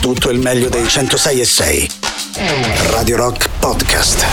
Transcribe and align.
tutto 0.00 0.30
il 0.30 0.38
meglio 0.38 0.68
dei 0.70 0.88
106 0.88 1.40
e 1.40 1.44
6. 1.44 1.90
Radio 2.90 3.16
Rock 3.16 3.50
Podcast. 3.58 4.26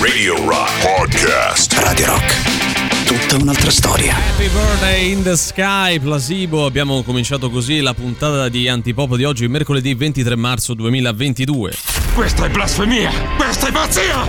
Radio 0.00 0.36
Rock 0.46 0.70
Podcast. 0.82 1.72
Radio 1.78 2.06
Rock. 2.06 3.06
Tutta 3.06 3.42
un'altra 3.42 3.70
storia. 3.70 4.14
Happy 4.14 4.48
Birthday 4.48 5.10
in 5.10 5.22
the 5.22 5.36
Sky, 5.36 5.98
Placebo. 5.98 6.66
Abbiamo 6.66 7.02
cominciato 7.02 7.48
così 7.50 7.80
la 7.80 7.94
puntata 7.94 8.50
di 8.50 8.68
Antipop 8.68 9.16
di 9.16 9.24
oggi, 9.24 9.48
mercoledì 9.48 9.94
23 9.94 10.36
marzo 10.36 10.74
2022. 10.74 11.72
Questa 12.14 12.44
è 12.44 12.50
blasfemia! 12.50 13.10
Questa 13.36 13.68
è 13.68 13.72
pazzia! 13.72 14.24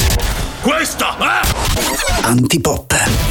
Questa 0.62 1.18
è... 1.18 2.26
Antipop. 2.26 3.25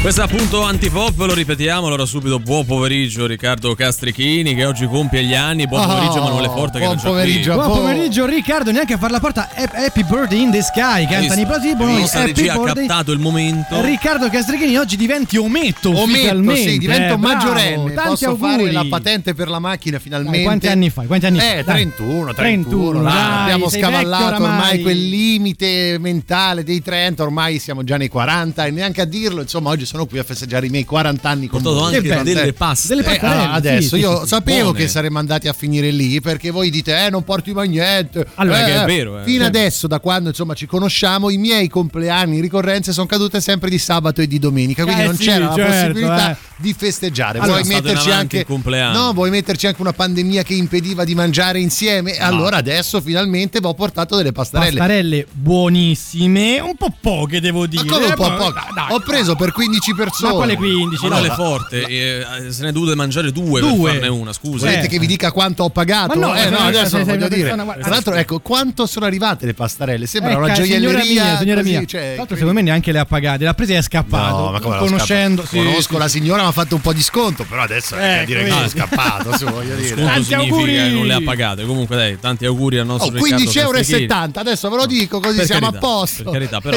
Questo 0.00 0.22
è 0.22 0.24
appunto 0.24 0.62
Antipop, 0.62 1.18
lo 1.18 1.34
ripetiamo, 1.34 1.86
allora 1.86 2.06
subito 2.06 2.38
buon 2.38 2.64
pomeriggio 2.64 3.26
Riccardo 3.26 3.74
Castrichini 3.74 4.54
che 4.54 4.64
oggi 4.64 4.86
compie 4.86 5.22
gli 5.22 5.34
anni, 5.34 5.66
buon 5.66 5.86
pomeriggio 5.86 6.12
Oh, 6.20 6.22
Emanuele 6.22 6.48
Forte 6.48 6.78
che 6.78 6.84
buon 6.86 6.96
già 6.96 7.02
pomeriggio. 7.02 7.52
qui. 7.52 7.62
Buon 7.62 7.78
pomeriggio 7.78 8.24
Riccardo, 8.24 8.72
neanche 8.72 8.94
a 8.94 8.96
far 8.98 9.10
la 9.10 9.20
porta 9.20 9.50
Hap- 9.54 9.74
Happy 9.74 10.02
Birthday 10.04 10.40
in 10.40 10.50
the 10.52 10.62
Sky, 10.62 11.06
cantano 11.06 11.42
i 11.42 11.44
Placebo, 11.44 11.84
La 11.84 11.90
nostra 11.98 12.24
regia 12.24 12.54
ha 12.54 12.60
captato 12.60 13.12
il 13.12 13.18
momento. 13.18 13.82
Riccardo 13.82 14.30
Castrichini 14.30 14.78
oggi 14.78 14.96
diventi 14.96 15.36
ometto 15.36 15.90
Ometto, 15.94 16.54
sì, 16.56 16.78
divento 16.78 17.02
eh, 17.12 17.16
bravo, 17.18 17.18
maggiorenne. 17.18 17.92
Tanti 17.92 18.08
Posso 18.08 18.26
auguri. 18.30 18.50
fare 18.52 18.72
la 18.72 18.86
patente 18.88 19.34
per 19.34 19.48
la 19.48 19.58
macchina 19.58 19.98
finalmente. 19.98 20.36
Dai, 20.38 20.46
quanti 20.46 20.66
anni 20.68 20.88
fai? 20.88 21.06
Quanti 21.06 21.26
anni 21.26 21.38
eh, 21.40 21.42
fai? 21.42 21.64
Dai. 21.64 21.64
31, 21.92 22.32
31. 22.32 22.34
31, 22.34 23.02
dai, 23.02 23.12
dai, 23.12 23.40
abbiamo 23.42 23.68
scavallato 23.68 24.24
vecchio 24.24 24.34
ormai. 24.34 24.48
oramai. 24.48 24.80
quel 24.80 25.08
limite 25.08 25.98
mentale 25.98 26.64
dei 26.64 26.80
30, 26.80 27.22
ormai 27.22 27.58
siamo 27.58 27.84
già 27.84 27.98
nei 27.98 28.08
40 28.08 28.64
e 28.64 28.70
neanche 28.70 29.02
a 29.02 29.04
dirlo, 29.04 29.42
insomma, 29.42 29.68
oggi 29.68 29.88
sono 29.90 30.06
qui 30.06 30.18
a 30.20 30.24
festeggiare 30.24 30.66
i 30.66 30.70
miei 30.70 30.84
40 30.84 31.28
anni 31.28 31.48
con 31.48 31.60
Portato 31.62 31.84
voi. 31.84 31.94
anche 31.96 32.08
Che 32.08 32.14
bello. 32.14 32.22
delle 32.22 32.52
paste. 32.52 32.88
Delle 32.94 33.12
Eh, 33.12 33.18
ah, 33.20 33.52
adesso 33.52 33.96
sì, 33.96 34.02
io 34.02 34.20
sì, 34.22 34.28
sapevo 34.28 34.62
buone. 34.70 34.78
che 34.78 34.88
saremmo 34.88 35.18
andati 35.18 35.48
a 35.48 35.52
finire 35.52 35.90
lì 35.90 36.20
perché 36.20 36.50
voi 36.50 36.70
dite 36.70 37.06
eh 37.06 37.10
non 37.10 37.24
porti 37.24 37.52
mai 37.52 37.68
niente 37.68 38.24
Allora, 38.36 38.60
Eh, 38.60 38.64
che 38.70 38.82
è 38.82 38.84
vero, 38.86 39.18
eh. 39.20 39.24
fino 39.24 39.44
adesso 39.44 39.86
da 39.88 39.98
quando 39.98 40.28
insomma 40.28 40.54
ci 40.54 40.66
conosciamo 40.66 41.28
i 41.30 41.38
miei 41.38 41.68
compleanni 41.68 42.36
in 42.36 42.42
ricorrenze 42.42 42.92
sono 42.92 43.06
cadute 43.06 43.40
sempre 43.40 43.68
di 43.68 43.78
sabato 43.78 44.20
e 44.20 44.26
di 44.28 44.38
domenica 44.38 44.84
quindi 44.84 45.02
Eh 45.02 45.06
non 45.06 45.16
sì, 45.16 45.24
c'era 45.24 45.52
certo, 45.54 45.60
la 45.60 45.66
possibilità 45.66 46.30
eh. 46.32 46.36
di 46.56 46.74
festeggiare 46.76 47.38
Allora, 47.40 47.60
vuoi 47.60 47.68
metterci 47.74 48.10
anche 48.10 48.46
no 48.92 49.12
vuoi 49.12 49.30
metterci 49.30 49.66
anche 49.66 49.80
una 49.80 49.92
pandemia 49.92 50.42
che 50.44 50.54
impediva 50.54 51.04
di 51.04 51.14
mangiare 51.14 51.58
insieme 51.58 52.16
allora 52.18 52.56
adesso 52.58 53.00
finalmente 53.00 53.58
vi 53.60 53.66
ho 53.66 53.74
portato 53.74 54.14
delle 54.16 54.30
pastarelle 54.32 54.70
Pastarelle 54.78 55.26
buonissime, 55.32 56.60
un 56.60 56.74
po' 56.76 56.92
poche 57.00 57.40
devo 57.40 57.66
dire. 57.66 57.84
ma 57.84 57.92
come 57.92 58.06
un 58.06 58.14
po' 58.14 58.48
Eh, 58.48 58.52
dai. 58.74 58.86
ho 58.92 59.00
preso 59.00 59.34
per 59.34 59.52
15 59.52 59.79
persone 59.94 60.30
Ma 60.32 60.36
quale 60.36 60.56
15? 60.56 61.04
Emanuele 61.06 61.28
No, 61.28 61.34
Forte, 61.34 61.84
eh, 61.86 62.24
se 62.52 62.62
ne 62.62 62.68
è 62.68 62.72
dovute 62.72 62.94
mangiare 62.94 63.30
due, 63.32 63.60
Due. 63.60 63.90
per 63.92 64.00
farne 64.00 64.08
una, 64.08 64.32
scusa. 64.32 64.66
Volete 64.66 64.86
Eh. 64.86 64.88
che 64.88 64.98
vi 64.98 65.06
dica 65.06 65.32
quanto 65.32 65.64
ho 65.64 65.70
pagato? 65.70 66.18
Ma 66.18 66.26
no, 66.26 66.34
eh, 66.36 66.48
no, 66.50 66.58
adesso 66.58 66.96
non 66.96 67.06
voglio 67.06 67.28
dire. 67.28 67.50
persona- 67.50 67.72
Tra 67.80 67.90
l'altro, 67.90 68.14
ecco, 68.14 68.40
quanto 68.40 68.86
sono 68.86 69.06
arrivate 69.06 69.46
le 69.46 69.54
pastarelle? 69.54 70.06
Sembra 70.06 70.36
una 70.36 70.46
Ecco, 70.48 70.56
gioielleria. 70.62 71.00
signora 71.02 71.24
mia, 71.28 71.38
signora 71.38 71.60
così, 71.60 71.72
mia. 71.72 71.84
cioè, 71.84 72.00
Tra 72.00 72.16
l'altro, 72.16 72.36
secondo 72.36 72.54
me 72.54 72.62
neanche 72.62 72.92
le 72.92 72.98
ha 72.98 73.04
pagate. 73.04 73.44
L'ha 73.44 73.54
presa 73.54 73.72
e 73.74 73.76
è 73.78 73.82
scappato. 73.82 74.36
No, 74.36 74.50
ma 74.50 74.60
come 74.60 74.78
Conoscendo, 74.78 75.44
sì, 75.46 75.56
Conosco 75.56 75.92
sì, 75.94 75.98
la 75.98 76.08
signora, 76.08 76.42
mi 76.42 76.48
ha 76.48 76.52
fatto 76.52 76.74
un 76.74 76.80
po' 76.80 76.92
di 76.92 77.02
sconto, 77.02 77.44
però 77.44 77.62
adesso 77.62 77.96
è 77.96 78.12
Ecco, 78.12 78.22
a 78.22 78.24
dire 78.26 78.44
che 78.44 78.50
sono 78.50 78.68
scappato, 78.68 79.50
voglio 79.50 79.74
dire. 79.76 79.94
Tanti 79.94 80.34
auguri! 80.34 80.92
non 80.92 81.06
le 81.06 81.14
ha 81.14 81.20
pagate. 81.22 81.64
Comunque, 81.64 81.96
dai, 81.96 82.18
tanti 82.18 82.44
auguri 82.46 82.78
al 82.78 82.86
nostro 82.86 83.08
Oh, 83.10 83.22
Riccardo 83.22 83.44
15,70 83.50 84.28
euro, 84.28 84.40
adesso 84.40 84.68
ve 84.70 84.76
lo 84.76 84.86
dico 84.86 85.20
così 85.20 85.44
siamo 85.44 85.68
a 85.68 85.72
posto. 85.72 86.22
Per 86.24 86.32
carità, 86.32 86.60
però 86.60 86.76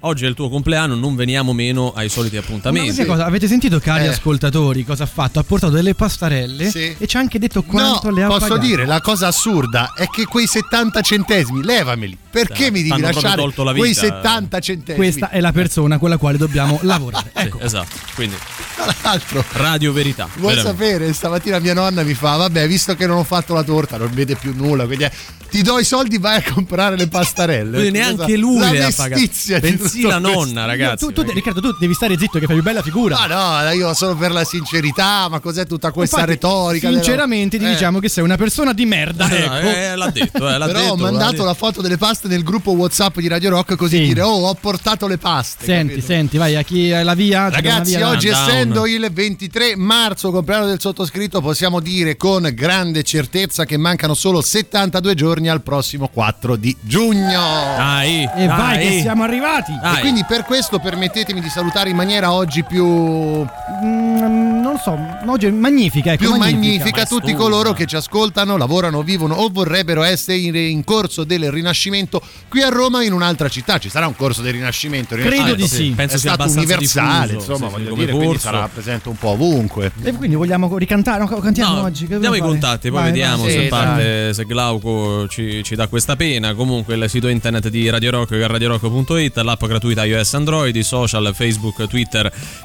oggi 0.00 0.24
è 0.24 0.28
il 0.28 0.34
tuo 0.34 0.48
compleanno, 0.48 0.94
non 0.94 1.14
veniamo 1.16 1.52
meno 1.52 1.92
ai 1.94 2.08
soliti 2.08 2.23
Ma 2.32 2.38
appuntamenti. 2.40 2.86
questa 2.94 3.04
cosa, 3.06 3.24
avete 3.26 3.46
sentito, 3.48 3.78
cari 3.80 4.04
Eh. 4.04 4.08
ascoltatori, 4.08 4.84
cosa 4.84 5.04
ha 5.04 5.06
fatto? 5.06 5.38
Ha 5.38 5.42
portato 5.42 5.72
delle 5.72 5.94
pastarelle 5.94 6.70
Sì. 6.70 6.94
e 6.98 7.06
ci 7.06 7.16
ha 7.16 7.20
anche 7.20 7.38
detto 7.38 7.62
quanto 7.62 8.10
no, 8.10 8.16
le 8.16 8.22
ha 8.22 8.26
posso 8.26 8.40
pagate. 8.48 8.66
dire, 8.66 8.86
la 8.86 9.00
cosa 9.00 9.26
assurda 9.28 9.92
è 9.96 10.06
che 10.08 10.24
quei 10.24 10.46
70 10.46 11.00
centesimi, 11.00 11.62
levameli. 11.62 12.18
Perché 12.34 12.70
Dai, 12.70 12.82
mi 12.82 12.88
devi 12.88 13.00
lasciare 13.00 13.36
tolto 13.36 13.62
la 13.62 13.72
quei 13.72 13.90
vita. 13.90 14.00
70 14.00 14.58
centesimi? 14.58 14.96
Questa 14.96 15.30
è 15.30 15.40
la 15.40 15.52
persona 15.52 15.98
con 15.98 16.08
la 16.08 16.16
quale 16.16 16.36
dobbiamo 16.36 16.78
lavorare. 16.82 17.30
Sì, 17.34 17.42
Ecco. 17.44 17.60
esatto. 17.60 17.94
Quindi, 18.16 18.34
Tra 18.74 18.92
l'altro, 19.02 19.44
radio 19.52 19.92
verità. 19.92 20.28
Vuoi 20.38 20.54
veramente. 20.56 20.84
sapere? 20.84 21.12
Stamattina 21.12 21.58
mia 21.60 21.74
nonna 21.74 22.02
mi 22.02 22.14
fa: 22.14 22.34
Vabbè, 22.36 22.66
visto 22.66 22.96
che 22.96 23.06
non 23.06 23.18
ho 23.18 23.24
fatto 23.24 23.54
la 23.54 23.62
torta, 23.62 23.96
non 23.96 24.10
vede 24.12 24.34
più 24.34 24.52
nulla. 24.52 24.84
Quindi 24.84 25.04
eh, 25.04 25.12
ti 25.48 25.62
do 25.62 25.78
i 25.78 25.84
soldi, 25.84 26.18
vai 26.18 26.38
a 26.38 26.52
comprare 26.52 26.96
le 26.96 27.06
pastarelle. 27.06 27.78
Quindi 27.78 27.98
neanche 27.98 28.36
lui 28.36 28.58
la 28.58 28.70
le 28.72 28.84
ha 28.84 29.08
di 29.08 29.30
Bensì 29.60 30.02
la 30.02 30.18
nonna, 30.18 30.64
ragazzi. 30.64 31.04
Tu, 31.06 31.12
tu, 31.12 31.22
Riccardo, 31.22 31.60
tu 31.60 31.76
devi 31.78 31.94
stare 31.94 32.13
zitto 32.18 32.38
che 32.38 32.46
fai 32.46 32.54
più 32.56 32.64
bella 32.64 32.82
figura. 32.82 33.16
Ma 33.26 33.62
no, 33.64 33.70
io 33.70 33.92
sono 33.94 34.14
per 34.16 34.30
la 34.32 34.44
sincerità, 34.44 35.28
ma 35.28 35.40
cos'è 35.40 35.66
tutta 35.66 35.90
questa 35.92 36.16
Infatti, 36.20 36.34
retorica? 36.34 36.88
della- 36.88 37.02
Sinceramente, 37.02 37.58
ti 37.58 37.64
Eh. 37.64 37.68
diciamo 37.70 37.98
che 37.98 38.08
sei 38.08 38.24
una 38.24 38.36
persona 38.36 38.72
di 38.72 38.84
merda. 38.86 39.28
Eh, 39.34 39.42
ecco. 39.42 39.68
eh, 39.68 39.96
l'ha 39.96 40.10
detto, 40.10 40.48
eh, 40.48 40.58
l'ha 40.58 40.66
Però 40.66 40.78
detto, 40.80 40.92
ho 40.92 40.96
mandato 40.96 41.44
la 41.44 41.54
foto 41.54 41.80
delle 41.82 41.96
paste 41.96 42.28
nel 42.28 42.42
gruppo 42.42 42.72
WhatsApp 42.72 43.18
di 43.18 43.28
Radio 43.28 43.50
Rock 43.50 43.76
così 43.76 43.96
Sì. 43.98 44.04
dire: 44.06 44.22
Oh, 44.22 44.46
ho 44.48 44.54
portato 44.54 45.06
le 45.06 45.18
paste. 45.18 45.64
Senti, 45.64 45.94
capito? 45.94 46.06
senti, 46.06 46.36
vai 46.36 46.56
a 46.56 46.62
chi 46.62 46.90
è 46.90 47.02
la 47.02 47.14
via. 47.14 47.48
Ragazzi, 47.48 47.96
via, 47.96 48.08
oggi 48.08 48.28
Down. 48.28 48.42
essendo 48.48 48.86
il 48.86 49.08
23 49.12 49.76
marzo, 49.76 50.30
compleanno 50.30 50.66
del 50.66 50.80
sottoscritto, 50.80 51.40
possiamo 51.40 51.80
dire 51.80 52.16
con 52.16 52.48
grande 52.54 53.02
certezza 53.02 53.64
che 53.64 53.76
mancano 53.76 54.14
solo 54.14 54.40
72 54.40 55.14
giorni 55.14 55.48
al 55.48 55.62
prossimo 55.62 56.08
4 56.08 56.56
di 56.56 56.76
giugno. 56.80 57.40
Dai, 57.76 58.22
E 58.36 58.46
vai, 58.46 58.76
dai. 58.76 58.88
che 58.88 59.00
siamo 59.00 59.22
arrivati. 59.22 59.72
Dai. 59.80 59.96
E 59.96 60.00
quindi 60.00 60.24
per 60.26 60.44
questo 60.44 60.78
permettetemi 60.78 61.40
di 61.40 61.48
salutare 61.48 61.90
in 61.90 61.96
maniera 61.96 62.03
oggi 62.30 62.62
più, 62.64 63.46
Mm, 63.82 64.60
non 64.62 64.78
so, 64.78 64.96
oggi 65.26 65.46
è 65.46 65.50
magnifica. 65.50 66.12
Ecco, 66.12 66.24
più 66.24 66.36
magnifica 66.36 66.98
maestosa. 66.98 67.20
tutti 67.20 67.34
coloro 67.34 67.72
che 67.72 67.86
ci 67.86 67.96
ascoltano, 67.96 68.56
lavorano, 68.56 69.02
vivono 69.02 69.34
o 69.34 69.48
vorrebbero 69.50 70.02
essere 70.02 70.38
in, 70.38 70.54
in 70.54 70.84
corso 70.84 71.24
del 71.24 71.50
Rinascimento 71.50 72.22
qui 72.48 72.62
a 72.62 72.68
Roma 72.68 73.02
in 73.02 73.12
un'altra 73.12 73.48
città. 73.48 73.78
Ci 73.78 73.88
sarà 73.90 74.06
un 74.06 74.14
corso 74.16 74.42
del 74.42 74.52
Rinascimento? 74.52 75.14
Il 75.14 75.20
Credo 75.22 75.54
Rinascimento 75.54 75.62
di 75.62 75.68
sì. 75.88 75.92
Penso 75.94 76.16
è 76.16 76.18
sia 76.18 76.32
stato 76.34 76.50
universale, 76.50 77.26
diffuso, 77.32 77.52
insomma, 77.52 77.68
sì, 77.68 77.82
voglio 77.82 77.94
dire, 77.94 78.06
quindi 78.12 78.26
corso. 78.26 78.40
sarà 78.42 78.68
presente 78.72 79.08
un 79.08 79.16
po' 79.16 79.28
ovunque. 79.30 79.92
E 80.02 80.12
quindi 80.12 80.36
vogliamo 80.36 80.76
ricantare? 80.78 81.18
No, 81.24 81.26
cantiamo 81.38 81.74
No, 81.74 81.82
oggi. 81.82 82.06
Che 82.06 82.18
diamo 82.18 82.34
i 82.36 82.40
contatti, 82.40 82.90
poi 82.90 83.00
Vai, 83.00 83.10
vediamo 83.10 83.42
vai. 83.42 83.52
se 83.52 83.62
Sì, 83.62 83.68
parte, 83.68 84.34
se 84.34 84.44
Glauco 84.44 85.26
ci, 85.28 85.62
ci 85.64 85.74
dà 85.74 85.88
questa 85.88 86.16
pena. 86.16 86.54
Comunque 86.54 86.94
il 86.94 87.10
sito 87.10 87.28
internet 87.28 87.68
di 87.68 87.88
Radio 87.90 88.10
Rock 88.12 88.28
che 88.30 88.42
è 88.42 88.46
radiorock.it, 88.46 89.36
l'app 89.38 89.64
gratuita 89.64 90.04
iOS 90.04 90.34
Android, 90.34 90.74
i 90.76 90.82
social, 90.82 91.32
Facebook, 91.34 91.76
Twitter, 91.76 91.93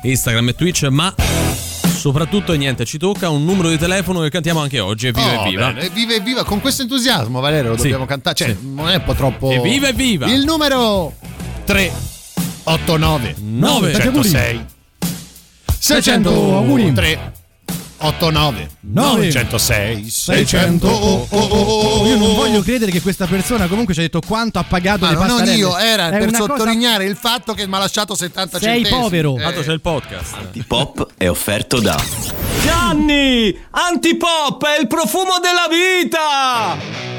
Instagram 0.01 0.49
e 0.49 0.55
Twitch, 0.55 0.83
ma 0.87 1.13
soprattutto 1.99 2.53
niente, 2.53 2.85
ci 2.85 2.97
tocca 2.97 3.29
un 3.29 3.43
numero 3.43 3.69
di 3.69 3.77
telefono 3.77 4.21
che 4.21 4.29
cantiamo 4.29 4.61
anche 4.61 4.79
oggi. 4.79 5.07
Evviva 5.07 5.39
Oh, 5.41 5.45
evviva! 5.45 5.71
bene, 5.73 5.89
Viva 5.89 6.13
e 6.13 6.19
viva, 6.21 6.43
con 6.43 6.61
questo 6.61 6.81
entusiasmo 6.83 7.39
Valerio 7.39 7.71
lo 7.71 7.75
Sì, 7.75 7.83
dobbiamo 7.83 8.05
cantare, 8.05 8.35
cioè 8.35 8.47
sì. 8.49 8.57
non 8.73 8.89
è 8.89 8.95
un 8.95 9.03
po' 9.03 9.13
troppo... 9.13 9.51
Evviva 9.51 9.89
evviva! 9.89 10.27
Il 10.27 10.43
numero 10.45 11.13
389 11.65 13.35
Nove. 13.39 13.93
106 13.93 14.65
600 15.79 16.29
auguri. 16.29 16.93
3 16.93 17.31
89 18.01 18.69
Nove. 18.91 19.29
106 19.31 20.09
600 20.09 20.87
600 20.87 20.87
oh, 20.87 21.27
oh, 21.29 21.37
oh, 21.37 21.99
oh, 22.01 22.07
Io 22.07 22.17
non 22.17 22.33
voglio 22.35 22.61
credere 22.61 22.91
che 22.91 23.01
questa 23.01 23.25
persona 23.27 23.67
comunque 23.67 23.93
ci 23.93 23.99
ha 23.99 24.03
detto 24.03 24.21
quanto 24.25 24.59
ha 24.59 24.63
pagato 24.63 25.05
Ma 25.05 25.11
le 25.11 25.17
non 25.17 25.27
pastarelle. 25.27 25.55
io, 25.55 25.77
era 25.77 26.07
È 26.09 26.17
per 26.17 26.27
una 26.29 26.37
cosa- 26.39 26.53
sottolineare 26.57 27.05
il 27.05 27.15
fatto 27.15 27.53
che 27.53 27.67
mi 27.67 27.75
ha 27.75 27.79
lasciato 27.79 28.15
70 28.15 28.59
Sei 28.59 28.73
centesimi. 28.75 29.01
povero. 29.01 29.35
Eh. 29.37 29.41
Tanto 29.41 29.61
c'è 29.61 29.71
il 29.71 29.81
podcast. 29.81 30.35
Pop 30.67 31.07
è 31.17 31.29
offerto 31.29 31.79
da 31.79 31.97
Gianni! 32.63 33.57
Antipop 33.71 34.65
è 34.65 34.79
il 34.79 34.87
profumo 34.87 35.33
della 35.41 35.67
vita! 35.69 37.18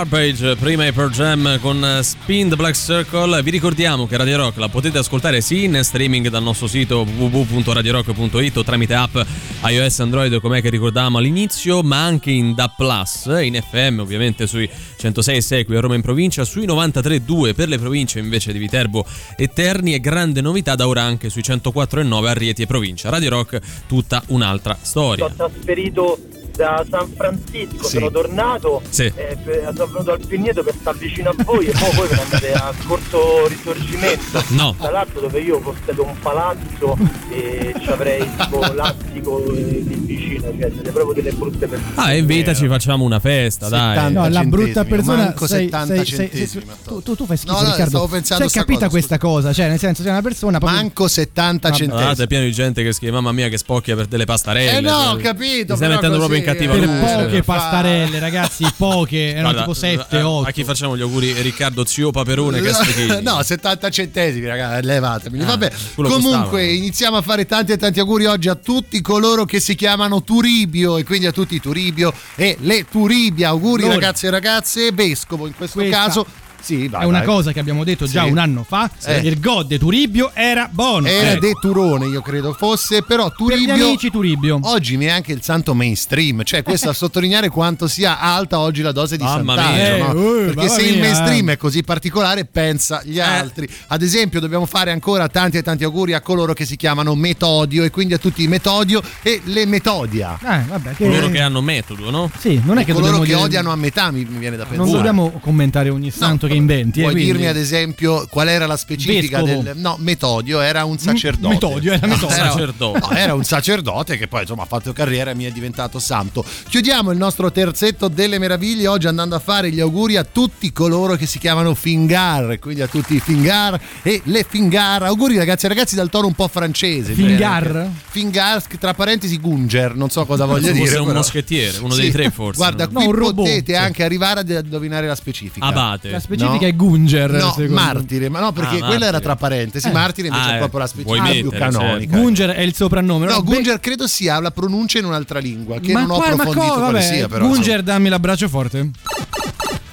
Garbage, 0.00 0.56
prima 0.56 0.90
Per 0.90 1.10
Jam 1.10 1.60
con 1.60 1.98
Spin 2.00 2.48
the 2.48 2.56
Black 2.56 2.74
Circle. 2.74 3.42
Vi 3.42 3.50
ricordiamo 3.50 4.06
che 4.06 4.16
Radio 4.16 4.38
Rock 4.38 4.56
la 4.56 4.70
potete 4.70 4.96
ascoltare 4.96 5.42
sì 5.42 5.64
in 5.64 5.78
streaming 5.82 6.28
dal 6.28 6.42
nostro 6.42 6.66
sito 6.66 7.00
www.radiorock.it 7.02 8.56
o 8.56 8.64
tramite 8.64 8.94
app 8.94 9.18
iOS 9.66 10.00
Android 10.00 10.40
come 10.40 10.62
che 10.62 10.70
ricordavamo 10.70 11.18
all'inizio, 11.18 11.82
ma 11.82 12.02
anche 12.02 12.30
in 12.30 12.54
DAP 12.54 12.76
Plus, 12.76 13.26
in 13.42 13.60
FM 13.60 13.98
ovviamente 13.98 14.46
sui 14.46 14.66
106.6 14.66 15.66
qui 15.66 15.76
a 15.76 15.80
Roma 15.80 15.96
in 15.96 16.00
provincia, 16.00 16.44
sui 16.44 16.64
93.2 16.64 17.54
per 17.54 17.68
le 17.68 17.78
province 17.78 18.20
invece 18.20 18.52
di 18.52 18.58
Viterbo 18.58 19.04
e 19.36 19.48
Terni 19.48 19.92
e 19.92 20.00
grande 20.00 20.40
novità 20.40 20.76
da 20.76 20.88
ora 20.88 21.02
anche 21.02 21.28
sui 21.28 21.42
104.9 21.42 22.26
a 22.26 22.32
Rieti 22.32 22.62
e 22.62 22.66
provincia. 22.66 23.10
Radio 23.10 23.28
Rock 23.28 23.60
tutta 23.86 24.22
un'altra 24.28 24.78
storia. 24.80 25.30
Sono 25.36 25.50
trasferito 25.50 26.18
da 26.54 26.84
San 26.88 27.08
Francisco, 27.16 27.84
Sì. 27.84 27.96
sono 27.96 28.10
tornato, 28.10 28.82
Sì. 28.88 29.04
eh, 29.14 29.36
per- 29.42 29.72
sono 29.76 29.90
venuto 29.92 30.12
al 30.12 30.26
Pigneto 30.26 30.62
per 30.62 30.74
stare 30.78 30.98
vicino 30.98 31.30
a 31.30 31.34
voi 31.44 31.66
e 31.66 31.72
poi 31.72 31.90
voi 31.94 32.08
ve 32.08 32.14
ne 32.14 32.22
andate 32.22 32.52
a 32.52 32.72
Corso 32.86 33.46
Risorgimento. 33.48 34.42
No. 34.48 34.74
Tra 34.78 34.90
l'altro 34.90 35.20
dove 35.20 35.40
io 35.40 35.58
possiedo 35.60 36.04
un 36.04 36.18
palazzo 36.20 36.96
e 37.30 37.74
ci 37.80 37.88
avrei 37.90 38.28
tipo 38.38 38.58
l'attico 38.72 39.44
eh, 39.54 39.60
lì 39.60 39.94
vicino, 40.04 40.42
cioè 40.58 40.70
siete 40.72 40.90
proprio 40.90 41.14
delle 41.22 41.32
brutte 41.34 41.66
persone. 41.66 41.92
Ah, 41.94 42.14
invitaci, 42.14 42.66
facciamo 42.68 43.04
una 43.04 43.20
festa, 43.20 43.68
dai. 43.68 43.94
70 43.96 44.20
No, 44.20 44.28
la 44.28 44.44
brutta 44.44 44.84
persona 44.84 45.16
manco 45.24 45.46
sei, 45.46 45.64
70 45.64 45.94
sei- 45.94 46.04
centesimi, 46.04 46.64
sei- 46.64 46.74
tu, 46.84 47.02
tu, 47.02 47.14
tu 47.14 47.26
fai 47.26 47.36
schifo 47.36 47.52
No, 47.52 47.60
no, 47.60 47.64
Riccardo 47.66 47.88
stavo 47.90 48.06
pensando 48.08 48.48
sta 48.48 48.60
capita 48.60 48.78
cosa, 48.80 48.90
questa 48.90 49.18
cosa 49.18 49.52
Cioè 49.52 49.68
nel 49.68 49.78
senso 49.78 50.02
sei 50.02 50.10
una 50.10 50.22
persona 50.22 50.58
proprio- 50.58 50.78
Manco 50.80 51.08
70 51.08 51.68
Vabbè. 51.68 51.78
centesimi. 51.78 51.88
Guardate, 51.90 52.22
è 52.22 52.26
pieno 52.26 52.44
di 52.44 52.52
gente 52.52 52.82
che 52.82 52.92
scrive: 52.92 53.12
Mamma 53.12 53.32
mia, 53.32 53.48
che 53.48 53.58
spocchia 53.58 53.94
per 53.96 54.06
delle 54.06 54.24
pastarelle. 54.24 54.78
Eh 54.78 54.80
no, 54.80 54.90
ho 54.96 55.12
Cioè, 55.12 55.22
capito, 55.22 55.72
Mi 55.72 55.76
stai 55.76 55.88
mettendo 55.88 56.16
proprio 56.18 56.38
in 56.40 56.44
cattiva 56.44 56.72
per 56.74 56.88
luce. 56.88 57.24
poche 57.24 57.42
pastarelle 57.42 58.18
ragazzi 58.18 58.66
poche 58.76 59.28
erano 59.30 59.42
Guarda, 59.42 59.60
tipo 59.60 59.74
7 59.74 60.16
eh, 60.16 60.22
8 60.22 60.48
A 60.48 60.50
chi 60.50 60.64
facciamo 60.64 60.96
gli 60.96 61.00
auguri? 61.02 61.32
Riccardo 61.40 61.84
Zio 61.84 62.10
Paperone 62.10 62.60
no, 63.22 63.42
70 63.42 63.90
centesimi, 63.90 64.46
ragazzi, 64.46 64.86
levatemeli. 64.86 65.42
Ah, 65.42 65.46
Vabbè, 65.46 65.72
comunque 65.94 66.20
costava. 66.20 66.62
iniziamo 66.62 67.16
a 67.16 67.22
fare 67.22 67.46
tanti 67.46 67.72
e 67.72 67.76
tanti 67.76 68.00
auguri 68.00 68.26
oggi 68.26 68.48
a 68.48 68.54
tutti 68.54 69.00
coloro 69.00 69.44
che 69.44 69.60
si 69.60 69.74
chiamano 69.74 70.22
Turibio 70.22 70.96
e 70.96 71.04
quindi 71.04 71.26
a 71.26 71.32
tutti 71.32 71.60
Turibio 71.60 72.12
e 72.34 72.56
le 72.60 72.84
Turibia. 72.90 73.48
Auguri 73.48 73.82
Allora. 73.82 73.98
ragazzi 73.98 74.26
e 74.26 74.30
ragazze, 74.30 74.92
vescovo 74.92 75.46
in 75.46 75.54
questo 75.54 75.78
Questa 75.78 75.96
caso. 75.96 76.26
Sì, 76.60 76.88
vai, 76.88 77.02
è 77.02 77.04
una 77.06 77.18
vai. 77.18 77.26
cosa 77.26 77.52
che 77.52 77.60
abbiamo 77.60 77.84
detto 77.84 78.06
già 78.06 78.24
Sì. 78.24 78.30
un 78.30 78.38
anno 78.38 78.64
fa 78.64 78.90
Eh. 79.04 79.18
il 79.20 79.40
god 79.40 79.66
de 79.68 79.78
Turibio 79.78 80.30
era 80.34 80.68
buono 80.70 81.06
Era 81.06 81.30
Ecco. 81.32 81.40
De 81.40 81.52
Turone, 81.60 82.06
io 82.06 82.20
credo 82.22 82.52
fosse, 82.52 83.02
però 83.02 83.24
per 83.30 83.56
gli 83.58 83.64
Turibio 83.66 83.86
amici 83.86 84.10
Turibio 84.10 84.58
oggi 84.62 84.96
neanche 84.96 85.32
il 85.32 85.42
santo 85.42 85.74
mainstream, 85.74 86.42
cioè 86.44 86.62
questo 86.62 86.88
a 86.90 86.92
sottolineare 86.94 87.48
quanto 87.48 87.86
sia 87.88 88.18
alta 88.20 88.58
oggi 88.58 88.82
la 88.82 88.92
dose 88.92 89.16
di 89.16 89.22
Mamma 89.22 89.54
santaggio, 89.56 89.74
mia. 89.94 90.12
no? 90.12 90.20
Eh, 90.36 90.40
eh, 90.42 90.44
perché 90.52 90.68
se 90.68 90.82
il 90.82 90.92
mia, 90.92 91.00
mainstream 91.02 91.48
eh. 91.48 91.52
è 91.52 91.56
così 91.56 91.82
particolare 91.82 92.44
pensa 92.44 93.02
gli 93.04 93.18
altri. 93.20 93.68
Ad 93.88 94.02
esempio 94.02 94.40
dobbiamo 94.40 94.66
fare 94.66 94.90
ancora 94.90 95.28
tanti 95.28 95.56
e 95.56 95.62
tanti 95.62 95.84
auguri 95.84 96.12
a 96.14 96.20
coloro 96.20 96.52
che 96.52 96.64
si 96.64 96.76
chiamano 96.76 97.14
Metodio 97.14 97.84
e 97.84 97.90
quindi 97.90 98.14
a 98.14 98.18
tutti 98.18 98.42
i 98.42 98.48
Metodio 98.48 99.02
e 99.22 99.40
le 99.44 99.66
Metodia. 99.66 100.38
eh, 100.42 100.62
vabbè, 100.68 100.94
che- 100.94 101.04
Coloro 101.06 101.28
che 101.30 101.40
hanno 101.40 101.60
metodo, 101.60 102.10
no? 102.10 102.30
sì 102.38 102.60
non 102.64 102.78
è 102.78 102.82
E 102.82 102.84
che 102.84 102.92
coloro 102.92 103.18
che 103.20 103.26
dire- 103.26 103.38
odiano 103.38 103.70
a 103.72 103.76
metà 103.76 104.10
mi, 104.10 104.24
mi 104.28 104.38
viene 104.38 104.56
da 104.56 104.64
pensare. 104.64 104.86
non 104.88 104.96
dobbiamo 104.96 105.30
commentare 105.40 105.88
ogni 105.88 106.10
santo 106.10 106.46
che 106.50 106.56
inventi 106.56 106.98
eh, 107.00 107.02
Puoi 107.02 107.14
quindi- 107.14 107.32
dirmi 107.32 107.46
ad 107.48 107.56
esempio 107.56 108.26
qual 108.30 108.48
era 108.48 108.66
la 108.66 108.76
specifica 108.76 109.42
Vescovo. 109.42 109.62
del 109.62 109.76
no, 109.76 109.96
Metodio 109.98 110.60
era 110.60 110.84
un 110.84 110.98
sacerdote. 110.98 111.54
Metodio, 111.54 111.92
era 111.92 112.06
Metodio. 112.06 112.36
Era- 112.36 112.50
Sacerdote. 112.50 112.98
no, 112.98 113.10
era 113.10 113.34
un 113.34 113.44
sacerdote 113.44 114.16
che 114.16 114.26
poi 114.28 114.40
insomma 114.42 114.62
ha 114.62 114.66
fatto 114.66 114.92
carriera 114.92 115.30
e 115.30 115.34
mi 115.34 115.44
è 115.44 115.50
diventato 115.50 115.98
santo. 115.98 116.44
Chiudiamo 116.68 117.10
il 117.10 117.18
nostro 117.18 117.50
terzetto 117.52 118.08
delle 118.08 118.38
meraviglie 118.38 118.86
oggi 118.88 119.06
andando 119.06 119.34
a 119.34 119.38
fare 119.38 119.70
gli 119.70 119.80
auguri 119.80 120.16
a 120.16 120.24
tutti 120.24 120.72
coloro 120.72 121.16
che 121.16 121.26
si 121.26 121.38
chiamano 121.38 121.74
Fingar, 121.74 122.58
quindi 122.58 122.82
a 122.82 122.86
tutti 122.86 123.14
i 123.14 123.20
Fingar 123.20 123.80
e 124.02 124.20
le 124.24 124.44
Fingar. 124.48 125.02
Auguri 125.04 125.36
ragazzi, 125.36 125.68
ragazzi 125.68 125.94
dal 125.94 126.10
tono 126.10 126.26
un 126.26 126.34
po' 126.34 126.48
francese. 126.48 127.12
Fingar? 127.12 127.88
Fingar, 128.08 128.62
tra 128.78 128.94
parentesi 128.94 129.38
Gunger, 129.38 129.94
non 129.94 130.10
so 130.10 130.24
cosa 130.26 130.44
voglia 130.44 130.68
Forse 130.68 130.82
dire. 130.82 130.96
un 130.98 131.04
però- 131.06 131.16
moschettiere, 131.18 131.78
uno 131.78 131.94
dei 131.94 132.06
Sì. 132.06 132.10
tre 132.10 132.30
forse. 132.30 132.56
Guarda, 132.58 132.84
no? 132.90 133.00
qui 133.00 133.06
No, 133.20 133.32
potete 133.34 133.76
anche 133.76 134.02
arrivare 134.04 134.40
ad 134.40 134.48
indovinare 134.50 135.06
la 135.06 135.14
specifica. 135.14 135.66
Abate. 135.66 136.10
la 136.10 136.18
specifica 136.20 136.39
No. 136.44 136.58
è 136.58 136.74
Gunger 136.74 137.30
No, 137.32 137.54
martire, 137.68 138.28
ma 138.28 138.40
no, 138.40 138.52
perché 138.52 138.78
Ah, 138.80 138.86
quella 138.86 139.06
era 139.06 139.20
tra 139.20 139.36
parentesi. 139.36 139.88
Eh. 139.88 139.92
Martire 139.92 140.28
invece 140.28 140.48
Ah, 140.48 140.54
è 140.54 140.58
proprio 140.58 140.80
la 140.80 140.86
specifica 140.86 141.22
più 141.30 141.44
mettere, 141.50 141.58
canonica. 141.70 142.16
Gunger 142.18 142.50
è 142.50 142.60
il 142.62 142.74
soprannome 142.74 143.26
No, 143.26 143.42
Beh, 143.42 143.52
Gunger 143.52 143.80
credo 143.80 144.06
sia 144.06 144.40
la 144.40 144.50
pronuncia 144.50 144.98
in 144.98 145.04
un'altra 145.04 145.38
lingua, 145.38 145.78
che 145.80 145.92
ma 145.92 146.00
non 146.00 146.10
ho 146.10 146.16
qua- 146.16 146.26
ma 146.28 146.32
approfondito 146.34 146.74
co- 146.74 146.80
vabbè, 146.80 147.00
sia, 147.02 147.28
però. 147.28 147.46
Gunger 147.46 147.82
dammi 147.82 148.08
l'abbraccio 148.08 148.48
forte 148.48 148.90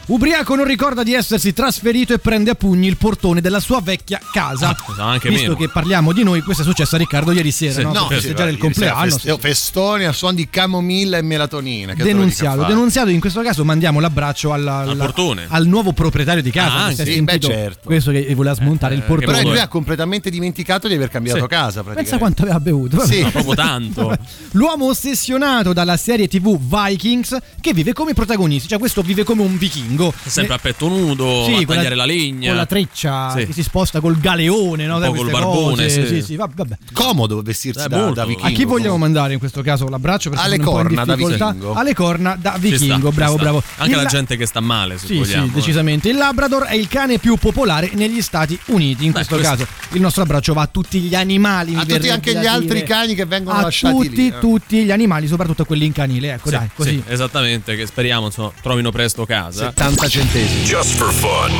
Ubriaco 0.09 0.55
non 0.55 0.63
ricorda 0.63 1.03
di 1.03 1.13
essersi 1.13 1.51
trasferito 1.51 2.13
e 2.13 2.19
prende 2.19 2.51
a 2.51 2.55
pugni 2.55 2.87
il 2.87 2.95
portone 2.95 3.41
della 3.41 3.59
sua 3.59 3.81
vecchia 3.81 4.21
casa. 4.31 4.69
Ah, 4.97 5.03
anche 5.03 5.27
Visto 5.27 5.43
meno. 5.49 5.55
che 5.57 5.67
parliamo 5.67 6.13
di 6.13 6.23
noi, 6.23 6.41
questo 6.41 6.61
è 6.63 6.65
successo 6.65 6.95
a 6.95 6.99
Riccardo 6.99 7.33
ieri 7.33 7.51
sera, 7.51 7.73
Sì. 7.73 7.81
no? 7.81 7.91
No, 7.91 8.07
per 8.07 8.19
sì, 8.19 8.27
festeggiare 8.27 8.51
il 8.51 8.57
ieri 8.57 8.73
sera 8.73 8.91
compleanno. 8.91 9.11
feste- 9.11 9.31
oh, 9.31 9.37
festoni 9.37 10.05
a 10.05 10.13
suon 10.13 10.35
di 10.35 10.49
camomilla 10.49 11.17
e 11.17 11.21
melatonina. 11.23 11.93
che 11.93 12.03
denunziato, 12.03 12.63
denunziato. 12.63 13.09
In 13.09 13.19
questo 13.19 13.41
caso 13.41 13.65
mandiamo 13.65 13.99
l'abbraccio 13.99 14.53
alla- 14.53 14.77
alla- 14.77 14.95
portone. 15.03 15.45
al 15.49 15.65
nuovo 15.67 15.91
proprietario 15.91 16.41
di 16.41 16.51
casa. 16.51 16.85
Ah, 16.85 16.93
sì, 16.93 17.21
beh, 17.21 17.39
certo. 17.39 17.79
Questo 17.83 18.11
che 18.11 18.33
voleva 18.33 18.55
smontare 18.55 18.93
il 18.95 19.01
Eh, 19.01 19.03
portone. 19.03 19.35
Però 19.39 19.49
lui 19.49 19.59
ha 19.59 19.67
completamente 19.67 20.29
dimenticato 20.29 20.87
di 20.87 20.93
aver 20.93 21.09
cambiato 21.09 21.41
Sì. 21.41 21.47
casa. 21.47 21.83
Pensa 21.83 22.17
quanto 22.17 22.43
aveva 22.43 22.61
bevuto. 22.61 23.05
Sì. 23.05 23.23
Ma 23.23 23.29
proprio 23.31 23.55
tanto. 23.55 24.17
L'uomo 24.51 24.85
ossessionato 24.85 25.73
dalla 25.73 25.97
serie 25.97 26.29
TV 26.29 26.57
Vikings 26.57 27.37
che 27.59 27.73
vive 27.73 27.91
come 27.91 28.13
protagonisti, 28.13 28.69
cioè 28.69 28.79
questo 28.79 29.01
vive 29.01 29.25
come 29.25 29.41
un 29.41 29.57
vichingo. 29.97 30.13
Sempre 30.25 30.53
a 30.55 30.57
petto 30.59 30.87
nudo, 30.87 31.43
Sì, 31.45 31.53
a 31.53 31.55
con 31.65 31.75
tagliare 31.75 31.95
la 31.95 32.05
legna. 32.05 32.47
Con 32.49 32.57
la 32.57 32.65
treccia 32.65 33.31
Sì. 33.31 33.45
che 33.45 33.53
si 33.53 33.63
sposta 33.63 33.99
col 33.99 34.17
galeone, 34.19 34.85
no? 34.85 34.97
Un 34.97 35.03
po' 35.03 35.13
col 35.13 35.29
barbone, 35.31 35.83
cose. 35.83 35.89
sì. 35.89 36.07
sì, 36.07 36.21
sì, 36.21 36.35
va- 36.35 36.49
vabbè. 36.53 36.77
Comodo 36.93 37.41
vestirsi 37.41 37.83
Eh, 37.85 37.87
da, 37.89 38.09
da 38.11 38.21
A 38.21 38.25
chi 38.25 38.29
vichingo. 38.29 38.47
A 38.47 38.51
chi 38.51 38.63
vogliamo 38.65 38.97
mandare 38.97 39.33
in 39.33 39.39
questo 39.39 39.61
caso 39.61 39.87
l'abbraccio? 39.87 40.29
Perché 40.29 40.45
Alle 40.45 40.55
sono 40.57 40.67
un 40.69 40.73
po' 40.75 40.79
in 40.81 40.87
corna 40.95 41.05
da 41.05 41.15
vichingo. 41.15 41.73
Alle 41.73 41.93
corna 41.93 42.37
da 42.39 42.55
vichingo, 42.59 43.07
sta, 43.07 43.11
bravo, 43.11 43.35
bravo. 43.35 43.63
Anche 43.77 43.91
Il 43.95 43.97
la 44.01 44.05
gente 44.05 44.37
che 44.37 44.45
sta 44.45 44.59
male, 44.59 44.97
se 44.97 45.07
Sì, 45.07 45.17
vogliamo. 45.17 45.45
sì, 45.45 45.51
eh. 45.51 45.53
decisamente. 45.53 46.09
Il 46.09 46.15
Labrador 46.17 46.63
è 46.63 46.75
il 46.75 46.87
cane 46.87 47.17
più 47.19 47.35
popolare 47.37 47.89
negli 47.93 48.21
Stati 48.21 48.57
Uniti. 48.67 49.05
In 49.05 49.11
Beh, 49.11 49.25
questo 49.25 49.35
questo- 49.35 49.55
caso, 49.65 49.67
il 49.95 50.01
nostro 50.01 50.23
abbraccio 50.23 50.53
va 50.53 50.63
a 50.63 50.67
tutti 50.67 50.99
gli 50.99 51.15
animali. 51.15 51.75
A 51.75 51.85
tutti 51.85 52.09
anche 52.09 52.33
gli 52.37 52.45
altri 52.45 52.83
cani 52.83 53.15
che 53.15 53.25
vengono 53.25 53.57
a 53.57 53.61
lasciati 53.61 53.95
tutti, 53.95 54.15
lì, 54.15 54.27
eh. 54.27 54.39
tutti 54.39 54.83
gli 54.83 54.91
animali, 54.91 55.27
soprattutto 55.27 55.65
quelli 55.65 55.85
in 55.85 55.91
canile. 55.93 56.33
Ecco, 56.33 56.49
Sì, 56.49 56.55
dai, 56.55 56.69
così. 56.75 56.89
sì, 56.89 57.03
esattamente, 57.07 57.75
che 57.75 57.85
speriamo 57.85 58.25
insomma, 58.27 58.51
trovino 58.61 58.91
presto 58.91 59.25
casa. 59.25 59.65
70 59.67 59.86
centesimi. 59.95 60.63
Just 60.63 60.97
for 60.97 61.11
fun. 61.11 61.51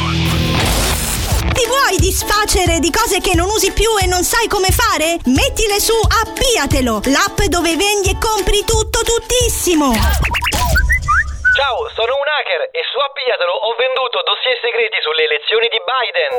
Ti 1.54 1.66
vuoi 1.68 1.98
disfacere 1.98 2.80
di 2.80 2.92
cose 2.92 3.22
che 3.22 3.36
non 3.36 3.48
usi 3.50 3.72
più 3.72 3.90
e 4.02 4.06
non 4.06 4.24
sai 4.24 4.48
come 4.48 4.70
fare? 4.72 5.18
Mettile 5.26 5.80
su 5.80 5.94
Appiatelo, 5.94 7.02
l'app 7.06 7.42
dove 7.44 7.76
vendi 7.76 8.10
e 8.10 8.18
compri 8.20 8.64
tutto 8.66 9.00
tuttissimo. 9.04 9.94
Ciao, 11.58 11.90
sono 11.90 12.14
un 12.14 12.28
hacker 12.38 12.70
e 12.70 12.86
su 12.86 13.02
Appiatelo 13.02 13.50
ho 13.50 13.74
venduto 13.82 14.22
dossier 14.22 14.54
segreti 14.62 15.02
sulle 15.02 15.26
elezioni 15.26 15.66
di 15.74 15.82
Biden. 15.82 16.34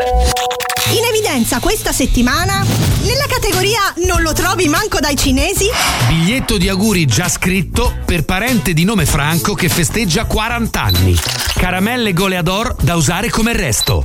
In 0.94 1.04
evidenza 1.10 1.58
questa 1.58 1.90
settimana, 1.90 2.62
nella 3.02 3.26
categoria 3.26 3.80
Non 4.06 4.22
lo 4.22 4.32
trovi 4.32 4.68
manco 4.68 5.00
dai 5.00 5.16
cinesi, 5.16 5.66
Biglietto 6.06 6.56
di 6.56 6.68
auguri 6.68 7.04
già 7.04 7.28
scritto 7.28 7.98
per 8.06 8.24
parente 8.24 8.72
di 8.72 8.84
nome 8.84 9.06
Franco 9.06 9.54
che 9.54 9.68
festeggia 9.68 10.24
40 10.24 10.80
anni. 10.80 11.16
Caramelle 11.58 12.12
Goleador 12.12 12.76
da 12.78 12.94
usare 12.94 13.28
come 13.28 13.52
resto. 13.52 14.04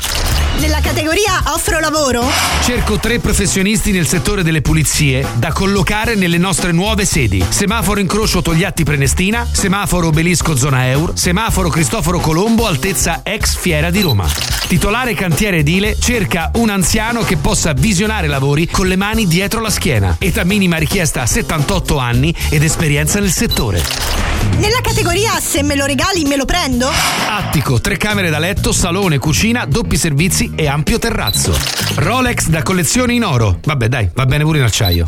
nella 0.58 0.82
categoria 0.82 1.44
Offro 1.54 1.80
lavoro, 1.80 2.24
Cerco 2.64 2.98
tre 2.98 3.20
professionisti 3.20 3.92
nel 3.92 4.08
settore 4.08 4.42
delle 4.42 4.62
pulizie 4.62 5.26
da 5.36 5.52
collocare 5.52 6.16
nelle 6.16 6.38
nostre 6.38 6.72
nuove 6.72 7.06
sedi. 7.06 7.46
Semaforo 7.48 8.00
incrocio 8.00 8.42
Togliatti 8.42 8.84
Prenestina, 8.84 9.48
semaforo 9.52 10.08
Obelisco 10.08 10.56
Zona 10.56 10.86
Eur, 11.04 11.12
semaforo 11.16 11.68
Cristoforo 11.70 12.20
Colombo 12.20 12.66
altezza 12.66 13.22
ex 13.24 13.58
Fiera 13.58 13.90
di 13.90 14.00
Roma. 14.00 14.26
Titolare 14.68 15.14
cantiere 15.14 15.58
edile 15.58 15.98
cerca 16.00 16.50
un 16.56 16.70
anziano 16.70 17.24
che 17.24 17.36
possa 17.36 17.74
visionare 17.74 18.28
lavori 18.28 18.68
con 18.68 18.88
le 18.88 18.96
mani 18.96 19.28
dietro 19.28 19.60
la 19.60 19.70
schiena. 19.70 20.16
Età 20.18 20.46
minima 20.46 20.78
richiesta 20.78 21.26
78 21.26 21.98
anni 21.98 22.34
ed 22.50 22.64
esperienza 22.64 23.20
nel 23.20 23.32
settore. 23.32 23.84
nella 24.58 24.80
categoria 24.82 25.32
Se 25.42 25.62
me 25.62 25.76
lo 25.76 25.86
regali 25.86 26.24
me 26.24 26.38
lo 26.38 26.46
prendo, 26.46 26.90
Attico, 27.28 27.82
tre 27.82 27.98
camere 27.98 28.30
da 28.30 28.40
letto, 28.40 28.72
salone, 28.72 29.18
cucina, 29.18 29.66
doppi 29.66 29.98
servizi 29.98 30.54
e 30.56 30.68
ampio 30.68 31.00
terrazzo. 31.00 31.58
Rolex 31.96 32.48
da 32.48 32.64
collezione 32.64 33.14
in 33.14 33.26
oro. 33.26 33.60
Vabbè, 33.62 33.90
dai, 33.90 34.10
va 34.14 34.26
bene 34.26 34.44
pure 34.44 34.60
in 34.60 34.64
acciaio. 34.64 35.08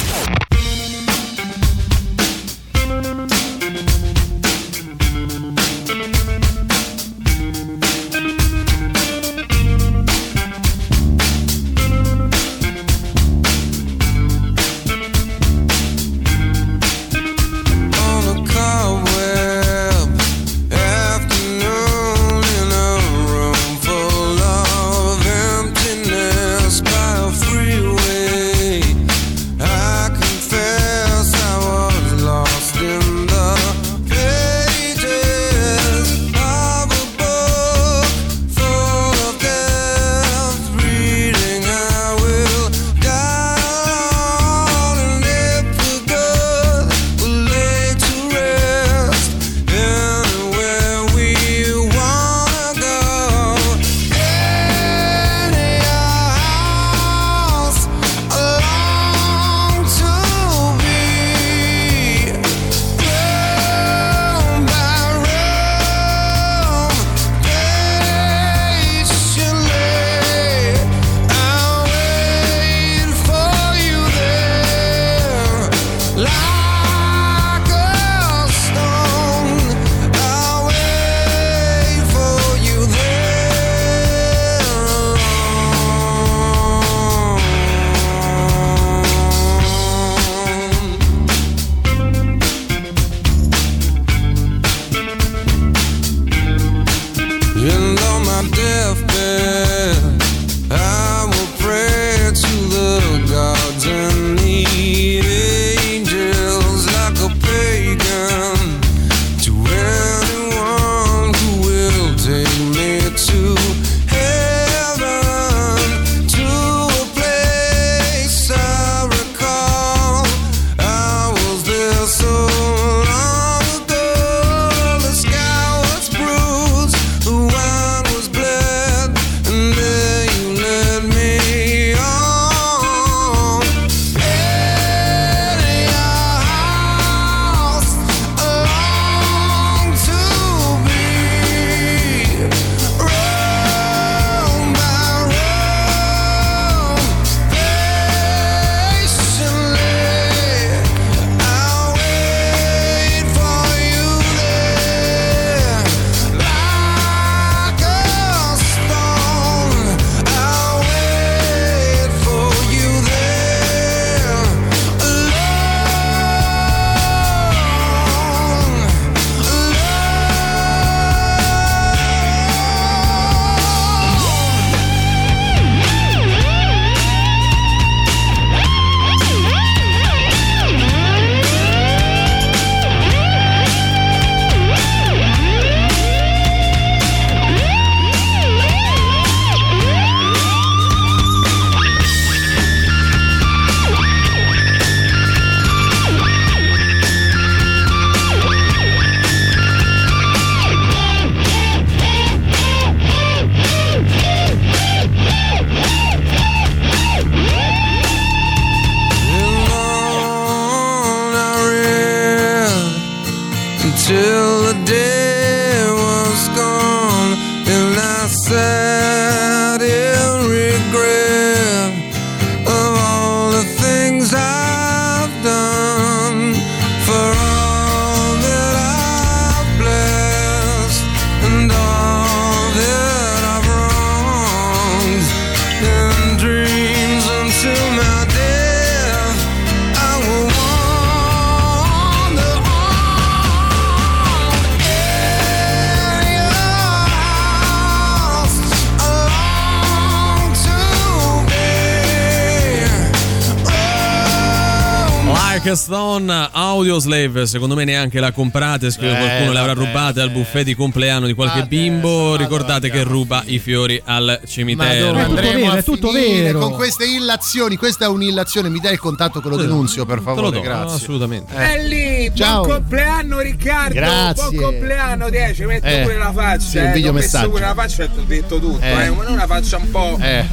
Stone 256.21 256.49
Audio 256.51 256.99
Slave, 256.99 257.47
secondo 257.47 257.73
me 257.73 257.83
neanche 257.83 258.19
la 258.19 258.31
comprate, 258.31 258.91
scrive 258.91 259.13
Eh, 259.13 259.17
qualcuno 259.17 259.51
le 259.53 259.59
avrà 259.59 259.73
vabbè, 259.73 259.87
rubate 259.87 260.21
al 260.21 260.29
buffet 260.29 260.63
di 260.63 260.75
compleanno 260.75 261.25
di 261.25 261.33
qualche 261.33 261.59
Vabbè, 261.61 261.67
bimbo. 261.69 262.35
Ricordate 262.35 262.91
che 262.91 263.01
ruba 263.03 263.41
i 263.47 263.57
fiori 263.57 263.99
al 264.05 264.39
cimitero. 264.45 265.13
È 265.15 265.23
tutto 265.25 265.39
andremo 265.39 265.65
vero, 265.65 265.73
è 265.73 265.83
tutto 265.83 266.11
vero. 266.11 266.59
con 266.59 266.73
queste 266.73 267.05
illazioni? 267.05 267.75
Questa 267.75 268.05
è 268.05 268.07
un'illazione, 268.07 268.69
mi 268.69 268.79
dai 268.79 268.93
il 268.93 268.99
contatto 268.99 269.41
che 269.41 269.49
lo 269.49 269.55
denunzio 269.57 270.05
per 270.05 270.19
Te 270.19 270.23
lo 270.23 270.35
favore, 270.35 270.55
do, 270.57 270.61
grazie. 270.61 270.95
assolutamente. 270.95 271.55
Eh. 271.55 271.71
E 271.73 271.87
lì, 271.87 272.31
Ciao. 272.35 272.63
buon 272.65 272.77
compleanno 272.77 273.39
Riccardo, 273.39 273.93
Grazie. 273.95 274.49
buon 274.49 274.55
compleanno 274.71 275.29
10, 275.29 275.65
metto 275.65 275.85
Eh, 275.87 276.01
pure 276.03 276.17
la 276.17 276.31
faccia, 276.31 276.59
sì, 276.59 276.77
un 276.77 276.83
eh, 276.83 276.89
ho 276.89 276.93
videomessaggio. 276.93 277.37
messo 277.47 277.49
pure 277.49 277.61
la 277.65 277.73
faccia 277.73 278.03
e 278.03 278.09
ti 278.13 278.19
ho 278.19 278.23
detto 278.27 278.59
tutto, 278.59 278.85
Eh. 278.85 278.89
eh. 279.05 279.09
ma 279.09 279.23
non 279.23 279.33
una 279.33 279.47
faccia 279.47 279.77
un 279.77 279.89
po', 279.89 280.17
Eh. 280.21 280.45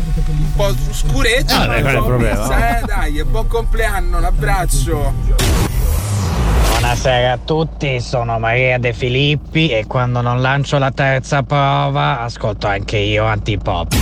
Po' 0.58 0.74
scuretta, 0.90 1.62
Eh, 1.62 1.66
vabbè, 1.66 1.82
ma 1.82 1.90
qual 1.90 1.94
è 1.94 1.98
il 1.98 2.04
problema? 2.04 2.78
eh, 2.78 2.82
dai, 2.84 3.24
buon 3.24 3.46
compleanno, 3.46 4.18
un 4.18 4.24
abbraccio. 4.24 5.12
Buonasera 6.72 7.32
a 7.32 7.38
tutti, 7.44 8.00
sono 8.00 8.38
Maria 8.40 8.78
De 8.78 8.92
Filippi 8.92 9.68
e 9.68 9.86
quando 9.86 10.20
non 10.20 10.40
lancio 10.40 10.78
la 10.78 10.90
terza 10.90 11.42
prova 11.44 12.20
ascolto 12.20 12.66
anche 12.66 12.96
io 12.96 13.24
antipop. 13.24 13.94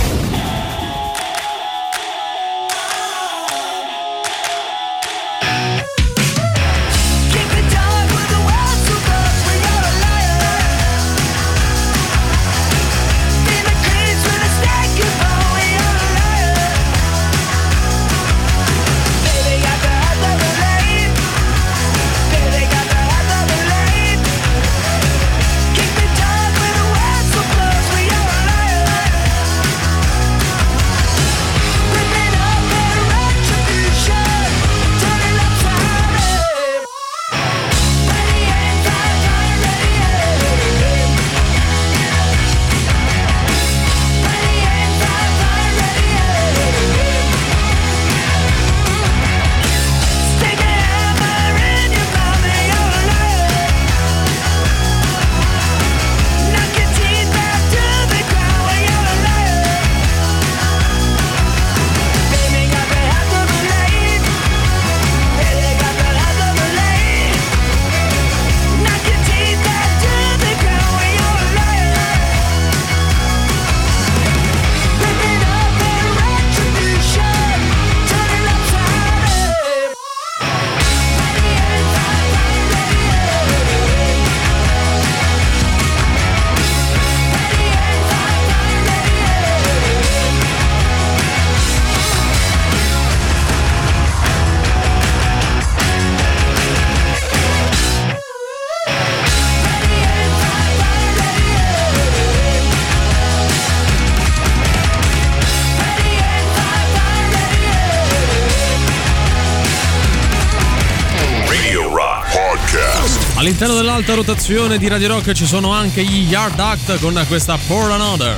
All'interno 113.59 113.81
dell'alta 113.81 114.13
rotazione 114.13 114.77
di 114.77 114.87
Radio 114.87 115.07
Rock 115.07 115.31
ci 115.31 115.47
sono 115.47 115.71
anche 115.71 116.03
gli 116.03 116.29
Yard 116.29 116.59
Act 116.59 116.99
con 116.99 117.19
questa 117.27 117.57
For 117.57 117.89
Another. 117.89 118.37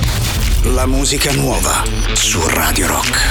La 0.74 0.86
musica 0.86 1.34
nuova 1.34 1.84
su 2.14 2.40
Radio 2.48 2.88
Rock. 2.88 3.28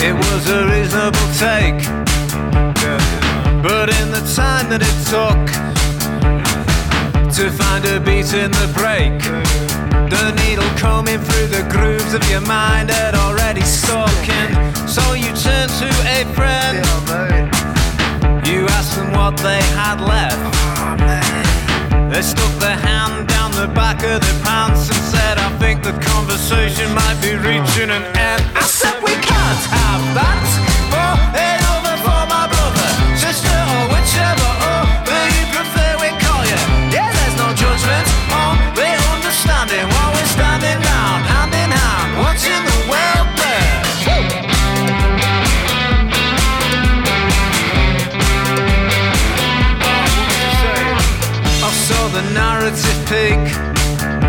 It 0.00 0.12
was 0.12 0.48
a 0.50 0.66
reasonable 0.66 1.18
take. 1.38 1.82
But 3.62 3.88
in 3.98 4.10
the 4.10 4.20
time 4.36 4.68
that 4.68 4.82
it 4.82 5.06
took 5.08 5.46
to 7.32 7.50
find 7.52 7.86
a 7.86 7.98
beat 7.98 8.34
in 8.34 8.50
the 8.50 8.68
break, 8.74 9.77
the 10.10 10.32
needle 10.42 10.68
combing 10.76 11.20
through 11.20 11.48
the 11.48 11.62
grooves 11.70 12.14
of 12.14 12.22
your 12.30 12.40
mind 12.42 12.90
had 12.90 13.14
already 13.14 13.62
stuck 13.62 14.28
in. 14.28 14.48
So 14.88 15.12
you 15.12 15.32
turned 15.36 15.72
to 15.82 15.88
a 16.16 16.24
friend. 16.34 16.78
You 18.46 18.66
asked 18.78 18.96
them 18.96 19.12
what 19.12 19.36
they 19.36 19.60
had 19.76 20.00
left. 20.00 20.38
They 22.12 22.22
stuck 22.22 22.54
their 22.58 22.76
hand 22.76 23.28
down 23.28 23.52
the 23.52 23.68
back 23.68 24.02
of 24.02 24.20
their 24.20 24.40
pants 24.42 24.88
and 24.88 24.98
said, 25.12 25.38
I 25.38 25.50
think 25.58 25.82
the 25.82 25.92
conversation 25.92 26.92
might 26.94 27.18
be 27.20 27.34
reaching 27.36 27.90
an 27.90 28.04
end. 28.16 28.42
I 28.56 28.62
said, 28.62 28.97
peak. 53.08 53.40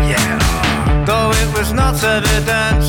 Yeah. 0.08 1.04
Though 1.04 1.30
it 1.36 1.48
was 1.52 1.72
not 1.72 2.02
evident. 2.02 2.84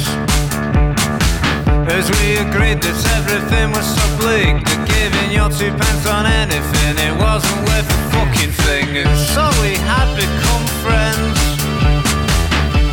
As 1.91 2.07
we 2.07 2.39
agreed 2.39 2.79
that 2.79 2.99
everything 3.19 3.75
was 3.75 3.83
so 3.83 4.05
bleak 4.15 4.63
That 4.63 4.81
giving 4.87 5.29
your 5.35 5.49
two 5.51 5.73
pence 5.75 6.05
on 6.07 6.23
anything 6.23 6.93
It 6.95 7.15
wasn't 7.19 7.59
worth 7.67 7.89
a 7.89 7.99
fucking 8.15 8.53
thing 8.63 8.95
And 8.95 9.11
so 9.33 9.43
we 9.59 9.75
had 9.89 10.07
become 10.15 10.65
friends 10.85 11.35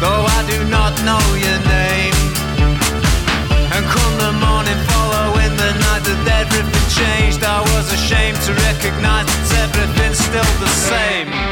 Though 0.03 0.25
I 0.27 0.41
do 0.51 0.59
not 0.67 0.99
know 1.07 1.23
your 1.39 1.61
name 1.71 2.17
And 3.71 3.83
come 3.87 4.15
the 4.19 4.35
morning 4.43 4.81
following 4.91 5.53
the 5.55 5.73
night 5.87 6.03
that 6.09 6.49
everything 6.49 6.87
changed 6.91 7.45
I 7.45 7.63
was 7.77 7.93
ashamed 7.95 8.41
to 8.49 8.53
recognize 8.67 9.31
that 9.55 9.71
everything's 9.71 10.19
still 10.19 10.53
the 10.59 10.73
same 10.91 11.48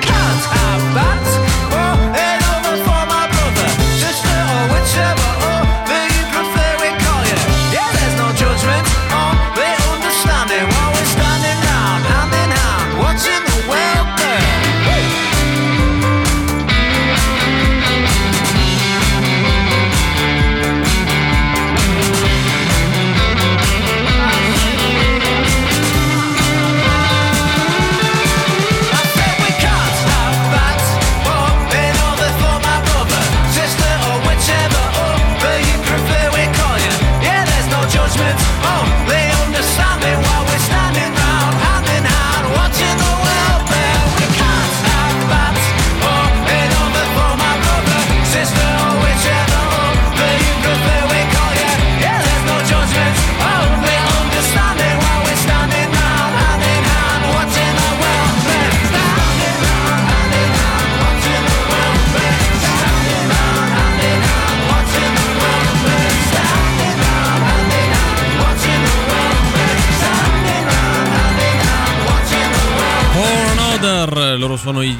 cunt. 0.00 0.59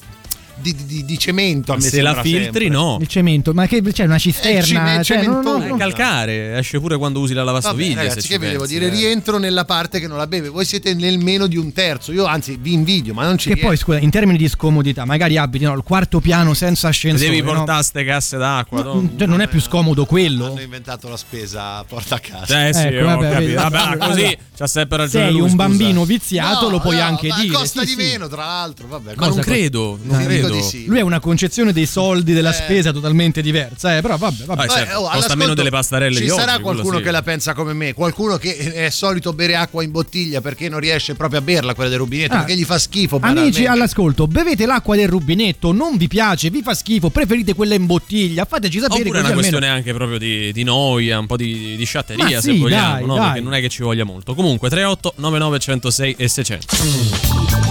di, 0.61 0.75
di- 0.85 1.05
di 1.05 1.17
cemento 1.17 1.73
a 1.73 1.75
me 1.75 1.81
Se 1.81 2.01
la 2.01 2.21
filtri, 2.21 2.43
sempre. 2.43 2.67
no. 2.69 2.97
Il 3.01 3.07
cemento, 3.07 3.53
ma 3.53 3.65
che 3.67 3.81
c'è 3.81 4.05
una 4.05 4.17
cisterna? 4.17 4.61
cime- 4.61 5.03
cioè, 5.03 5.17
no, 5.25 5.33
no, 5.33 5.43
cementone. 5.43 5.67
no. 5.67 5.75
È 5.75 5.77
calcare, 5.79 6.57
esce 6.57 6.79
pure 6.79 6.97
quando 6.97 7.19
usi 7.19 7.33
la 7.33 7.43
lavastoviglie. 7.43 7.95
ragazzi, 7.95 8.27
che 8.27 8.39
vi 8.39 8.49
devo 8.49 8.65
dire? 8.65 8.85
eh. 8.85 8.89
Rientro 8.89 9.37
nella 9.37 9.65
parte 9.65 9.99
che 9.99 10.07
non 10.07 10.17
la 10.17 10.27
beve. 10.27 10.49
Voi 10.49 10.65
siete 10.65 10.93
nel 10.93 11.17
meno 11.17 11.47
di 11.47 11.57
un 11.57 11.71
terzo. 11.73 12.11
Io, 12.11 12.25
anzi, 12.25 12.57
vi 12.59 12.73
invidio, 12.73 13.13
ma 13.13 13.25
non 13.25 13.37
ci 13.37 13.49
Che 13.49 13.55
poi, 13.55 13.69
riesco. 13.69 13.85
scusa, 13.85 13.99
in 13.99 14.09
termini 14.09 14.37
di 14.37 14.47
scomodità, 14.47 15.05
magari 15.05 15.37
abiti 15.37 15.63
no, 15.65 15.73
il 15.75 15.83
quarto 15.83 16.19
piano 16.19 16.53
senza 16.53 16.87
ascensore. 16.89 17.29
Devi 17.29 17.41
no? 17.41 17.53
portare 17.53 17.83
ste 17.83 18.03
casse 18.03 18.37
d'acqua. 18.37 18.83
No, 18.83 18.93
no? 18.93 19.09
cioè, 19.17 19.27
non 19.27 19.41
è 19.41 19.47
più 19.47 19.59
scomodo 19.61 20.05
quello. 20.05 20.45
Hanno 20.51 20.61
inventato 20.61 21.09
la 21.09 21.17
spesa 21.17 21.83
porta 21.83 22.15
a 22.15 22.19
casa. 22.19 22.67
Eh 22.67 22.73
sì, 22.73 22.81
Ecco, 22.81 23.05
ho 23.07 23.17
vabbè. 23.17 23.53
Vabbè, 23.53 23.97
così 23.97 24.37
c'ha 24.57 24.67
sempre 24.67 24.97
ragione 24.97 25.25
Sei 25.25 25.33
lui, 25.33 25.41
un 25.49 25.55
bambino 25.55 26.05
viziato, 26.05 26.65
No, 26.65 26.69
lo 26.71 26.79
puoi 26.79 26.97
no, 26.97 27.03
anche 27.03 27.27
ma 27.27 27.39
dire. 27.39 27.53
costa 27.53 27.81
sì, 27.85 27.95
di 27.95 27.95
meno, 27.95 28.27
tra 28.27 28.45
l'altro. 28.45 28.87
Vabbè, 28.87 29.13
Ma 29.15 29.27
non 29.27 29.39
credo, 29.39 29.97
non 30.01 30.23
credo. 30.23 30.50
Di 30.53 30.61
sì. 30.61 30.85
Lui 30.85 30.99
ha 30.99 31.03
una 31.05 31.19
concezione 31.19 31.73
dei 31.73 31.85
soldi, 31.85 32.33
della 32.33 32.53
spesa 32.53 32.91
totalmente 32.91 33.41
diversa, 33.41 33.97
eh, 33.97 34.01
però 34.01 34.17
vabbè, 34.17 34.45
vabbè. 34.45 34.65
Vabbè, 34.67 34.69
certo, 34.71 34.99
oh, 34.99 35.09
costa 35.09 35.35
meno 35.35 35.53
delle 35.53 35.69
pastarelle 35.69 36.15
Ci 36.15 36.23
di 36.23 36.29
oggi, 36.29 36.39
sarà 36.39 36.53
quello 36.53 36.81
qualcuno 36.81 36.97
sì. 36.97 37.03
che 37.03 37.11
la 37.11 37.21
pensa 37.21 37.53
come 37.53 37.73
me, 37.73 37.93
qualcuno 37.93 38.37
che 38.37 38.55
è 38.73 38.89
solito 38.89 39.33
bere 39.33 39.55
acqua 39.55 39.83
in 39.83 39.91
bottiglia 39.91 40.41
perché 40.41 40.69
non 40.69 40.79
riesce 40.79 41.15
proprio 41.15 41.39
a 41.39 41.41
berla 41.41 41.73
quella 41.73 41.89
del 41.89 41.99
rubinetto, 41.99 42.33
Ah. 42.33 42.37
perché 42.39 42.55
gli 42.55 42.63
fa 42.63 42.77
schifo. 42.79 43.19
Amici 43.21 43.65
all'ascolto, 43.65 44.27
bevete 44.27 44.65
l'acqua 44.65 44.95
del 44.95 45.07
rubinetto, 45.07 45.71
non 45.71 45.97
vi 45.97 46.07
piace, 46.07 46.49
vi 46.49 46.61
fa 46.61 46.73
schifo, 46.73 47.09
preferite 47.09 47.53
quella 47.53 47.75
in 47.75 47.85
bottiglia, 47.85 48.45
fateci 48.45 48.79
sapere 48.79 49.01
Oppure 49.01 49.17
è 49.17 49.21
una 49.21 49.29
almeno... 49.29 49.35
questione 49.35 49.67
anche 49.67 49.93
proprio 49.93 50.17
di, 50.17 50.51
di 50.51 50.63
noia, 50.63 51.19
un 51.19 51.27
po' 51.27 51.37
di, 51.37 51.75
di 51.75 51.85
sciatteria 51.85 52.23
Ma 52.23 52.29
se 52.41 52.51
sì, 52.51 52.57
vogliamo, 52.57 52.93
dai, 52.93 53.05
no? 53.05 53.15
dai. 53.15 53.25
perché 53.25 53.41
non 53.41 53.53
è 53.53 53.61
che 53.61 53.69
ci 53.69 53.83
voglia 53.83 54.03
molto. 54.03 54.33
Comunque 54.33 54.69
38 54.69 55.13
99 55.17 55.59
106 55.59 56.15
e 56.17 56.27
600. 56.27 56.75
And 56.81 57.70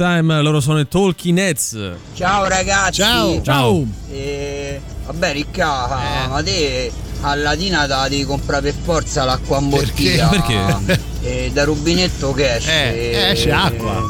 Lifetime, 0.00 0.40
loro 0.40 0.60
sono 0.60 0.80
i 0.80 0.88
Talking 0.88 1.38
Heads. 1.38 1.92
Ciao 2.14 2.48
ragazzi. 2.48 3.02
Ciao. 3.02 3.42
Ciao. 3.42 3.86
Eh, 4.10 4.80
vabbè 5.04 5.32
Ricca, 5.32 6.26
ma 6.28 6.42
te 6.42 6.90
a 7.20 7.34
Latina 7.34 7.82
te 7.82 7.88
la 7.88 8.08
devi 8.08 8.24
comprare 8.24 8.72
per 8.72 8.74
forza 8.82 9.24
l'acqua 9.24 9.58
in 9.58 9.68
bottiglia. 9.68 10.28
Perché? 10.28 11.00
E 11.20 11.50
da 11.52 11.64
rubinetto 11.64 12.32
che 12.32 12.54
esce? 12.56 12.94
Eh, 12.94 13.30
esce 13.32 13.52
acqua. 13.52 14.02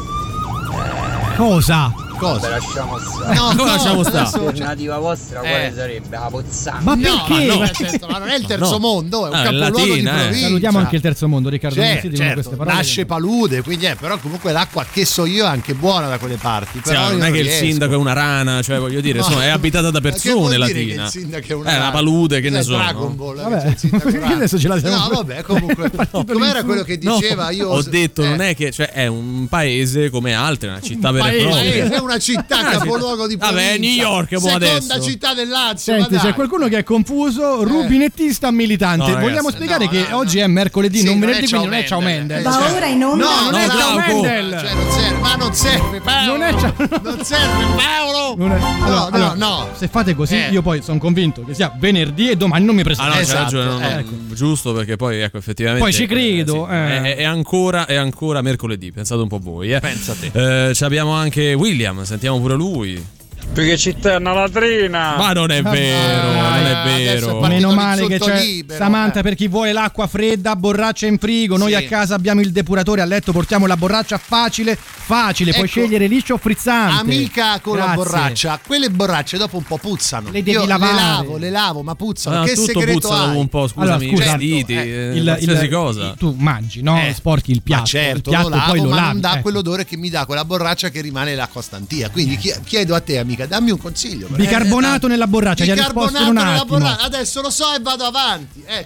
Cosa? 1.35 1.93
Cosa? 2.21 2.49
lasciamo 2.49 2.99
stare. 2.99 3.33
No, 3.35 3.53
Come 3.55 3.69
lasciamo 3.71 4.03
stare? 4.03 4.43
L'alternativa 4.43 4.97
vostra 4.99 5.39
quale 5.39 5.67
Eh. 5.67 5.73
sarebbe? 5.75 6.07
La 6.17 6.27
pozzanghera. 6.29 6.83
Ma 6.83 6.93
No, 6.95 7.25
perché? 7.25 7.45
ma, 7.47 7.53
no, 7.53 7.59
Ma- 7.59 7.65
nel 7.65 7.75
senso, 7.75 8.07
ma 8.07 8.17
non 8.19 8.27
è 8.29 8.35
il 8.37 8.45
terzo 8.45 8.69
No. 8.71 8.77
mondo, 8.79 9.25
è 9.25 9.29
un 9.29 9.35
Ah, 9.35 9.41
è 9.41 9.43
capoluogo 9.45 9.77
Latina, 9.79 9.91
di 9.91 9.99
eh. 10.17 10.21
provincia. 10.21 10.45
Salutiamo 10.45 10.77
anche 10.77 10.95
il 10.97 11.01
terzo 11.01 11.27
mondo, 11.27 11.49
Riccardo 11.49 11.75
Certo, 11.81 12.15
certo, 12.15 12.33
queste 12.33 12.55
parole. 12.55 12.75
nasce 12.75 13.05
palude, 13.07 13.61
quindi 13.63 13.85
è, 13.85 13.95
però 13.95 14.17
comunque 14.19 14.51
l'acqua 14.51 14.85
che 14.91 15.03
so 15.05 15.25
io 15.25 15.45
è 15.45 15.47
anche 15.47 15.73
buona 15.73 16.07
da 16.07 16.19
quelle 16.19 16.35
parti. 16.37 16.79
Sì, 16.83 16.89
Però 16.91 17.05
io 17.09 17.17
non 17.17 17.23
è 17.23 17.31
che 17.31 17.39
il 17.39 17.49
sindaco 17.49 17.93
è 17.93 17.97
una 17.97 18.13
rana, 18.13 18.61
cioè 18.61 18.77
voglio 18.77 19.01
dire, 19.01 19.17
No. 19.19 19.25
insomma, 19.25 19.43
è 19.45 19.49
abitata 19.49 19.89
da 19.89 19.99
persone 20.01 20.57
latina. 20.57 21.05
il 21.05 21.09
sindaco 21.09 21.47
è 21.47 21.53
una 21.53 21.69
Eh, 21.69 21.73
una 21.73 21.77
rana? 21.79 21.91
palude, 21.91 22.39
che 22.39 22.49
ne 22.51 22.61
so. 22.61 22.73
Dragon 22.75 23.01
no? 23.07 23.13
Ball, 23.15 23.35
Vabbè, 23.41 23.75
rana. 24.11 24.33
adesso 24.35 24.59
ce 24.59 24.67
la 24.67 24.77
siamo 24.79 24.95
No, 24.95 25.09
vabbè, 25.09 25.41
comunque. 25.41 25.89
come 26.11 26.47
era 26.49 26.63
quello 26.63 26.83
che 26.83 26.99
No, 27.01 27.17
diceva 27.17 27.49
io 27.49 27.69
Ho 27.69 27.81
detto, 27.81 28.23
non 28.23 28.41
è 28.41 28.55
che 28.55 28.71
cioè, 28.71 28.91
è 28.91 29.07
un 29.07 29.47
paese 29.49 30.09
come 30.11 30.33
altre, 30.35 30.69
una 30.69 30.81
città 30.81 31.09
vera 31.11 31.29
e 31.31 31.41
propria. 31.41 32.09
Una 32.11 32.19
città 32.19 32.59
Ah, 32.59 32.71
capoluogo 32.71 33.27
di 33.27 33.37
provincia. 33.37 33.63
Vabbè, 33.65 33.77
New 33.79 33.91
York, 33.91 34.29
boh, 34.33 34.39
Seconda 34.39 34.65
adesso. 34.67 35.01
città 35.01 35.33
del 35.33 35.47
Lazio. 35.47 35.93
Senti, 35.93 36.17
c'è 36.17 36.33
qualcuno 36.33 36.67
che 36.67 36.77
è 36.79 36.83
confuso, 36.83 37.63
rubinettista 37.63 38.51
militante. 38.51 38.97
No, 38.97 39.05
ragazzi. 39.07 39.23
Vogliamo 39.25 39.49
spiegare 39.49 39.85
No, 39.85 39.89
che 39.91 40.01
no, 40.01 40.07
no. 40.09 40.17
oggi 40.17 40.39
è 40.39 40.47
mercoledì, 40.47 40.99
Sì, 40.99 41.05
non 41.05 41.19
venerdì, 41.19 41.47
quindi 41.47 41.65
non 41.67 41.75
è 41.75 41.83
Ciao 41.85 41.99
Mendel. 42.01 42.41
Mendel. 42.43 42.61
Va 42.67 42.73
ora 42.75 42.85
in 42.87 43.03
onda. 43.03 43.23
No, 43.25 43.41
non 43.41 43.51
No, 43.51 43.57
è 43.57 43.67
Ciao 43.67 43.95
Mendel. 43.97 44.59
Cioè, 44.59 44.73
non 44.73 44.91
serve, 44.91 45.19
ma 45.19 45.35
non 45.35 45.53
serve, 45.53 46.01
Paolo. 46.01 46.31
Non 46.37 46.41
è 46.43 46.51
Ciao- 46.59 46.73
Non 47.01 47.23
serve, 47.23 47.65
Paolo. 47.75 48.35
Non 48.37 48.51
è- 48.51 48.59
No, 48.59 49.05
allora, 49.11 49.33
no. 49.35 49.69
Se 49.77 49.87
fate 49.87 50.15
così, 50.15 50.35
Eh. 50.35 50.49
io 50.51 50.61
poi 50.61 50.81
sono 50.81 50.97
convinto 50.99 51.43
che 51.45 51.53
sia 51.53 51.73
venerdì 51.77 52.29
e 52.29 52.35
domani 52.37 52.65
non 52.65 52.75
mi 52.75 52.81
Ah 52.81 52.83
presento. 52.85 53.09
no, 53.09 53.15
c'è 53.15 53.21
Esatto, 53.21 53.43
ragione, 53.43 53.65
no, 53.65 53.79
no, 53.79 53.87
ecco. 53.99 54.11
giusto 54.33 54.73
perché 54.73 54.95
poi 54.95 55.19
ecco 55.21 55.37
effettivamente 55.37 55.83
Poi 55.83 55.93
ci 55.93 56.05
credo, 56.07 56.67
eh. 56.69 57.15
È, 57.15 57.23
ancora, 57.23 57.85
è 57.85 57.95
ancora 57.95 58.41
mercoledì, 58.41 58.91
pensate 58.91 59.21
un 59.21 59.27
po' 59.27 59.39
voi. 59.39 59.73
Eh. 59.73 59.79
Pensa 59.79 60.13
te. 60.19 60.69
Eh, 60.69 60.73
ci 60.75 60.83
abbiamo 60.83 61.11
anche 61.13 61.53
William, 61.53 62.00
sentiamo 62.05 62.39
pure 62.39 62.55
lui. 62.55 63.05
Perché 63.53 63.77
ci 63.77 63.93
sta 63.99 64.15
una 64.15 64.31
latrina. 64.31 65.17
Ma 65.17 65.33
non 65.33 65.51
è 65.51 65.61
vero, 65.61 66.31
non 66.31 66.65
è 66.65 66.83
vero. 66.85 67.39
Meno 67.41 67.73
male 67.73 68.07
che 68.07 68.17
c'è 68.17 68.39
libero, 68.41 68.77
Samantha 68.81 69.21
per 69.21 69.35
chi 69.35 69.49
vuole 69.49 69.73
l'acqua 69.73 70.07
fredda, 70.07 70.55
borraccia 70.55 71.05
in 71.05 71.17
frigo. 71.17 71.57
Noi 71.57 71.71
Sì. 71.71 71.75
a 71.75 71.83
casa 71.83 72.15
abbiamo 72.15 72.39
il 72.39 72.53
depuratore, 72.53 73.01
a 73.01 73.05
letto 73.05 73.33
portiamo 73.33 73.65
la 73.67 73.75
borraccia 73.75 74.17
facile, 74.17 74.77
facile. 74.77 75.51
Puoi 75.51 75.65
Ecco, 75.65 75.71
scegliere 75.81 76.07
liscio 76.07 76.35
o 76.35 76.37
frizzante. 76.37 77.01
Amica 77.01 77.59
con 77.59 77.75
la 77.77 77.87
Grazie. 77.87 77.95
borraccia, 78.03 78.59
quelle 78.65 78.89
borracce 78.89 79.37
dopo 79.37 79.57
un 79.57 79.63
po' 79.63 79.77
puzzano. 79.77 80.27
Le 80.31 80.43
devi 80.43 80.51
Io 80.51 80.65
lavare. 80.65 80.93
le 80.93 80.99
lavo, 81.01 81.37
le 81.37 81.49
lavo, 81.49 81.83
ma 81.83 81.95
puzzano. 81.95 82.41
Ah, 82.41 82.45
che 82.45 82.53
tutto 82.53 82.67
segreto 82.79 82.99
puzza 82.99 83.15
dopo 83.17 83.29
hai? 83.31 83.37
un 83.37 83.49
po', 83.49 83.67
scusami, 83.67 83.91
Allora, 84.05 84.09
scusa, 84.17 84.23
i 84.23 84.37
vestiti, 84.37 84.73
certo, 84.73 84.89
eh, 84.89 85.17
Il- 85.17 85.23
qualsiasi 85.25 85.65
il- 85.65 85.69
cosa. 85.71 86.13
Tu 86.17 86.35
mangi, 86.37 86.81
no? 86.81 86.97
Eh, 87.01 87.13
Sporchi 87.13 87.51
il 87.51 87.61
piatto. 87.61 87.81
Ma 87.81 87.87
certo, 87.87 88.17
il 88.17 88.21
piatto 88.37 88.47
lo 88.49 88.55
lavo, 88.55 88.71
poi 88.71 88.79
lo 88.81 88.89
ma 88.89 88.95
lavi. 88.95 89.07
non 89.11 89.19
dà 89.19 89.31
ecco. 89.33 89.41
quell'odore 89.41 89.83
che 89.85 89.97
mi 89.97 90.09
dà 90.09 90.25
quella 90.25 90.45
borraccia 90.45 90.87
che 90.89 91.01
rimane 91.01 91.35
l'acqua 91.35 91.61
stantia. 91.61 92.09
Quindi 92.09 92.37
chi- 92.37 92.53
chiedo 92.63 92.95
a 92.95 93.01
te, 93.01 93.17
amica, 93.19 93.40
dammi 93.47 93.71
un 93.71 93.77
consiglio. 93.77 94.27
Bicarbonato 94.29 95.07
nella 95.07 95.27
borraccia, 95.27 95.63
ti 95.63 95.71
ha 95.71 95.75
risposto 95.75 96.17
in 96.17 96.25
Bicarbonato 96.29 96.39
un 96.41 96.47
nella 96.51 96.65
borraccia. 96.65 97.05
Adesso 97.05 97.41
lo 97.41 97.49
so 97.49 97.73
e 97.73 97.79
vado 97.79 98.03
avanti. 98.05 98.63
Eh. 98.65 98.85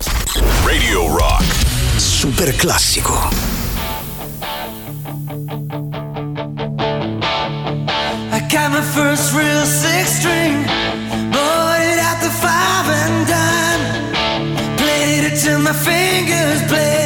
Radio 0.64 1.16
Rock. 1.16 1.44
Super 1.98 2.56
classico. 2.56 3.30
I 8.32 8.40
got 8.50 8.72
my 8.72 8.82
first 8.82 9.34
real 9.34 9.66
six 9.66 10.18
string, 10.18 10.66
bought 11.32 11.80
it 11.80 12.00
at 12.00 12.20
the 12.20 12.30
five 12.30 12.90
and 12.90 13.28
dime. 13.28 14.76
Played 14.76 15.32
it 15.32 15.40
till 15.40 15.60
my 15.60 15.74
fingers 15.74 16.62
bled. 16.68 17.05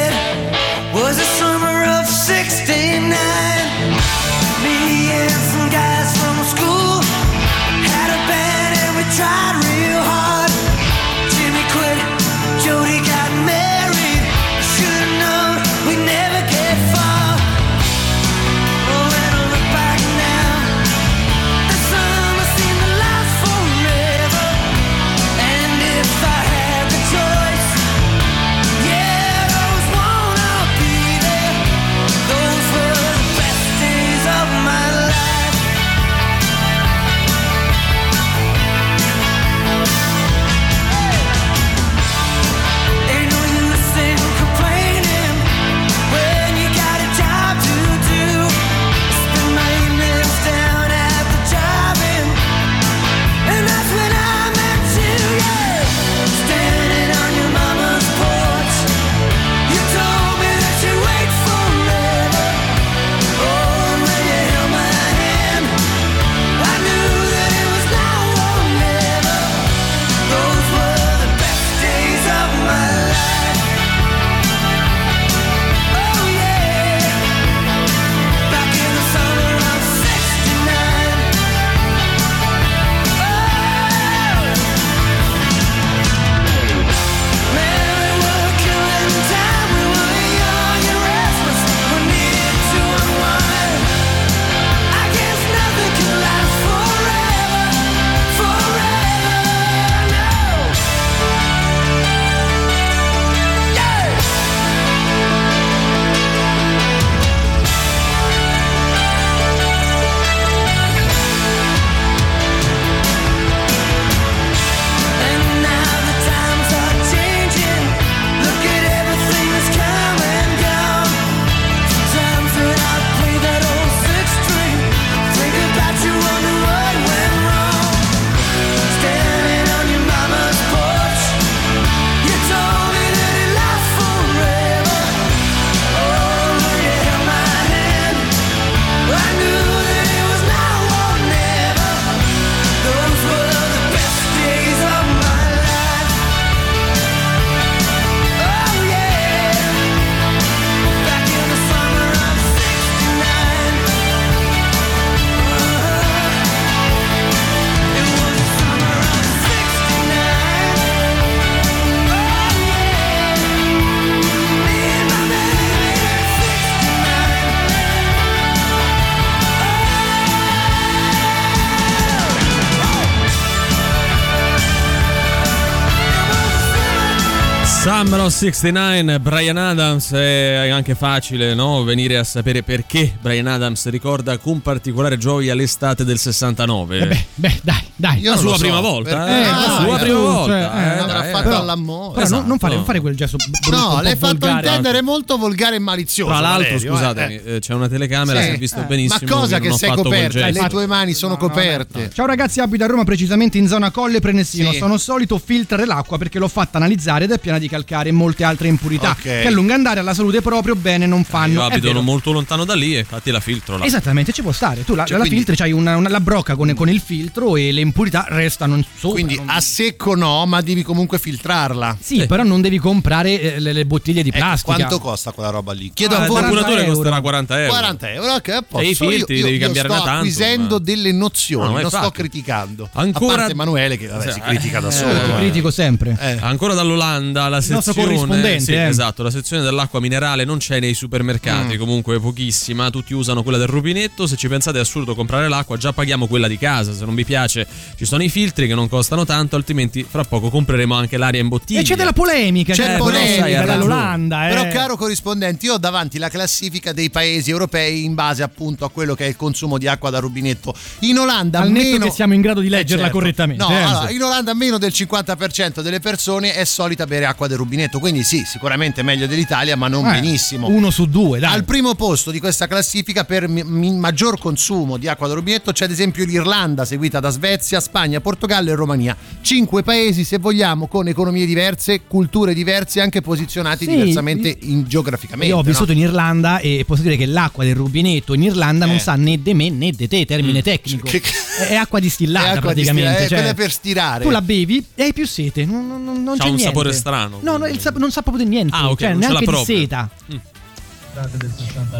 Summer 177.81 178.19
of 178.19 178.33
69, 178.33 179.19
Brian 179.21 179.55
Adams, 179.55 180.11
è 180.11 180.67
anche 180.69 180.95
facile 180.95 181.53
no? 181.53 181.81
venire 181.83 182.17
a 182.17 182.25
sapere 182.25 182.61
perché 182.61 183.17
Brian 183.21 183.47
Adams 183.47 183.87
ricorda 183.87 184.37
con 184.37 184.61
particolare 184.61 185.17
gioia 185.17 185.55
l'estate 185.55 186.03
del 186.03 186.17
69. 186.19 186.99
Eh 186.99 187.07
beh, 187.07 187.25
beh, 187.35 187.59
dai, 187.63 187.81
dai. 187.95 188.21
la 188.21 188.35
sua 188.35 188.55
so, 188.55 188.59
prima 188.59 188.81
volta, 188.81 189.15
perché- 189.15 189.31
eh? 189.31 189.43
Ah, 189.45 189.59
la 189.59 189.85
sua 189.85 189.97
prima 189.97 190.19
volta. 190.19 190.51
cioè, 190.51 190.59
eh, 190.59 190.87
eh, 190.97 190.99
Avrà 190.99 191.23
fatto 191.23 191.49
eh. 191.51 191.55
all'amore. 191.55 192.21
Però 192.21 192.35
non, 192.35 192.47
non 192.47 192.59
fare, 192.59 192.75
non 192.75 192.83
fare 192.83 192.99
quel 192.99 193.15
gesto 193.15 193.37
brutto, 193.37 193.69
No, 193.69 194.01
l'hai 194.01 194.17
fatto 194.17 194.37
volgare. 194.39 194.67
intendere 194.67 195.01
molto 195.01 195.37
volgare 195.37 195.75
e 195.77 195.79
malizioso. 195.79 196.31
Tra 196.31 196.41
l'altro, 196.41 196.63
Valerio, 196.73 196.91
scusatemi, 196.93 197.33
eh. 197.35 197.55
eh, 197.55 197.59
c'è 197.59 197.73
una 197.73 197.87
telecamera, 197.87 198.41
Sì. 198.41 198.45
si 198.47 198.51
è 198.51 198.57
visto 198.57 198.79
Eh, 198.81 198.83
benissimo. 198.83 199.19
Ma 199.31 199.35
cosa 199.39 199.59
che 199.59 199.69
che 199.69 199.77
sei 199.77 199.91
coperta? 199.93 200.49
Le 200.49 200.67
tue 200.67 200.85
mani 200.85 201.13
sono 201.13 201.37
coperte. 201.37 202.11
Ciao 202.13 202.25
ragazzi, 202.25 202.59
abito 202.59 202.83
a 202.83 202.87
Roma, 202.87 203.05
precisamente 203.05 203.57
in 203.57 203.69
zona 203.69 203.89
Colle 203.89 204.19
Prenesino. 204.19 204.71
Sì. 204.73 204.79
Sono 204.79 204.97
solito 204.97 205.39
filtrare 205.39 205.85
l'acqua 205.85 206.17
perché 206.17 206.39
l'ho 206.39 206.49
fatta 206.49 206.75
analizzare 206.77 207.23
ed 207.23 207.31
è 207.31 207.39
piena 207.39 207.57
di 207.57 207.67
calcare 207.69 208.09
e 208.09 208.11
molte 208.11 208.43
altre 208.43 208.67
impurità 208.67 209.11
Ok. 209.11 209.21
che 209.21 209.47
a 209.47 209.49
lungo 209.51 209.73
andare 209.73 209.99
alla 210.01 210.13
salute 210.13 210.41
proprio 210.41 210.75
bene 210.75 211.05
non 211.05 211.23
fanno. 211.23 211.53
Io 211.53 211.61
abito 211.63 212.01
molto 212.01 212.31
lontano 212.31 212.65
da 212.65 212.73
lì 212.75 212.95
e 212.95 212.99
infatti 212.99 213.31
la 213.31 213.39
filtro 213.39 213.77
là. 213.77 213.85
Esattamente, 213.85 214.31
ci 214.33 214.41
può 214.41 214.51
stare. 214.51 214.83
Tu 214.83 214.95
la, 214.95 215.03
Cioè, 215.05 215.13
la 215.17 215.19
quindi- 215.23 215.37
filtri, 215.37 215.55
c'hai 215.55 215.71
una, 215.71 215.95
una- 215.95 216.09
la 216.09 216.19
brocca 216.19 216.55
con, 216.55 216.73
con 216.73 216.89
il 216.89 216.99
filtro 216.99 217.55
e 217.55 217.71
le 217.71 217.81
impurità 217.81 218.25
restano 218.29 218.81
sopra. 218.95 219.09
Quindi 219.11 219.35
non- 219.37 219.49
a 219.49 219.59
secco 219.61 220.15
no, 220.15 220.45
ma 220.45 220.61
devi 220.61 220.83
comunque 220.83 221.19
filtrarla. 221.19 221.97
Sì, 221.99 222.25
però 222.25 222.43
non 222.43 222.61
devi 222.61 222.77
comprare 222.79 223.39
eh, 223.55 223.59
le, 223.59 223.73
le 223.73 223.85
bottiglie 223.85 224.23
di 224.23 224.29
Ecco, 224.29 224.37
plastica. 224.39 224.75
quanto 224.75 224.99
costa 224.99 225.31
quella 225.31 225.49
roba 225.49 225.73
lì? 225.73 225.91
Chiedo 225.93 226.15
Ah, 226.15 226.19
a 226.19 226.21
il 226.23 226.27
voi. 226.29 226.41
depuratore 226.41 226.71
40 226.83 226.91
costerà 226.93 227.15
euro. 227.15 227.21
40 227.21 227.59
euro. 227.59 227.69
40 227.71 228.11
euro, 228.11 228.33
ok, 228.33 228.49
a 228.49 228.61
posto. 228.61 228.85
E 228.85 228.89
i 228.89 228.95
filtri 228.95 229.35
io, 229.37 229.43
devi 229.45 229.57
io 229.57 229.63
cambiarne 229.63 229.93
sto 229.95 230.03
tanto, 230.03 230.17
acquisendo 230.19 230.75
ma- 230.75 230.81
delle 230.83 231.11
nozioni, 231.11 231.73
No, 231.73 231.79
non 231.81 231.89
sto 231.89 232.11
criticando. 232.11 232.89
Ancora- 232.93 233.33
A 233.33 233.35
parte 233.37 233.51
Emanuele 233.51 233.97
che 233.97 234.07
vabbè, 234.07 234.31
si 234.31 234.39
Eh, 234.39 234.41
critica 234.41 234.79
da 234.79 234.87
eh, 234.87 234.91
solo. 234.91 235.11
Io 235.11 235.35
eh. 235.35 235.37
critico 235.39 235.71
sempre. 235.71 236.17
Eh. 236.19 236.37
Ancora 236.41 236.73
dall'Olanda 236.73 237.47
la 237.47 237.58
Il 237.67 237.73
nostro 237.73 237.93
sezione 237.93 238.15
corrispondente, 238.17 238.59
sì, 238.63 238.73
eh. 238.73 238.87
esatto, 238.87 239.23
la 239.23 239.31
sezione 239.31 239.63
dell'acqua 239.63 239.99
minerale 239.99 240.43
non 240.45 240.57
c'è 240.57 240.79
nei 240.79 240.93
supermercati, 240.93 241.75
Mm. 241.75 241.79
comunque 241.79 242.19
pochissima, 242.19 242.89
tutti 242.89 243.13
usano 243.13 243.43
quella 243.43 243.57
del 243.57 243.67
rubinetto, 243.67 244.27
se 244.27 244.35
ci 244.35 244.47
pensate 244.47 244.77
è 244.77 244.81
assurdo 244.81 245.15
comprare 245.15 245.47
l'acqua, 245.47 245.77
già 245.77 245.91
paghiamo 245.93 246.27
quella 246.27 246.47
di 246.47 246.57
casa, 246.57 246.93
se 246.93 247.05
non 247.05 247.15
vi 247.15 247.25
piace 247.25 247.67
ci 247.97 248.05
sono 248.05 248.23
i 248.23 248.29
filtri 248.29 248.67
che 248.67 248.75
non 248.75 248.87
costano 248.89 249.25
tanto, 249.25 249.55
altrimenti 249.55 250.05
fra 250.09 250.23
poco 250.23 250.49
compreremo 250.49 250.93
anche 250.95 251.17
l'aria 251.17 251.41
in 251.41 251.47
bottiglia. 251.47 251.79
E 251.81 251.83
c'è 251.83 251.95
della 251.95 252.13
polemica, 252.13 252.73
C'è 252.73 252.85
della 252.85 252.97
polemica, 252.97 253.65
dall'Olanda. 253.65 254.47
eh. 254.47 254.49
Però, 254.53 254.67
caro 254.69 254.97
corrispondente, 254.97 255.65
io 255.65 255.73
ho 255.73 255.77
davanti 255.77 256.17
la 256.17 256.29
classifica 256.29 256.93
dei 256.93 257.09
paesi 257.09 257.49
europei 257.49 258.03
in 258.03 258.13
base 258.13 258.43
appunto 258.43 258.85
a 258.85 258.89
quello 258.89 259.15
che 259.15 259.25
è 259.25 259.27
il 259.27 259.35
consumo 259.35 259.77
di 259.77 259.87
acqua 259.87 260.09
da 260.09 260.19
rubinetto. 260.19 260.73
In 260.99 261.17
Olanda, 261.19 261.59
Al 261.59 261.71
netto 261.71 261.89
meno 261.91 262.05
che 262.05 262.11
siamo 262.11 262.33
in 262.33 262.41
grado 262.41 262.59
di 262.61 262.69
leggerla 262.69 263.03
Eh, 263.03 263.05
certo. 263.05 263.17
correttamente. 263.17 263.63
No, 263.63 263.69
eh. 263.71 263.81
allora, 263.81 264.09
in 264.09 264.21
Olanda 264.21 264.53
meno 264.53 264.77
del 264.77 264.91
50% 264.91 265.81
delle 265.81 265.99
persone 265.99 266.53
è 266.53 266.65
solita 266.65 267.05
bere 267.05 267.25
acqua 267.25 267.47
del 267.49 267.57
rubinetto, 267.57 267.99
quindi 267.99 268.23
sì, 268.23 268.43
sicuramente 268.45 269.03
meglio 269.03 269.27
dell'Italia, 269.27 269.75
ma 269.75 269.87
non 269.89 270.07
Eh, 270.07 270.11
benissimo. 270.11 270.67
Uno 270.67 270.89
su 270.91 271.05
due, 271.07 271.39
dai. 271.39 271.53
Al 271.53 271.65
primo 271.65 271.95
posto 271.95 272.31
di 272.31 272.39
questa 272.39 272.67
classifica 272.67 273.25
per 273.25 273.47
mi- 273.49 273.91
maggior 273.97 274.39
consumo 274.39 274.95
di 274.97 275.07
acqua 275.09 275.27
da 275.27 275.33
rubinetto 275.33 275.71
c'è 275.73 275.83
ad 275.85 275.91
esempio 275.91 276.23
l'Irlanda, 276.25 276.85
seguita 276.85 277.19
da 277.19 277.29
Svezia, 277.29 277.79
Spagna, 277.81 278.21
Portogallo 278.21 278.69
e 278.71 278.75
Romania. 278.75 279.17
Cinque 279.41 279.83
paesi, 279.83 280.23
se 280.23 280.37
vogliamo, 280.37 280.87
con 280.87 281.07
economie 281.07 281.45
diverse, 281.45 282.01
culture 282.07 282.53
diverse, 282.53 283.01
anche 283.01 283.21
posizionati 283.21 283.85
Sì, 283.85 283.91
diversamente 283.91 284.55
in- 284.61 284.85
geograficamente. 284.87 285.47
Io 285.51 285.55
ho 285.59 285.63
no? 285.63 285.67
vissuto 285.67 285.91
in 285.91 285.97
Irlanda 285.97 286.59
e 286.59 286.83
posso 286.87 287.01
dire 287.01 287.17
che 287.17 287.25
l'acqua 287.25 287.63
del 287.65 287.75
rubinetto 287.75 288.33
in 288.33 288.43
Irlanda 288.43 288.85
non 288.85 288.95
Eh. 288.95 288.99
sa 288.99 289.15
né 289.15 289.41
de 289.41 289.53
me 289.53 289.69
né 289.69 289.91
de 289.91 290.07
te, 290.07 290.25
termine 290.25 290.61
tecnico. 290.61 291.07
Che- 291.07 291.21
È 291.21 291.63
è 291.73 291.75
acqua 291.75 291.99
distillata 291.99 292.45
È 292.45 292.49
acqua 292.49 292.61
praticamente. 292.61 293.09
distillata, 293.09 293.23
è 293.25 293.27
cioè, 293.27 293.37
quella 293.39 293.53
per 293.53 293.71
stirare. 293.71 294.23
Tu 294.23 294.29
la 294.29 294.41
bevi 294.41 294.85
e 294.95 295.03
hai 295.03 295.13
più 295.13 295.25
sete. 295.25 295.65
Non, 295.65 295.87
non- 295.87 296.03
non- 296.03 296.23
non 296.23 296.37
c'è 296.37 296.43
un 296.43 296.49
niente. 296.55 296.63
sapore 296.63 296.91
strano. 296.93 297.38
No, 297.41 297.57
no, 297.57 297.67
il 297.67 297.79
non 297.97 298.11
sa 298.11 298.21
proprio 298.21 298.43
di 298.43 298.49
niente. 298.49 298.75
Ah, 298.75 298.89
ok, 298.89 298.99
cioè, 298.99 299.09
non 299.09 299.19
neanche 299.19 299.45
di 299.45 299.63
seta. 299.65 300.09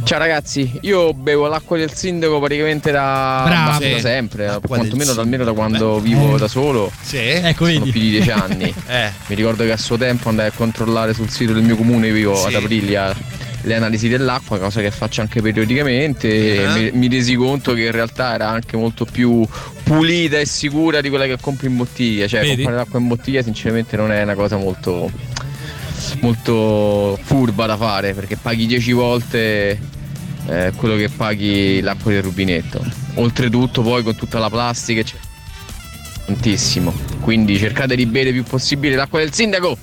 Ciao 0.03 0.17
ragazzi, 0.19 0.77
io 0.81 1.13
bevo 1.13 1.47
l'acqua 1.47 1.77
del 1.77 1.91
sindaco 1.93 2.39
praticamente 2.39 2.89
da, 2.91 3.41
Bravo. 3.45 3.79
da 3.85 3.99
sempre, 3.99 4.45
L'acqua 4.45 4.77
quantomeno 4.77 5.11
del 5.11 5.19
almeno 5.19 5.43
da 5.43 5.51
quando 5.51 5.99
vivo 5.99 6.35
Eh. 6.35 6.37
da 6.37 6.47
solo. 6.47 6.89
Sì. 7.01 7.17
Ecco, 7.17 7.65
Sono 7.65 7.79
vedi. 7.79 7.91
più 7.91 8.01
di 8.01 8.09
dieci 8.11 8.31
anni. 8.31 8.73
Eh. 8.87 9.11
Mi 9.27 9.35
ricordo 9.35 9.63
che 9.65 9.71
a 9.71 9.77
suo 9.77 9.97
tempo 9.97 10.29
andai 10.29 10.47
a 10.47 10.51
controllare 10.51 11.13
sul 11.13 11.29
sito 11.29 11.51
del 11.53 11.63
mio 11.63 11.75
comune, 11.75 12.11
vivo 12.11 12.35
Sì. 12.35 12.47
ad 12.47 12.55
Aprilia, 12.55 13.13
le 13.61 13.75
analisi 13.75 14.07
dell'acqua, 14.07 14.57
cosa 14.57 14.81
che 14.81 14.91
faccio 14.91 15.21
anche 15.21 15.41
periodicamente. 15.41 16.27
E 16.29 16.91
mi, 16.91 16.91
mi 16.91 17.07
resi 17.07 17.35
conto 17.35 17.73
che 17.73 17.85
in 17.85 17.91
realtà 17.91 18.33
era 18.33 18.49
anche 18.49 18.77
molto 18.77 19.05
più 19.05 19.45
pulita 19.83 20.39
e 20.39 20.45
sicura 20.45 21.01
di 21.01 21.09
quella 21.09 21.25
che 21.25 21.37
compri 21.39 21.67
in 21.67 21.77
bottiglia. 21.77 22.27
Cioè, 22.27 22.41
Vedi? 22.41 22.55
comprare 22.55 22.77
l'acqua 22.77 22.99
in 22.99 23.07
bottiglia, 23.07 23.41
sinceramente, 23.41 23.97
non 23.97 24.11
è 24.11 24.21
una 24.21 24.35
cosa 24.35 24.57
molto, 24.57 25.11
molto 26.21 27.19
furba 27.21 27.65
da 27.65 27.77
fare 27.77 28.13
perché 28.13 28.37
paghi 28.37 28.65
10 28.65 28.91
volte 28.93 29.79
eh, 30.47 30.71
quello 30.75 30.95
che 30.95 31.09
paghi 31.09 31.81
l'acqua 31.81 32.11
del 32.11 32.23
rubinetto. 32.23 32.83
Oltretutto, 33.15 33.81
poi 33.81 34.03
con 34.03 34.15
tutta 34.15 34.39
la 34.39 34.49
plastica, 34.49 35.01
c'è 35.01 35.15
tantissimo. 36.25 36.93
Quindi 37.21 37.57
cercate 37.57 37.95
di 37.95 38.05
bere 38.05 38.29
il 38.29 38.35
più 38.35 38.43
possibile 38.43 38.95
l'acqua 38.95 39.19
del 39.19 39.33
sindaco. 39.33 39.77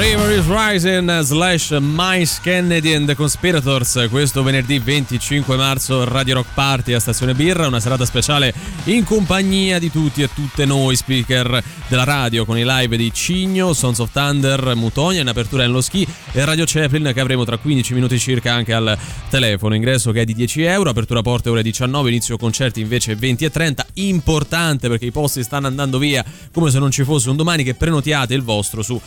Arriba 0.00 0.29
is 0.40 0.46
Rising 0.46 1.22
slash 1.22 1.76
Mice 1.80 2.40
Kennedy 2.42 2.94
and 2.94 3.06
the 3.06 3.14
Conspirators 3.14 4.06
questo 4.10 4.42
venerdì 4.42 4.78
25 4.78 5.56
marzo 5.56 6.04
Radio 6.04 6.36
Rock 6.36 6.54
Party 6.54 6.92
a 6.92 7.00
Stazione 7.00 7.34
Birra 7.34 7.66
una 7.66 7.80
serata 7.80 8.04
speciale 8.04 8.52
in 8.84 9.04
compagnia 9.04 9.78
di 9.78 9.90
tutti 9.90 10.22
e 10.22 10.30
tutte 10.32 10.64
noi 10.64 10.96
speaker 10.96 11.62
della 11.90 12.04
radio 12.04 12.44
con 12.44 12.56
i 12.56 12.64
live 12.64 12.96
di 12.96 13.12
Cigno, 13.12 13.72
Sons 13.72 13.98
of 13.98 14.12
Thunder, 14.12 14.76
Mutonia 14.76 15.22
in 15.22 15.26
apertura 15.26 15.64
nello 15.64 15.80
ski 15.80 16.06
e 16.30 16.44
Radio 16.44 16.64
Chaplin 16.64 17.10
che 17.12 17.18
avremo 17.18 17.44
tra 17.44 17.56
15 17.56 17.94
minuti 17.94 18.16
circa 18.16 18.52
anche 18.52 18.72
al 18.72 18.96
telefono. 19.28 19.74
Ingresso 19.74 20.12
che 20.12 20.20
è 20.20 20.24
di 20.24 20.34
10 20.34 20.62
euro 20.62 20.90
apertura 20.90 21.20
porte 21.20 21.48
ore 21.48 21.64
19 21.64 22.08
inizio 22.08 22.36
concerti 22.36 22.80
invece 22.80 23.16
20 23.16 23.44
e 23.44 23.50
30 23.50 23.86
importante 23.94 24.88
perché 24.88 25.06
i 25.06 25.10
posti 25.10 25.42
stanno 25.42 25.66
andando 25.66 25.98
via 25.98 26.24
come 26.52 26.70
se 26.70 26.78
non 26.78 26.92
ci 26.92 27.02
fosse 27.02 27.28
un 27.28 27.34
domani 27.34 27.64
che 27.64 27.74
prenotiate 27.74 28.34
il 28.34 28.42
vostro 28.42 28.82
su 28.82 29.00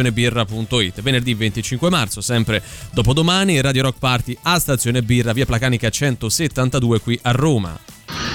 www.stazionebirra.it 0.00 1.00
venerdì 1.02 1.34
25 1.34 1.90
marzo 1.90 2.20
sempre 2.20 2.62
dopodomani 2.92 3.60
Radio 3.60 3.82
Rock 3.82 3.98
Party 3.98 4.36
a 4.42 4.58
Stazione 4.58 5.02
Birra 5.02 5.32
via 5.32 5.44
Placanica 5.44 5.90
172 5.90 7.00
qui 7.00 7.18
a 7.22 7.30
Roma 7.32 7.78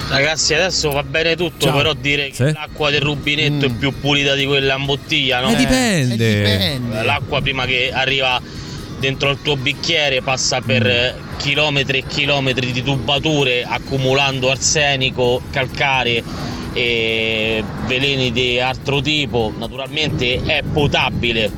Ragazzi, 0.07 0.53
adesso 0.53 0.91
va 0.91 1.01
bene 1.01 1.35
tutto, 1.35 1.65
Ciao. 1.65 1.77
però 1.77 1.93
dire 1.93 2.27
che 2.29 2.35
Sì? 2.35 2.51
l'acqua 2.53 2.91
del 2.91 3.01
rubinetto 3.01 3.65
è 3.65 3.71
più 3.71 3.91
pulita 3.99 4.35
di 4.35 4.45
quella 4.45 4.75
in 4.75 4.85
bottiglia, 4.85 5.41
no? 5.41 5.49
Eh, 5.49 5.55
dipende. 5.55 6.73
Eh, 6.75 6.79
L'acqua 7.03 7.41
prima 7.41 7.65
che 7.65 7.91
arriva 7.91 8.39
dentro 8.99 9.31
il 9.31 9.39
tuo 9.41 9.57
bicchiere 9.57 10.21
passa 10.21 10.61
per 10.61 10.85
eh, 10.85 11.15
chilometri 11.37 11.97
e 11.97 12.03
chilometri 12.07 12.71
di 12.71 12.83
tubature 12.83 13.63
accumulando 13.67 14.51
arsenico, 14.51 15.41
calcare 15.49 16.23
e 16.75 17.63
veleni 17.87 18.33
di 18.33 18.59
altro 18.59 19.01
tipo. 19.01 19.53
Naturalmente 19.57 20.41
è 20.43 20.61
potabile, 20.61 21.49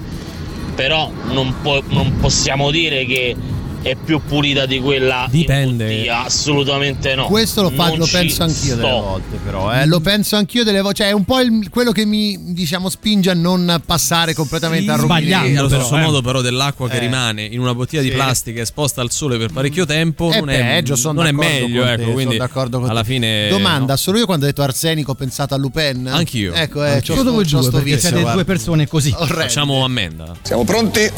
però 0.75 1.11
non, 1.31 1.55
po- 1.63 1.83
non 1.87 2.17
possiamo 2.17 2.69
dire 2.69 3.03
che 3.05 3.35
è 3.81 3.95
più 3.95 4.19
pulita 4.25 4.65
di 4.65 4.79
quella 4.79 5.27
Dipende. 5.29 6.09
assolutamente 6.09 7.15
no. 7.15 7.25
Questo 7.25 7.61
lo, 7.61 7.69
fa- 7.69 7.89
Non 7.89 7.99
lo 7.99 8.07
penso 8.11 8.43
anch'io 8.43 8.75
delle 8.75 8.87
sto. 8.87 9.01
volte, 9.01 9.37
però. 9.43 9.73
eh. 9.73 9.85
Lo 9.85 9.99
penso 9.99 10.35
anch'io 10.35 10.63
delle 10.63 10.81
volte. 10.81 11.03
Cioè, 11.03 11.07
è 11.09 11.13
un 11.13 11.23
po' 11.25 11.39
il- 11.39 11.69
quello 11.69 11.91
che 11.91 12.05
mi 12.05 12.53
diciamo 12.53 12.89
spinge 12.89 13.29
a 13.29 13.33
non 13.33 13.81
passare 13.85 14.33
completamente 14.33 14.91
al 14.91 14.99
rubinetto. 14.99 15.59
allo 15.59 15.69
stesso 15.69 15.95
eh. 15.97 16.01
modo 16.01 16.21
però 16.21 16.41
dell'acqua 16.41 16.87
che 16.89 16.97
Eh. 16.97 16.99
rimane 16.99 17.43
in 17.43 17.59
una 17.59 17.73
bottiglia 17.73 18.01
di 18.01 18.09
Sì. 18.09 18.13
plastica 18.15 18.61
esposta 18.61 19.01
al 19.01 19.11
sole 19.11 19.37
per 19.37 19.51
parecchio 19.51 19.85
tempo 19.85 20.31
È 20.31 20.39
non 20.39 20.49
è, 20.49 20.59
peggio, 20.59 20.95
sono 20.95 21.13
non 21.21 21.27
è 21.27 21.31
meglio 21.31 21.77
con 21.79 21.85
te, 21.85 21.91
ecco 21.93 22.01
sono 22.01 22.13
quindi 22.13 22.37
d'accordo 22.37 22.79
con 22.79 22.89
alla 22.89 23.01
te. 23.01 23.07
fine 23.07 23.47
Domanda, 23.49 23.93
no. 23.93 23.97
solo 23.97 24.17
io 24.17 24.25
quando 24.25 24.45
ho 24.45 24.47
detto 24.47 24.61
arsenico 24.63 25.11
ho 25.11 25.15
pensato 25.15 25.53
a 25.53 25.57
Lupin? 25.57 26.07
Anch'io. 26.07 26.53
Ecco, 26.53 26.83
eh, 26.83 26.91
Anch'io. 26.95 27.15
voi 27.23 27.45
sto- 27.45 27.57
c'ho 27.57 27.61
due, 27.61 27.69
sto 27.69 27.77
perché 27.77 27.99
siete 27.99 28.21
due 28.31 28.43
persone 28.45 28.87
così. 28.87 29.11
facciamo 29.11 29.83
ammenda 29.83 30.33
Siamo 30.41 30.63
pronti? 30.63 31.09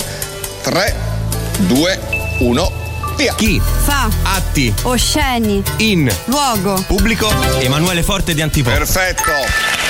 3, 0.61 0.95
2, 1.67 1.99
1, 2.39 2.71
via. 3.17 3.33
Chi? 3.35 3.61
Fa. 3.83 4.09
Atti. 4.23 4.73
Osceni. 4.83 5.61
In. 5.77 6.09
Luogo. 6.25 6.81
Pubblico. 6.87 7.29
Emanuele 7.59 8.01
Forte 8.01 8.33
di 8.33 8.41
Antipop. 8.41 8.73
Perfetto. 8.73 9.88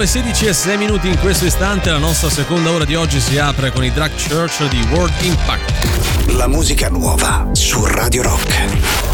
Le 0.00 0.06
16 0.06 0.46
e 0.46 0.52
6 0.54 0.76
minuti 0.78 1.08
in 1.08 1.18
questo 1.18 1.44
istante, 1.44 1.90
la 1.90 1.98
nostra 1.98 2.30
seconda 2.30 2.70
ora 2.70 2.86
di 2.86 2.94
oggi 2.94 3.20
si 3.20 3.36
apre 3.36 3.70
con 3.70 3.84
i 3.84 3.92
Drag 3.92 4.10
Church 4.12 4.66
di 4.68 4.80
World 4.90 5.12
Impact. 5.20 6.32
La 6.36 6.48
musica 6.48 6.88
nuova 6.88 7.46
su 7.52 7.84
Radio 7.84 8.22
Rock. 8.22 9.09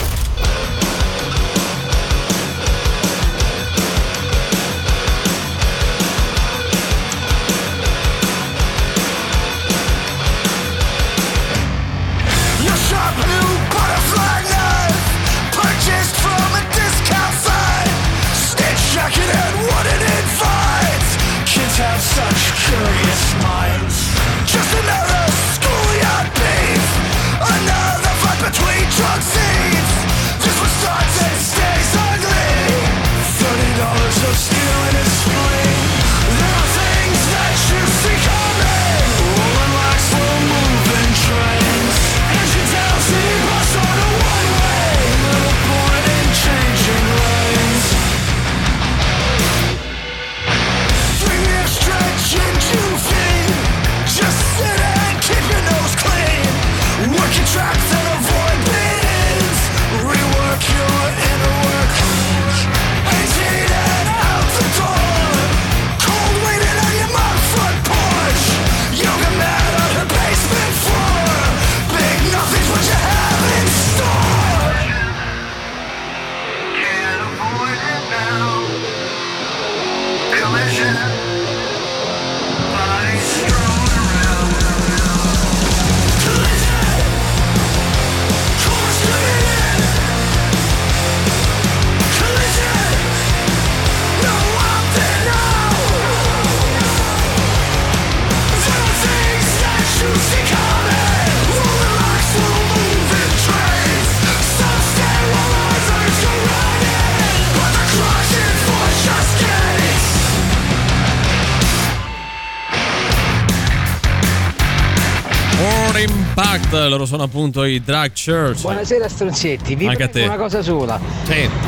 Loro 116.88 117.06
sono 117.06 117.22
appunto 117.24 117.64
i 117.64 117.80
Drag 117.82 118.10
Church. 118.12 118.60
Buonasera 118.62 119.08
stronzetti, 119.08 119.74
vi 119.74 119.86
Anche 119.86 120.08
prego 120.08 120.26
una 120.32 120.36
cosa 120.42 120.62
sola. 120.62 120.98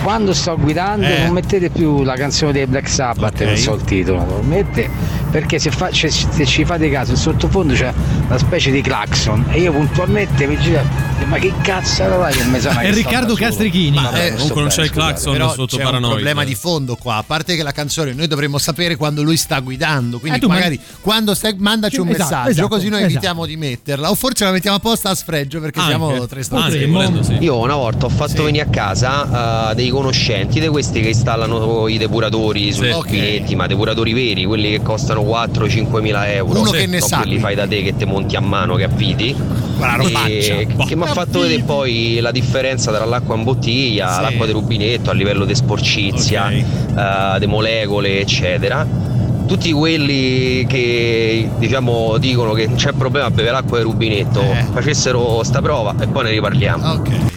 Quando 0.02 0.32
sto 0.32 0.56
guidando 0.56 1.06
Eh. 1.06 1.24
non 1.24 1.32
mettete 1.32 1.70
più 1.70 2.02
la 2.02 2.14
canzone 2.14 2.52
dei 2.52 2.66
Black 2.66 2.88
Sabbath, 2.88 3.34
Ok. 3.40 3.46
non 3.46 3.56
so 3.56 3.74
il 3.74 3.82
titolo, 3.82 4.40
mette, 4.42 4.88
perché 5.30 5.58
se, 5.58 5.70
fa- 5.70 5.92
se- 5.92 6.10
se 6.10 6.46
ci 6.46 6.64
fate 6.64 6.88
caso 6.90 7.12
il 7.12 7.18
sottofondo 7.18 7.74
c'è 7.74 7.92
una 8.26 8.38
specie 8.38 8.70
di 8.70 8.80
clacson 8.80 9.46
e 9.50 9.60
io 9.60 9.72
puntualmente 9.72 10.46
mi 10.46 10.58
giro 10.58 10.80
ma 11.26 11.36
che 11.38 11.52
cazzo 11.62 12.02
era 12.04 12.16
là 12.16 12.28
che 12.28 12.42
mi 12.44 12.58
sa 12.60 12.78
È 12.80 12.90
Riccardo 12.92 13.34
Castrichini. 13.34 13.96
Ma, 13.98 14.12
eh, 14.24 14.32
comunque 14.34 14.60
non 14.62 14.70
c'è 14.70 14.84
il 14.84 14.90
clacson 14.90 15.32
Però 15.32 15.52
sotto 15.52 15.76
c'è 15.76 15.82
Paranoid. 15.82 16.04
un 16.04 16.10
problema 16.12 16.44
di 16.44 16.54
fondo 16.54 16.94
qua. 16.96 17.16
A 17.16 17.22
parte 17.22 17.54
che 17.56 17.62
la 17.62 17.72
canzone 17.72 18.14
noi 18.14 18.26
dovremmo 18.28 18.56
sapere 18.56 18.96
quando 18.96 19.22
lui 19.22 19.36
sta 19.36 19.58
guidando. 19.60 20.18
Quindi 20.20 20.38
Eh, 20.42 20.46
magari 20.48 20.80
quando 21.02 21.34
stai, 21.34 21.54
mandaci 21.58 22.00
un 22.00 22.08
Esatto, 22.08 22.22
messaggio, 22.30 22.50
esatto, 22.50 22.68
così 22.68 22.88
noi 22.88 22.98
esatto. 23.00 23.12
evitiamo 23.12 23.44
di 23.46 23.56
metterla. 23.56 24.10
O 24.10 24.14
forse 24.14 24.44
la 24.44 24.52
mettiamo 24.52 24.76
apposta 24.76 25.10
a 25.10 25.14
sfregio 25.14 25.60
perché 25.60 25.80
Anche. 25.80 25.90
siamo 25.90 26.26
tre 26.26 26.42
volendo, 26.86 27.22
sì. 27.22 27.34
Io 27.40 27.58
una 27.58 27.74
volta 27.74 28.06
ho 28.06 28.10
fatto 28.10 28.44
venire 28.44 28.64
a 28.64 28.68
casa 28.70 29.70
eh, 29.70 29.74
dei 29.74 29.90
conoscenti 29.90 30.60
di 30.60 30.68
questi 30.68 31.00
che 31.02 31.08
installano 31.08 31.88
i 31.88 31.98
depuratori 31.98 32.72
sui 32.72 32.86
Sì. 32.86 32.92
Ok. 32.92 33.04
rubinetti, 33.04 33.54
ma 33.56 33.66
depuratori 33.66 34.12
veri, 34.14 34.44
quelli 34.44 34.70
che 34.70 34.82
costano 34.82 35.17
4-5 35.22 36.00
mila 36.00 36.30
euro. 36.30 36.60
Uno 36.60 36.70
che 36.70 36.86
ne 36.86 36.98
non 36.98 37.08
sa. 37.08 37.18
quelli 37.18 37.38
fai 37.38 37.54
da 37.54 37.66
te 37.66 37.82
che 37.82 37.94
te 37.96 38.04
monti 38.04 38.36
a 38.36 38.40
mano, 38.40 38.74
che 38.76 38.84
avviti. 38.84 39.34
E 40.26 40.66
che 40.86 40.96
mi 40.96 41.02
ha 41.04 41.06
fatto 41.06 41.40
vedere 41.40 41.62
poi 41.62 42.18
la 42.20 42.30
differenza 42.32 42.92
tra 42.92 43.04
l'acqua 43.04 43.36
in 43.36 43.44
bottiglia, 43.44 44.12
Sì. 44.14 44.20
l'acqua 44.22 44.46
di 44.46 44.52
rubinetto 44.52 45.10
a 45.10 45.12
livello 45.12 45.44
di 45.44 45.54
sporcizia, 45.54 46.50
eh, 46.50 47.38
di 47.38 47.46
molecole, 47.46 48.20
eccetera. 48.20 48.86
Tutti 49.48 49.72
quelli 49.72 50.66
che 50.68 51.48
diciamo 51.56 52.18
dicono 52.18 52.52
che 52.52 52.66
non 52.66 52.76
c'è 52.76 52.92
problema 52.92 53.26
a 53.26 53.30
bere 53.30 53.50
l'acqua 53.50 53.78
di 53.78 53.84
rubinetto, 53.84 54.42
Eh. 54.42 54.66
facessero 54.72 55.42
sta 55.42 55.62
prova 55.62 55.94
e 55.98 56.06
poi 56.06 56.24
ne 56.24 56.30
riparliamo. 56.32 56.84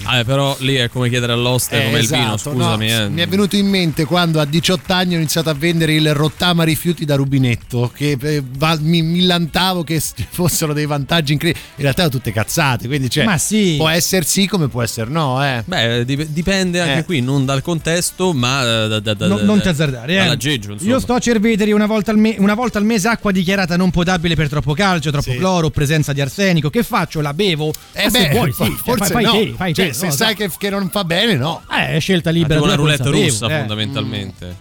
Ah, 0.03 0.18
eh, 0.20 0.26
però 0.26 0.53
lì 0.59 0.76
è 0.76 0.89
come 0.89 1.07
chiedere 1.07 1.32
all'oste 1.32 1.82
Eh, 1.82 1.86
come 1.86 1.99
il 1.99 2.07
vino, 2.07 2.34
esatto, 2.36 2.51
scusami. 2.51 2.89
no, 2.89 3.03
eh. 3.05 3.09
Mi 3.09 3.22
è 3.22 3.28
venuto 3.28 3.55
in 3.55 3.68
mente 3.70 4.03
quando 4.03 4.41
a 4.41 4.45
18 4.45 4.91
anni 4.91 5.14
ho 5.14 5.18
iniziato 5.18 5.49
a 5.49 5.53
vendere 5.53 5.93
il 5.93 6.14
rottama 6.14 6.64
rifiuti 6.64 7.05
da 7.05 7.16
rubinetto, 7.16 7.89
che 7.95 8.18
eh, 8.22 8.43
mi, 8.82 9.01
mi 9.03 9.22
lantavo 9.22 9.84
che 9.84 10.01
fossero 10.32 10.74
dei 10.74 10.86
vantaggi 10.86 11.32
incredibili. 11.32 11.66
In 11.78 11.82
realtà 11.84 12.01
erano 12.01 12.18
tutte 12.18 12.34
cazzate, 12.34 12.88
quindi 12.88 13.09
cioè, 13.09 13.24
Ma 13.24 13.38
sì. 13.38 13.76
può 13.78 13.88
essere 13.88 14.26
sì 14.26 14.47
come 14.47 14.68
può 14.68 14.82
essere 14.82 15.09
no. 15.09 15.41
Eh. 15.45 15.64
Beh, 15.66 16.03
dip- 16.03 16.28
dipende 16.28 16.82
anche 16.82 16.99
Eh. 16.99 17.05
qui, 17.05 17.22
non 17.22 17.45
dal 17.45 17.62
contesto, 17.62 18.34
ma 18.34 18.62
eh, 18.64 18.88
da, 18.89 18.99
da, 18.99 19.14
da, 19.14 19.28
No- 19.28 19.38
da- 19.38 19.43
non 19.45 19.62
ti 19.62 19.70
azzardare, 19.70 20.38
eh. 20.38 20.38
Io 20.82 20.99
sto 20.99 21.14
a 21.14 21.20
Cerveteri 21.20 21.72
una 21.72 21.86
volta, 21.86 21.99
al 22.10 22.18
me- 22.18 22.36
una 22.39 22.56
volta 22.56 22.80
al 22.80 22.86
mese 22.86 23.08
acqua 23.08 23.32
dichiarata 23.32 23.78
non 23.78 23.91
potabile 23.91 24.34
per 24.34 24.49
troppo 24.49 24.74
calcio, 24.74 25.12
troppo 25.12 25.36
cloro, 25.36 25.70
presenza 25.70 26.12
di 26.14 26.22
arsenico. 26.22 26.72
Che 26.72 26.82
faccio? 26.82 27.22
La 27.22 27.34
bevo? 27.36 27.72
Eh 27.93 28.10
se 28.10 28.28
beh, 28.28 28.30
vuoi, 28.30 28.52
sì, 28.52 28.64
cioè, 28.64 28.72
forse 28.78 29.14
fai, 29.14 29.24
fai 29.24 29.24
no. 29.24 29.32
te, 29.32 29.54
fai 29.56 29.74
Cioè, 29.76 29.88
te, 29.88 29.93
se 29.93 30.06
no, 30.08 30.12
sai 30.12 30.36
che, 30.36 30.49
che 30.58 30.70
non 30.72 30.89
fa 30.89 31.04
bene, 31.04 31.36
no. 31.36 31.62
Eh, 31.72 31.97
è 31.97 31.99
scelta 31.99 32.32
libera. 32.32 32.56
tipo 32.56 32.66
una 32.66 32.76
roulette 32.76 33.10
russa, 33.10 33.45
eh. 33.47 33.58
fondamentalmente. 33.60 34.56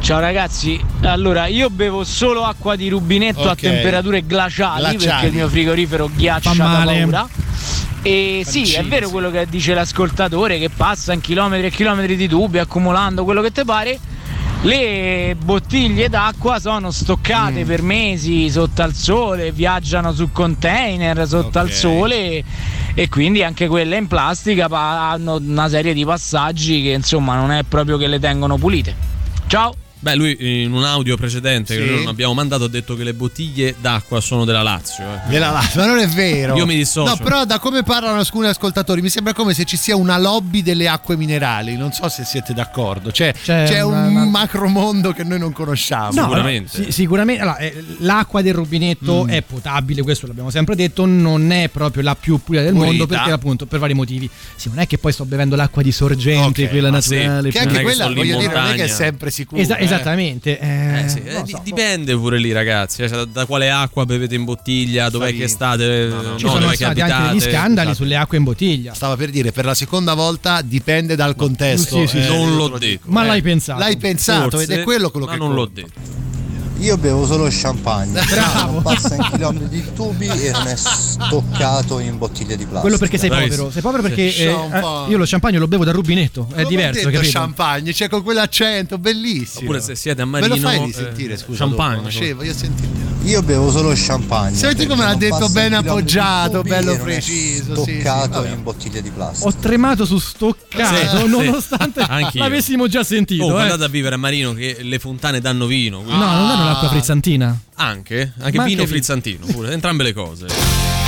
Ciao 0.00 0.18
ragazzi, 0.18 0.80
allora 1.02 1.46
io 1.46 1.68
bevo 1.68 2.04
solo 2.04 2.44
acqua 2.44 2.74
di 2.74 2.88
rubinetto 2.88 3.42
a 3.48 3.52
Ok. 3.52 3.60
temperature 3.60 4.24
glaciali, 4.24 4.80
Glaciali. 4.96 5.04
perché 5.06 5.26
il 5.26 5.32
mio 5.34 5.48
frigorifero 5.48 6.10
ghiaccia 6.14 6.52
Fa 6.52 6.64
da 6.64 6.82
paura. 6.84 7.28
E 8.02 8.42
sì, 8.46 8.72
è 8.72 8.82
vero 8.84 9.10
quello 9.10 9.30
che 9.30 9.46
dice 9.48 9.74
l'ascoltatore 9.74 10.58
che 10.58 10.70
passa 10.70 11.12
in 11.12 11.20
chilometri 11.20 11.66
e 11.66 11.70
chilometri 11.70 12.16
di 12.16 12.28
tubi 12.28 12.58
accumulando 12.58 13.24
quello 13.24 13.42
che 13.42 13.52
ti 13.52 13.62
pare. 13.62 13.98
Le 14.62 15.34
bottiglie 15.42 16.10
d'acqua 16.10 16.58
sono 16.60 16.88
Mm. 16.88 16.90
stoccate 16.90 17.64
per 17.64 17.80
mesi 17.80 18.50
sotto 18.50 18.82
al 18.82 18.92
sole, 18.92 19.52
viaggiano 19.52 20.12
su 20.12 20.30
container 20.32 21.26
sotto 21.26 21.58
al 21.58 21.66
Ok. 21.68 21.72
sole 21.72 22.44
e 22.94 23.08
quindi 23.08 23.42
anche 23.42 23.68
quelle 23.68 23.96
in 23.96 24.06
plastica 24.06 24.66
hanno 24.70 25.36
una 25.36 25.68
serie 25.68 25.94
di 25.94 26.04
passaggi 26.04 26.82
che 26.82 26.90
insomma 26.90 27.36
non 27.36 27.52
è 27.52 27.62
proprio 27.62 27.96
che 27.96 28.06
le 28.06 28.18
tengono 28.18 28.58
pulite. 28.58 28.94
Ciao! 29.46 29.74
Beh, 30.02 30.14
lui 30.14 30.62
in 30.64 30.72
un 30.72 30.82
audio 30.82 31.14
precedente 31.16 31.76
che 31.76 31.82
Sì. 31.82 31.88
noi 31.90 31.98
non 31.98 32.06
abbiamo 32.08 32.32
mandato 32.32 32.64
ha 32.64 32.68
detto 32.68 32.96
che 32.96 33.04
le 33.04 33.12
bottiglie 33.12 33.74
d'acqua 33.78 34.20
sono 34.22 34.46
della 34.46 34.62
Lazio. 34.62 35.04
eh. 35.04 35.28
Della 35.28 35.50
Lazio, 35.50 35.78
ma 35.80 35.86
non 35.86 35.98
è 35.98 36.08
vero. 36.08 36.56
Io 36.56 36.64
mi 36.64 36.74
dissocio. 36.74 37.10
No, 37.10 37.16
però 37.22 37.44
da 37.44 37.58
come 37.58 37.82
parlano 37.82 38.18
alcuni 38.18 38.46
ascoltatori 38.46 39.02
mi 39.02 39.10
sembra 39.10 39.34
come 39.34 39.52
se 39.52 39.64
ci 39.66 39.76
sia 39.76 39.96
una 39.96 40.16
lobby 40.18 40.62
delle 40.62 40.88
acque 40.88 41.16
minerali. 41.18 41.76
Non 41.76 41.92
so 41.92 42.08
se 42.08 42.24
siete 42.24 42.54
d'accordo. 42.54 43.12
Cioè, 43.12 43.34
C'è 43.34 43.66
c'è, 43.66 43.80
una- 43.82 44.06
un 44.06 44.16
una- 44.16 44.24
macro 44.24 44.68
mondo 44.68 45.12
che 45.12 45.22
noi 45.22 45.38
non 45.38 45.52
conosciamo. 45.52 46.12
No, 46.12 46.22
Sicuramente. 46.22 46.76
allora, 46.76 46.90
sì, 46.90 46.92
sicuramente. 46.92 47.42
Allora, 47.42 47.56
eh, 47.58 47.84
l'acqua 47.98 48.40
del 48.40 48.54
rubinetto 48.54 49.24
Mm. 49.24 49.28
è 49.28 49.42
potabile, 49.42 50.00
questo 50.02 50.26
l'abbiamo 50.26 50.48
sempre 50.50 50.76
detto, 50.76 51.04
non 51.04 51.52
è 51.52 51.68
proprio 51.68 52.02
la 52.02 52.16
più 52.16 52.40
pulita 52.42 52.64
del 52.64 52.72
Pulita. 52.72 52.88
mondo 52.90 53.06
perché 53.06 53.30
appunto 53.32 53.66
per 53.66 53.78
vari 53.78 53.92
motivi. 53.92 54.30
Sì, 54.56 54.68
non 54.68 54.78
è 54.78 54.86
che 54.86 54.96
poi 54.96 55.12
sto 55.12 55.26
bevendo 55.26 55.56
l'acqua 55.56 55.82
di 55.82 55.92
sorgente, 55.92 56.64
Ok, 56.64 56.70
quella 56.70 57.00
sì, 57.02 57.14
naturale. 57.16 57.48
Che 57.50 57.52
cioè- 57.58 57.62
anche 57.66 57.76
che 57.76 57.82
quella, 57.82 58.06
voglio 58.06 58.22
dire, 58.22 58.32
non 58.32 58.40
è 58.40 58.46
che 58.48 58.52
è 58.54 58.58
montagna. 58.60 58.86
sempre 58.88 59.30
sicuro. 59.30 59.60
Esa-. 59.60 59.88
Esattamente. 59.94 60.58
eh, 60.58 61.04
Eh 61.04 61.08
sì, 61.08 61.22
eh, 61.24 61.32
non 61.32 61.42
di- 61.44 61.50
so, 61.52 61.60
dipende 61.64 62.16
pure 62.16 62.38
lì, 62.38 62.52
ragazzi. 62.52 63.02
eh, 63.02 63.08
cioè, 63.08 63.24
da 63.24 63.46
quale 63.46 63.70
acqua 63.70 64.04
bevete 64.06 64.34
in 64.34 64.44
bottiglia, 64.44 65.08
dov'è 65.10 65.28
Sai- 65.28 65.36
che 65.38 65.48
state, 65.48 66.06
No, 66.10 66.16
no, 66.16 66.22
no, 66.30 66.36
Ci 66.36 66.44
dove 66.44 66.60
sono 66.60 66.72
stati 66.72 67.00
abitate. 67.00 67.12
anche 67.12 67.28
degli 67.30 67.40
scandali 67.52 67.88
Esatto. 67.90 68.04
sulle 68.04 68.16
acque 68.16 68.36
in 68.38 68.44
bottiglia. 68.44 68.94
Stava 68.94 69.16
per 69.16 69.30
dire, 69.30 69.52
per 69.52 69.64
la 69.64 69.74
seconda 69.74 70.14
volta 70.14 70.60
dipende 70.62 71.16
dal 71.16 71.34
contesto. 71.36 72.00
sì, 72.00 72.06
sì, 72.06 72.18
eh, 72.18 72.22
sì. 72.22 72.28
Non 72.28 72.56
l'ho 72.56 72.78
detto. 72.78 73.02
Ma 73.06 73.24
Eh, 73.24 73.26
l'hai 73.26 73.42
pensato? 73.42 73.78
L'hai 73.78 73.96
pensato 73.96 74.50
Forse, 74.50 74.64
ed 74.72 74.78
è 74.80 74.82
quello 74.82 75.10
quello 75.10 75.26
ma 75.26 75.32
che 75.32 75.38
non 75.38 75.54
l'ho 75.54 75.64
conta. 75.66 75.80
detto. 75.82 76.00
Io 76.80 76.96
bevo 76.96 77.26
solo 77.26 77.46
champagne, 77.50 78.22
Bravo. 78.30 78.72
non 78.72 78.82
passa 78.82 79.14
in 79.14 79.28
chilometri 79.30 79.68
di 79.68 79.84
tubi 79.94 80.26
e 80.28 80.50
non 80.50 80.66
è 80.66 80.74
stoccato 80.76 81.98
in 81.98 82.16
bottiglie 82.16 82.56
di 82.56 82.62
plastica. 82.64 82.80
Quello 82.80 82.96
perché 82.96 83.18
sei 83.18 83.28
Bravissimo. 83.28 83.56
povero. 83.56 83.72
Sei 83.72 83.82
povero 83.82 84.02
perché 84.02 84.30
Sì. 84.30 84.42
eh, 84.44 84.48
eh, 84.48 85.10
io 85.10 85.16
lo 85.18 85.24
champagne 85.26 85.58
lo 85.58 85.68
bevo 85.68 85.84
dal 85.84 85.92
rubinetto. 85.94 86.46
È 86.48 86.52
Come 86.54 86.64
diverso, 86.64 87.04
detto 87.04 87.10
capito? 87.18 87.38
champagne, 87.38 87.92
cioè 87.92 88.08
con 88.08 88.22
quell'accento 88.22 88.96
bellissimo. 88.96 89.60
Oppure 89.64 89.80
se 89.80 89.94
siete 89.94 90.22
a 90.22 90.24
Me 90.24 90.40
Marino 90.40 90.54
lo 90.56 90.60
fai 90.62 90.80
eh, 90.80 90.84
risentire, 90.86 91.36
scusa. 91.36 91.58
champagne. 91.66 91.96
dopo? 91.96 92.10
Sì, 92.10 92.32
voglio 92.32 92.54
sentire. 92.54 92.88
Io 93.24 93.42
bevo 93.42 93.70
solo 93.70 93.92
champagne. 93.94 94.56
Senti 94.56 94.86
come 94.86 95.04
l'ha 95.04 95.14
detto 95.14 95.50
ben 95.50 95.74
appoggiato, 95.74 96.62
bello 96.62 96.96
preciso, 96.96 97.74
sì, 97.84 97.92
sì, 97.92 98.00
Stoccato 98.00 98.40
vabbè. 98.40 98.48
in 98.52 98.62
bottiglie 98.62 99.02
di 99.02 99.10
plastica. 99.10 99.46
Ho 99.48 99.54
tremato 99.54 100.06
su 100.06 100.18
stoccato, 100.18 101.18
Sì, 101.18 101.26
nonostante 101.28 102.06
sì. 102.30 102.38
L'avessimo 102.38 102.88
già 102.88 103.04
sentito. 103.04 103.44
Oh, 103.44 103.58
eh. 103.58 103.62
andate 103.64 103.84
a 103.84 103.88
vivere 103.88 104.14
a 104.14 104.18
Marino 104.18 104.54
che 104.54 104.78
le 104.80 104.98
fontane 104.98 105.40
danno 105.42 105.66
vino. 105.66 105.98
quindi- 106.00 106.18
No, 106.18 106.32
non 106.32 106.46
danno 106.48 106.69
l'acqua 106.72 106.88
frizzantina. 106.88 107.58
Anche, 107.74 108.32
anche 108.38 108.56
Ma 108.56 108.64
vino 108.64 108.82
anche 108.82 108.92
frizzantino, 108.92 109.46
pure, 109.46 109.72
entrambe 109.72 110.02
le 110.02 110.12
cose. 110.12 110.46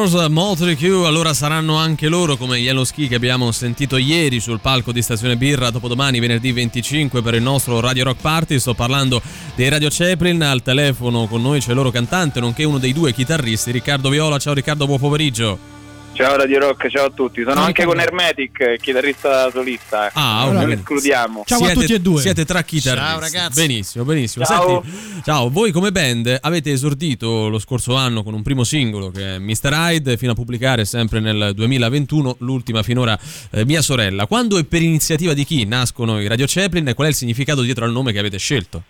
Girls, 0.00 0.28
Motley 0.28 0.76
Q, 0.76 1.04
allora 1.04 1.34
saranno 1.34 1.76
anche 1.76 2.08
loro 2.08 2.38
come 2.38 2.58
Yellow 2.58 2.84
Ski 2.84 3.06
che 3.06 3.16
abbiamo 3.16 3.52
sentito 3.52 3.98
ieri 3.98 4.40
sul 4.40 4.58
palco 4.58 4.92
di 4.92 5.02
Stazione 5.02 5.36
Birra, 5.36 5.68
dopodomani 5.68 6.20
venerdì 6.20 6.52
25 6.52 7.20
per 7.20 7.34
il 7.34 7.42
nostro 7.42 7.80
Radio 7.80 8.04
Rock 8.04 8.22
Party, 8.22 8.58
sto 8.58 8.72
parlando 8.72 9.20
dei 9.54 9.68
Radio 9.68 9.88
Chaplin, 9.90 10.42
al 10.42 10.62
telefono 10.62 11.26
con 11.26 11.42
noi 11.42 11.60
c'è 11.60 11.70
il 11.70 11.76
loro 11.76 11.90
cantante, 11.90 12.40
nonché 12.40 12.64
uno 12.64 12.78
dei 12.78 12.94
due 12.94 13.12
chitarristi, 13.12 13.72
Riccardo 13.72 14.08
Viola, 14.08 14.38
ciao 14.38 14.54
Riccardo, 14.54 14.86
buon 14.86 15.00
pomeriggio. 15.00 15.79
Ciao 16.20 16.36
Radio 16.36 16.58
Rock, 16.58 16.90
ciao 16.90 17.06
a 17.06 17.10
tutti. 17.10 17.40
Sono 17.40 17.54
Ciao, 17.54 17.64
anche 17.64 17.86
con 17.86 17.98
Hermetic, 17.98 18.76
chitarrista 18.78 19.50
solista. 19.50 20.10
Ah, 20.12 20.50
non 20.52 20.64
ok. 20.64 20.72
escludiamo. 20.72 21.44
siete, 21.46 21.98
Siete 22.18 22.44
tre 22.44 22.62
chitarristi. 22.62 23.08
Ciao, 23.08 23.18
ragazzi. 23.18 23.66
Benissimo, 23.66 24.04
benissimo. 24.04 24.44
Ciao. 24.44 24.82
Senti, 24.82 25.22
ciao, 25.24 25.48
voi 25.48 25.72
come 25.72 25.92
band 25.92 26.36
avete 26.42 26.72
esordito 26.72 27.48
lo 27.48 27.58
scorso 27.58 27.94
anno 27.94 28.22
con 28.22 28.34
un 28.34 28.42
primo 28.42 28.64
singolo 28.64 29.10
che 29.10 29.36
è 29.36 29.38
Mr. 29.38 29.72
Hyde, 29.72 30.18
fino 30.18 30.32
a 30.32 30.34
pubblicare 30.34 30.84
sempre 30.84 31.20
nel 31.20 31.52
2021 31.54 32.36
l'ultima 32.40 32.82
finora 32.82 33.18
eh, 33.52 33.64
Mia 33.64 33.80
sorella. 33.80 34.26
Quando 34.26 34.58
e 34.58 34.64
per 34.64 34.82
iniziativa 34.82 35.32
di 35.32 35.46
chi 35.46 35.64
nascono 35.64 36.20
i 36.20 36.26
Radio 36.26 36.44
Chaplin 36.46 36.88
e 36.88 36.92
qual 36.92 37.06
è 37.06 37.10
il 37.10 37.16
significato 37.16 37.62
dietro 37.62 37.86
al 37.86 37.92
nome 37.92 38.12
che 38.12 38.18
avete 38.18 38.36
scelto? 38.36 38.82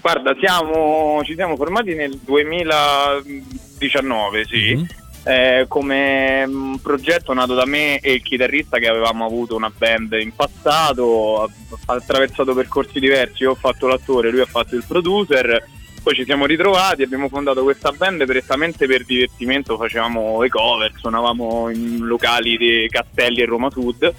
Guarda, 0.00 0.34
siamo, 0.40 1.20
ci 1.24 1.34
siamo 1.34 1.56
formati 1.56 1.94
nel 1.94 2.18
2019, 2.24 4.46
sì. 4.46 4.56
Mm-hmm. 4.56 4.84
Eh, 5.24 5.66
come 5.68 6.46
mm, 6.46 6.74
progetto 6.76 7.32
nato 7.32 7.54
da 7.54 7.66
me 7.66 7.98
e 8.00 8.12
il 8.12 8.22
chitarrista 8.22 8.78
che 8.78 8.88
avevamo 8.88 9.24
avuto 9.24 9.54
una 9.54 9.72
band 9.76 10.12
in 10.20 10.34
passato, 10.34 11.42
ha 11.42 11.48
attraversato 11.94 12.54
percorsi 12.54 12.98
diversi, 12.98 13.44
io 13.44 13.52
ho 13.52 13.54
fatto 13.54 13.86
l'attore, 13.86 14.30
lui 14.30 14.40
ha 14.40 14.46
fatto 14.46 14.74
il 14.74 14.84
producer, 14.86 15.64
poi 16.02 16.14
ci 16.16 16.24
siamo 16.24 16.46
ritrovati, 16.46 17.04
abbiamo 17.04 17.28
fondato 17.28 17.62
questa 17.62 17.92
band 17.92 18.24
prettamente 18.24 18.86
per 18.86 19.04
divertimento, 19.04 19.76
facevamo 19.76 20.42
le 20.42 20.48
cover, 20.48 20.92
suonavamo 20.96 21.70
in 21.70 21.98
locali 21.98 22.56
di 22.56 22.88
Castelli 22.90 23.42
e 23.42 23.46
Roma 23.46 23.70
Sud. 23.70 24.12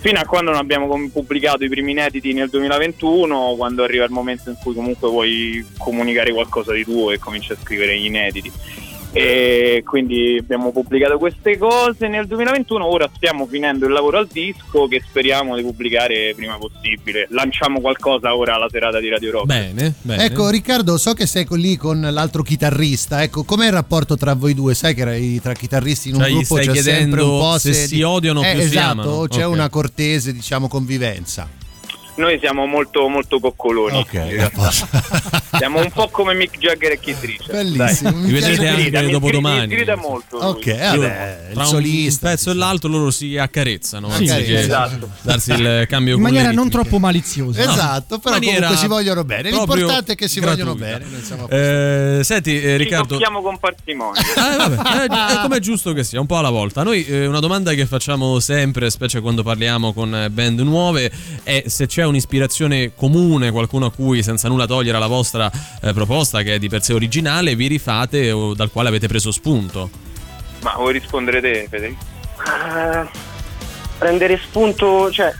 Fino 0.00 0.20
a 0.20 0.24
quando 0.24 0.52
non 0.52 0.60
abbiamo 0.60 0.86
pubblicato 1.12 1.64
i 1.64 1.68
primi 1.68 1.90
inediti 1.90 2.32
nel 2.32 2.48
2021, 2.48 3.56
quando 3.56 3.82
arriva 3.82 4.04
il 4.04 4.12
momento 4.12 4.48
in 4.48 4.56
cui 4.62 4.72
comunque 4.72 5.08
vuoi 5.10 5.66
comunicare 5.76 6.32
qualcosa 6.32 6.72
di 6.72 6.84
tuo 6.84 7.10
e 7.10 7.18
cominci 7.18 7.52
a 7.52 7.56
scrivere 7.60 7.98
gli 7.98 8.06
inediti. 8.06 8.50
E 9.10 9.82
quindi 9.86 10.36
abbiamo 10.38 10.70
pubblicato 10.70 11.16
queste 11.18 11.56
cose 11.56 12.08
nel 12.08 12.26
2021, 12.26 12.84
ora 12.86 13.08
stiamo 13.16 13.46
finendo 13.46 13.86
il 13.86 13.92
lavoro 13.92 14.18
al 14.18 14.28
disco 14.30 14.86
che 14.86 15.02
speriamo 15.06 15.56
di 15.56 15.62
pubblicare 15.62 16.34
prima 16.36 16.58
possibile. 16.58 17.26
Lanciamo 17.30 17.80
qualcosa 17.80 18.36
ora 18.36 18.54
alla 18.56 18.68
serata 18.70 19.00
di 19.00 19.08
Radio 19.08 19.30
Rock. 19.32 19.46
Bene, 19.46 19.94
Ecco 20.06 20.50
Riccardo, 20.50 20.98
so 20.98 21.14
che 21.14 21.26
sei 21.26 21.44
con- 21.46 21.58
lì 21.58 21.76
con 21.76 22.00
l'altro 22.00 22.42
chitarrista, 22.42 23.22
ecco, 23.22 23.44
com'è 23.44 23.66
il 23.66 23.72
rapporto 23.72 24.16
tra 24.16 24.34
voi 24.34 24.52
due? 24.54 24.74
Sai 24.74 24.94
che 24.94 25.00
era- 25.00 25.40
tra 25.40 25.54
chitarristi 25.54 26.10
in 26.10 26.16
un 26.16 26.20
Cioè, 26.20 26.30
gruppo 26.30 26.54
c'è 26.56 26.74
sempre 26.76 27.22
un 27.22 27.38
po' 27.40 27.58
se 27.58 27.72
si 27.72 28.02
odiano 28.02 28.42
Eh, 28.44 28.52
più 28.52 28.60
si 28.60 28.66
esatto, 28.66 28.90
amano. 29.00 29.26
c'è 29.28 29.46
Ok. 29.46 29.52
una 29.52 29.68
cortese, 29.70 30.32
diciamo, 30.34 30.68
convivenza. 30.68 31.48
Noi 32.18 32.36
siamo 32.40 32.66
molto 32.66 33.06
molto 33.08 33.38
coccoloni. 33.38 33.96
Ok. 33.98 34.50
Siamo 35.58 35.80
un 35.80 35.90
po' 35.90 36.08
come 36.08 36.34
Mick 36.34 36.58
Jagger 36.58 36.92
e 36.92 37.00
Keith 37.00 37.20
Richards. 37.22 37.50
Bellissimo, 37.50 38.10
Dai. 38.12 38.20
Vi 38.22 38.32
vedrete 38.32 38.60
Mi 38.60 38.68
anche 38.68 38.82
mi 38.82 38.90
sgrida- 38.90 39.50
Mi 39.50 39.64
sgrida 39.66 39.96
molto. 39.96 40.36
lui. 40.38 40.46
Ok, 40.46 40.76
vabbè, 40.78 41.38
il 41.48 41.52
Tra 41.54 41.62
un 41.62 41.68
solista. 41.68 42.28
pezzo 42.28 42.50
e 42.50 42.54
l'altro 42.54 42.88
loro 42.90 43.10
si 43.10 43.36
accarezzano 43.38 44.10
Sì, 44.10 44.28
anziché 44.28 44.58
esatto. 44.60 45.08
darsi 45.22 45.52
il 45.52 45.86
cambio 45.88 46.16
In 46.16 46.20
maniera 46.22 46.52
non 46.52 46.68
troppo 46.68 46.98
maliziosa. 46.98 47.60
Esatto, 47.62 48.18
però 48.18 48.34
maniera 48.34 48.54
comunque 48.66 48.76
si 48.82 48.86
vogliono 48.88 49.24
bene. 49.24 49.50
L'importante 49.50 50.12
è 50.12 50.14
che 50.16 50.28
si 50.28 50.38
vogliono 50.40 50.74
gratuita. 50.74 50.98
bene. 50.98 51.10
non 51.10 51.22
siamo- 51.22 51.48
Eh, 51.48 52.20
senti 52.22 52.56
eh, 52.56 52.60
Ci 52.60 52.76
Riccardo 52.76 53.06
tocchiamo 53.14 53.42
con 53.42 53.58
parsimonia. 53.58 54.20
Eh, 54.38 54.56
vabbè, 54.56 55.02
eh, 55.02 55.34
è 55.38 55.40
come 55.42 55.56
è 55.56 55.60
giusto 55.60 55.92
che 55.92 56.04
sia, 56.04 56.20
un 56.20 56.26
po' 56.26 56.36
alla 56.36 56.50
volta. 56.50 56.82
Noi 56.82 57.04
eh, 57.06 57.26
una 57.26 57.40
domanda 57.40 57.72
che 57.72 57.86
facciamo 57.86 58.38
sempre, 58.38 58.90
specie 58.90 59.20
quando 59.20 59.42
parliamo 59.42 59.92
con 59.92 60.14
eh, 60.14 60.30
band 60.30 60.60
nuove, 60.60 61.10
è 61.42 61.64
se 61.66 61.86
c'è 61.86 62.04
un'ispirazione 62.08 62.94
comune, 62.94 63.50
qualcuno 63.50 63.86
a 63.86 63.92
cui 63.92 64.22
senza 64.22 64.48
nulla 64.48 64.66
togliere 64.66 64.96
alla 64.96 65.06
vostra 65.06 65.50
eh, 65.82 65.92
proposta, 65.92 66.42
che 66.42 66.54
è 66.54 66.58
di 66.58 66.68
per 66.68 66.82
sé 66.82 66.92
originale, 66.92 67.54
vi 67.54 67.66
rifate 67.66 68.30
o 68.32 68.54
dal 68.54 68.70
quale 68.70 68.88
avete 68.88 69.06
preso 69.08 69.30
spunto. 69.30 69.90
Ma 70.62 70.74
vuoi 70.76 70.92
rispondere 70.92 71.40
te, 71.40 71.66
Federico? 71.70 72.04
Ah, 72.44 73.08
prendere 73.98 74.38
spunto, 74.42 75.10
cioè 75.10 75.32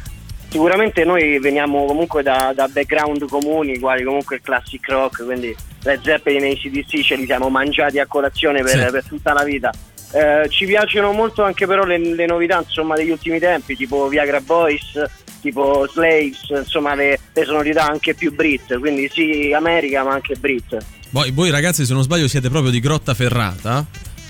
sicuramente 0.48 1.04
noi 1.04 1.38
veniamo 1.40 1.84
comunque 1.84 2.22
da, 2.22 2.52
da 2.54 2.68
background 2.68 3.28
comuni, 3.28 3.78
quali 3.78 4.04
comunque 4.04 4.36
il 4.36 4.42
classic 4.42 4.88
rock, 4.88 5.24
quindi 5.24 5.54
Led 5.82 6.00
Zeppelin 6.02 6.44
e 6.44 6.50
ACDC 6.52 7.00
ce 7.02 7.16
li 7.16 7.24
siamo 7.26 7.48
mangiati 7.50 7.98
a 7.98 8.06
colazione 8.06 8.62
per, 8.62 8.84
Sì. 8.84 8.90
per 8.90 9.04
tutta 9.04 9.32
la 9.32 9.44
vita. 9.44 9.72
Eh, 10.10 10.48
ci 10.48 10.64
piacciono 10.64 11.12
molto 11.12 11.42
anche 11.44 11.66
però 11.66 11.84
le, 11.84 11.98
le 11.98 12.24
novità 12.26 12.58
insomma 12.64 12.94
degli 12.94 13.10
ultimi 13.10 13.38
tempi, 13.38 13.76
tipo 13.76 14.08
Viagra 14.08 14.40
Boys, 14.40 15.02
tipo 15.49 15.86
Slaves, 15.90 16.49
insomma 16.51 16.94
le, 16.94 17.18
le 17.32 17.44
sonorità 17.44 17.86
anche 17.86 18.14
più 18.14 18.34
Brit, 18.34 18.78
quindi 18.78 19.09
sì 19.12 19.53
America 19.53 20.05
ma 20.05 20.12
anche 20.12 20.34
Brit. 20.36 20.76
Voi, 21.11 21.30
voi 21.30 21.51
ragazzi, 21.51 21.86
se 21.86 21.94
non 21.94 22.03
sbaglio, 22.03 22.28
siete 22.28 22.51
proprio 22.51 22.70
di 22.70 22.80
Grotta 22.80 23.14
Ferrata. 23.14 23.86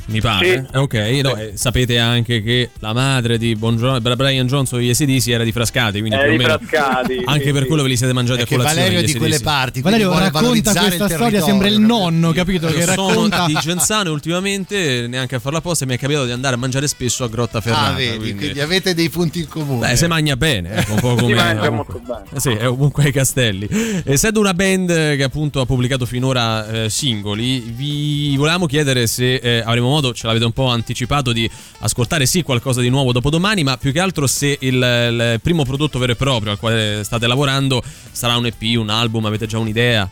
Mi 0.09 0.21
pare. 0.21 0.47
Sì. 0.47 0.53
Eh, 0.77 0.79
Ok, 0.79 0.95
no, 1.23 1.37
eh, 1.37 1.53
sapete 1.55 1.99
anche 1.99 2.43
che 2.43 2.71
la 2.79 2.93
madre 2.93 3.37
di 3.37 3.55
bon 3.57 3.77
Jo- 3.77 4.01
Brian 4.01 4.47
Johnson 4.47 4.81
e 4.81 4.91
ACDC 4.91 5.29
era 5.29 5.45
di 5.45 5.53
Frascati, 5.53 6.01
quindi 6.01 6.17
di 6.17 6.37
meno 6.37 6.59
Frascati, 6.59 7.21
anche 7.27 7.45
sì, 7.45 7.53
per 7.53 7.63
sì. 7.63 7.69
quello 7.69 7.83
ve 7.83 7.89
li 7.91 7.97
siete 7.97 8.13
mangiati 8.15 8.41
È 8.41 8.43
a 8.45 8.47
colazione. 8.47 8.75
Valerio 8.81 8.99
è 8.99 9.03
gli 9.03 9.13
di 9.13 9.19
quelle 9.19 9.41
parti, 9.41 9.81
Valerio 9.83 10.09
racconta 10.11 10.31
valorizzare 10.41 10.87
questa 10.87 11.05
il 11.05 11.11
storia, 11.11 11.41
sembra 11.43 11.69
il 11.69 11.79
nonno, 11.81 12.33
capito? 12.33 12.69
Che 12.69 12.85
racconta. 12.87 13.37
sono 13.37 13.47
di 13.49 13.55
Genzano 13.61 14.11
ultimamente, 14.13 15.07
neanche 15.09 15.35
a 15.35 15.39
farla 15.41 15.59
apposta, 15.59 15.85
mi 15.85 15.95
è 15.95 15.99
capitato 15.99 16.25
di 16.25 16.33
andare 16.33 16.55
a 16.55 16.59
mangiare 16.59 16.87
spesso 16.89 17.25
a 17.25 17.29
Grotta 17.29 17.61
Ferrata. 17.61 17.87
Ah, 17.89 17.93
vedi, 17.93 18.17
quindi- 18.17 18.37
quindi 18.39 18.61
avete 18.61 18.95
dei 18.95 19.11
punti 19.11 19.41
in 19.41 19.49
comune. 19.49 19.89
Beh, 19.89 19.97
se 19.97 20.07
magna 20.07 20.37
bene, 20.37 20.71
ecco, 20.77 20.93
un 20.95 21.01
po' 21.01 21.15
come 21.17 21.27
Si 21.29 21.35
mangia 21.35 21.71
molto 21.71 22.01
bene. 22.05 22.23
Eh 22.35 22.41
Sì, 22.41 22.51
è 22.51 22.67
ovunque 22.69 23.05
ai 23.05 23.13
castelli. 23.13 23.69
Essendo 24.05 24.41
una 24.41 24.55
band 24.55 24.89
che 25.17 25.23
appunto 25.23 25.61
ha 25.61 25.67
pubblicato 25.67 26.07
finora 26.07 26.85
eh, 26.85 26.91
singoli, 26.91 27.61
vi 27.61 28.37
volevamo 28.37 28.67
chiedere 28.67 29.07
se 29.07 29.35
eh, 29.35 29.63
avremo 29.65 29.89
modo, 29.89 29.97
ce 30.12 30.26
l'avete 30.26 30.44
un 30.44 30.53
po' 30.53 30.68
anticipato, 30.68 31.32
di 31.32 31.49
ascoltare 31.80 32.26
sì 32.26 32.42
qualcosa 32.42 32.80
di 32.80 32.88
nuovo 32.88 33.12
dopo 33.12 33.30
domani, 33.30 33.62
ma 33.62 33.76
più 33.76 33.92
che 33.92 34.01
altro 34.01 34.26
se 34.26 34.57
il, 34.61 34.74
il 34.74 35.40
primo 35.42 35.64
prodotto 35.64 35.99
vero 35.99 36.12
e 36.12 36.16
proprio 36.16 36.53
al 36.53 36.59
quale 36.59 37.03
state 37.05 37.26
lavorando 37.26 37.82
sarà 38.11 38.36
un 38.36 38.46
EP, 38.46 38.62
un 38.76 38.90
album, 38.90 39.24
avete 39.26 39.46
già 39.46 39.59
un'idea? 39.59 40.09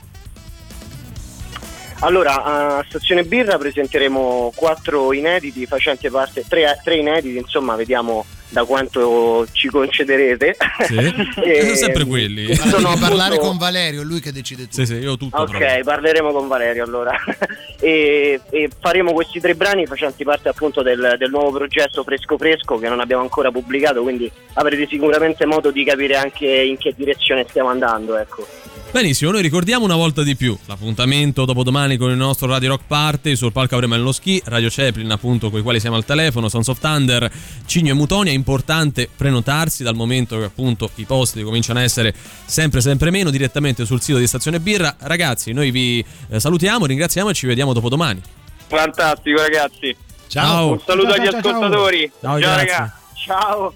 Allora, 2.01 2.43
a 2.79 2.85
Stazione 2.89 3.25
Birra 3.25 3.57
presenteremo 3.59 4.53
quattro 4.55 5.13
inediti 5.13 5.67
facenti 5.67 6.09
parte, 6.11 6.45
tre, 6.47 6.79
tre 6.85 6.97
inediti, 6.97 7.37
insomma, 7.39 7.75
vediamo 7.75 8.25
da 8.49 8.65
quanto 8.65 9.47
ci 9.53 9.69
concederete. 9.69 10.57
Sì. 10.87 10.97
E- 11.43 11.61
Sono 11.65 11.75
sempre 11.75 12.05
quelli. 12.05 12.55
sono 12.55 12.89
Devi 12.91 13.01
parlare 13.01 13.35
appunto- 13.35 13.49
con 13.49 13.57
Valerio, 13.59 14.03
è 14.03 14.05
lui 14.05 14.21
che 14.21 14.31
decide 14.33 14.63
tutto. 14.65 14.75
Sì, 14.75 14.87
sì, 14.87 14.95
io 14.95 15.17
tutto. 15.17 15.37
Ok, 15.41 15.51
proprio. 15.57 15.85
parleremo 15.85 16.33
con 16.33 16.49
Valerio 16.49 16.85
allora. 16.85 17.13
e, 17.81 18.41
e 18.51 18.71
faremo 18.79 19.13
questi 19.13 19.41
tre 19.41 19.55
brani 19.55 19.87
facenti 19.87 20.23
parte 20.23 20.49
appunto 20.49 20.83
del, 20.83 21.17
del 21.19 21.31
nuovo 21.31 21.51
progetto 21.57 22.03
Fresco 22.05 22.37
Fresco 22.37 22.79
che 22.79 22.89
non 22.89 23.01
abbiamo 23.01 23.23
ancora 23.23 23.51
pubblicato, 23.51 24.03
quindi 24.03 24.31
avrete 24.55 24.87
sicuramente 24.87 25.45
modo 25.47 25.71
di 25.71 25.83
capire 25.85 26.17
anche 26.17 26.47
in 26.47 26.77
che 26.77 26.95
direzione 26.97 27.47
stiamo 27.49 27.71
andando, 27.71 28.17
ecco. 28.17 28.47
Benissimo, 28.91 29.31
noi 29.31 29.43
ricordiamo 29.43 29.85
una 29.85 29.95
volta 29.95 30.23
di 30.23 30.37
più 30.37 30.57
l'appuntamento 30.65 31.45
dopodomani 31.45 31.99
con 31.99 32.11
il 32.11 32.17
nostro 32.17 32.47
Radio 32.47 32.71
Rock 32.71 32.85
Party. 32.87 33.37
Sul 33.37 33.53
palco 33.53 33.75
avremo 33.75 33.95
nello 33.95 34.11
ski, 34.11 34.41
Radio 34.47 34.69
Chaplin, 34.71 35.11
appunto, 35.11 35.51
con 35.51 35.61
i 35.61 35.63
quali 35.63 35.81
siamo 35.81 35.97
al 35.97 36.07
telefono, 36.07 36.49
Sons 36.49 36.69
of 36.69 36.79
Thunder, 36.79 37.31
Cigno 37.67 37.91
e 37.91 37.95
Mutonia. 37.95 38.33
È 38.33 38.35
importante 38.35 39.07
prenotarsi 39.15 39.83
dal 39.83 39.95
momento 39.95 40.39
che 40.39 40.45
appunto 40.45 40.91
i 40.95 41.05
posti 41.05 41.43
cominciano 41.43 41.79
a 41.81 41.83
essere 41.83 42.15
sempre 42.47 42.81
sempre 42.81 43.11
meno 43.11 43.29
direttamente 43.29 43.85
sul 43.85 44.01
sito 44.01 44.17
di 44.17 44.27
Stazione 44.27 44.61
Birra. 44.61 44.97
Ragazzi, 44.99 45.53
noi 45.53 45.71
vi 45.71 46.03
eh, 46.31 46.41
salutiamo, 46.41 46.87
ringraziamo 46.87 47.29
e 47.29 47.35
ci 47.35 47.47
vediamo 47.47 47.75
dopodomani. 47.75 48.23
Fantastico, 48.67 49.41
ragazzi. 49.43 49.95
Ciao. 50.29 50.73
Un 50.73 50.81
saluto 50.85 51.11
Ciao, 51.11 51.21
agli 51.21 51.31
ciao, 51.31 51.43
ciao. 51.43 51.51
ascoltatori. 51.51 52.13
Ciao, 52.19 52.37
grazie. 52.39 52.57
ragazzi. 52.57 52.93
Ciao. 53.27 53.75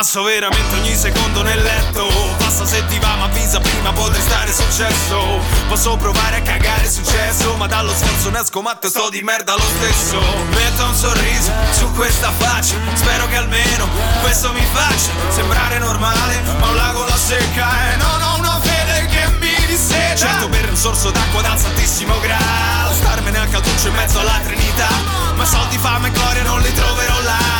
Passo 0.00 0.22
veramente 0.22 0.74
ogni 0.76 0.96
secondo 0.96 1.42
nel 1.42 1.60
letto. 1.60 2.08
Passa 2.38 2.64
se 2.64 2.82
ti 2.86 2.98
va 2.98 3.16
ma 3.16 3.24
avvisa 3.24 3.60
prima 3.60 3.92
potrei 3.92 4.22
stare 4.22 4.50
successo 4.50 5.42
Posso 5.68 5.94
provare 5.98 6.36
a 6.36 6.40
cagare 6.40 6.90
successo 6.90 7.54
Ma 7.56 7.66
dallo 7.66 7.92
scherzo 7.92 8.30
ne 8.30 8.40
esco 8.40 8.62
matto 8.62 8.86
e 8.86 8.88
sto 8.88 9.10
di 9.10 9.20
merda 9.20 9.52
lo 9.56 9.62
stesso. 9.76 10.18
Metto 10.54 10.86
un 10.86 10.94
sorriso 10.94 11.52
su 11.72 11.92
questa 11.92 12.30
faccia 12.30 12.76
Spero 12.94 13.28
che 13.28 13.36
almeno 13.36 13.86
questo 14.22 14.50
mi 14.54 14.64
faccia 14.72 15.10
sembrare 15.28 15.78
normale 15.78 16.40
Ma 16.58 16.68
un 16.68 16.76
lago 16.76 17.04
la 17.04 17.18
secca 17.18 17.92
e 17.92 17.96
non 17.96 18.22
ho 18.22 18.38
una 18.38 18.58
fede 18.58 19.06
che 19.06 19.28
mi 19.38 19.66
disseta. 19.66 20.16
Certo 20.16 20.48
per 20.48 20.66
un 20.70 20.76
sorso 20.76 21.10
d'acqua 21.10 21.42
dal 21.42 21.58
Santissimo 21.58 22.18
grado 22.20 22.94
Starmene 22.94 23.38
al 23.38 23.50
calduccio 23.50 23.88
in 23.88 23.94
mezzo 23.96 24.18
alla 24.18 24.40
Trinità 24.42 24.88
Ma 25.34 25.44
soldi, 25.44 25.76
fame 25.76 26.08
e 26.08 26.10
gloria 26.10 26.42
non 26.44 26.58
li 26.62 26.72
troverò 26.72 27.20
là 27.20 27.59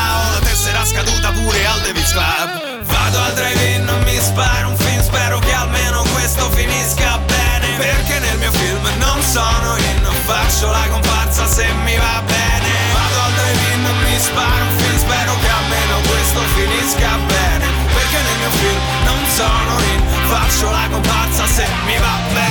sarà 0.81 0.85
scaduta 0.85 1.31
pure 1.33 1.66
al 1.66 1.81
Davis 1.81 2.12
Club. 2.12 2.85
Vado 2.85 3.18
al 3.18 3.33
drive-in, 3.35 3.85
non 3.85 4.01
mi 4.03 4.16
sparo 4.18 4.68
un 4.68 4.76
film 4.76 5.03
Spero 5.03 5.39
che 5.39 5.53
almeno 5.53 6.03
questo 6.12 6.49
finisca 6.51 7.18
bene 7.18 7.76
Perché 7.76 8.18
nel 8.18 8.39
mio 8.39 8.51
film 8.53 8.83
non 8.99 9.22
sono 9.22 9.76
in 9.76 10.03
Non 10.03 10.14
faccio 10.24 10.70
la 10.70 10.87
comparsa 10.89 11.47
se 11.47 11.66
mi 11.85 11.97
va 11.97 12.22
bene. 12.24 12.68
Vado 12.93 13.20
al 13.26 13.33
drive-in, 13.33 13.83
non 13.83 13.97
mi 14.05 14.18
sparo 14.18 14.64
un 14.64 14.78
film 14.78 14.99
Spero 14.99 15.33
che 15.41 15.49
almeno 15.49 15.97
questo 16.09 16.41
finisca 16.57 17.11
bene 17.26 17.66
Perché 17.93 18.18
nel 18.26 18.39
mio 18.39 18.51
film 18.51 18.81
non 19.05 19.20
sono 19.37 19.72
in 19.93 20.01
Faccio 20.28 20.70
la 20.70 20.89
comparsa 20.91 21.47
se 21.47 21.66
mi 21.85 21.99
va 21.99 22.16
bene. 22.33 22.49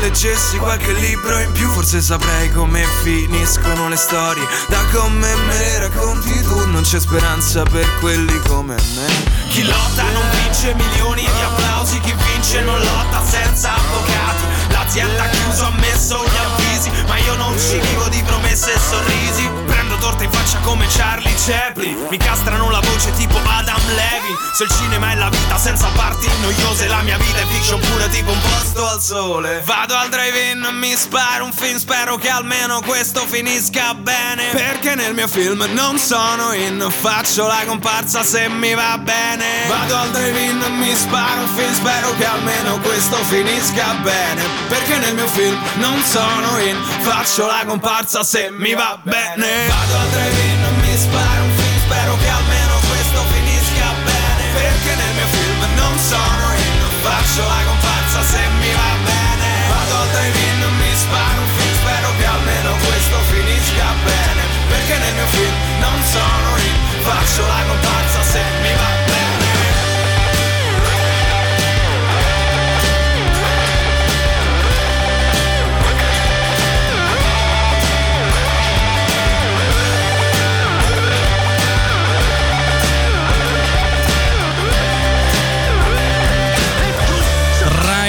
Leggessi 0.00 0.58
qualche 0.58 0.92
libro 0.92 1.38
in 1.38 1.52
più 1.52 1.68
forse 1.70 2.00
saprei 2.00 2.50
come 2.52 2.84
finiscono 3.02 3.88
le 3.88 3.96
storie. 3.96 4.46
Da 4.68 4.84
come 4.92 5.34
me 5.34 5.58
le 5.58 5.78
racconti 5.80 6.42
tu 6.42 6.66
non 6.70 6.82
c'è 6.82 7.00
speranza 7.00 7.62
per 7.64 7.86
quelli 8.00 8.38
come 8.46 8.74
me. 8.74 9.46
Chi 9.48 9.64
lotta 9.64 10.02
non 10.12 10.22
vince 10.42 10.74
milioni 10.74 11.22
di 11.22 11.42
applausi 11.42 11.98
Chi 12.00 12.12
vince 12.12 12.60
non 12.60 12.78
lotta 12.78 13.24
senza 13.24 13.74
avvocati. 13.74 14.44
L'azienda 14.68 15.22
ha 15.24 15.28
chiuso, 15.28 15.64
ha 15.64 15.72
messo 15.78 16.22
gli 16.22 16.36
avvisi 16.36 16.90
Ma 17.06 17.16
io 17.18 17.34
non 17.36 17.58
ci 17.58 17.78
vivo 17.78 18.08
di 18.08 18.22
promesse 18.22 18.74
e 18.74 18.78
sorrisi. 18.78 19.50
Prendo 19.66 19.87
torta 19.98 20.24
in 20.24 20.30
faccia 20.30 20.58
come 20.60 20.86
Charlie 20.88 21.34
Chaplin. 21.34 22.06
Mi 22.10 22.16
castrano 22.16 22.70
la 22.70 22.80
voce 22.80 23.12
tipo 23.12 23.36
Adam 23.36 23.80
Levin. 23.88 24.36
Se 24.52 24.64
il 24.64 24.70
cinema 24.70 25.12
è 25.12 25.14
la 25.14 25.28
vita 25.28 25.56
senza 25.56 25.88
parti 25.94 26.26
noiose 26.40 26.88
La 26.88 27.02
mia 27.02 27.16
vita 27.16 27.38
è 27.38 27.46
fiction 27.46 27.80
pure 27.80 28.08
tipo 28.08 28.30
un 28.30 28.40
posto 28.40 28.86
al 28.86 29.00
sole. 29.00 29.62
Vado 29.64 29.94
al 29.96 30.08
drive-in, 30.08 30.68
mi 30.72 30.94
sparo 30.96 31.44
un 31.44 31.52
film 31.52 31.78
Spero 31.78 32.16
che 32.16 32.28
almeno 32.28 32.80
questo 32.80 33.20
finisca 33.26 33.94
bene. 33.94 34.50
Perché 34.52 34.94
nel 34.94 35.14
mio 35.14 35.28
film 35.28 35.64
non 35.72 35.98
sono 35.98 36.52
in 36.52 36.86
Faccio 37.00 37.46
la 37.46 37.62
comparsa 37.66 38.22
se 38.22 38.48
mi 38.48 38.74
va 38.74 38.98
bene. 38.98 39.66
Vado 39.68 39.96
al 39.96 40.10
drive-in, 40.10 40.62
mi 40.78 40.94
sparo 40.94 41.42
un 41.42 41.48
film 41.48 41.74
Spero 41.74 42.14
che 42.16 42.24
almeno 42.24 42.78
questo 42.80 43.16
finisca 43.24 43.94
bene. 44.02 44.42
Perché 44.68 44.96
nel 44.96 45.14
mio 45.14 45.28
film 45.28 45.58
non 45.76 46.00
sono 46.02 46.58
in 46.58 46.76
Faccio 47.00 47.46
la 47.46 47.62
comparsa 47.66 48.22
se 48.22 48.50
mi 48.50 48.74
va 48.74 48.98
bene 49.02 49.87
Vado 49.90 50.20
al 50.20 50.77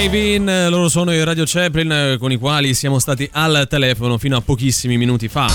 Drive-in, 0.10 0.66
loro 0.70 0.90
sono 0.90 1.14
i 1.14 1.24
Radio 1.24 1.44
Chaplin 1.46 1.92
eh, 1.92 2.18
con 2.18 2.32
i 2.32 2.38
quali 2.38 2.74
siamo 2.74 2.98
stati 2.98 3.30
al 3.32 3.68
telefono 3.70 4.18
fino 4.18 4.38
a 4.38 4.42
pochissimi 4.42 4.98
minuti 4.98 5.28
fa. 5.28 5.48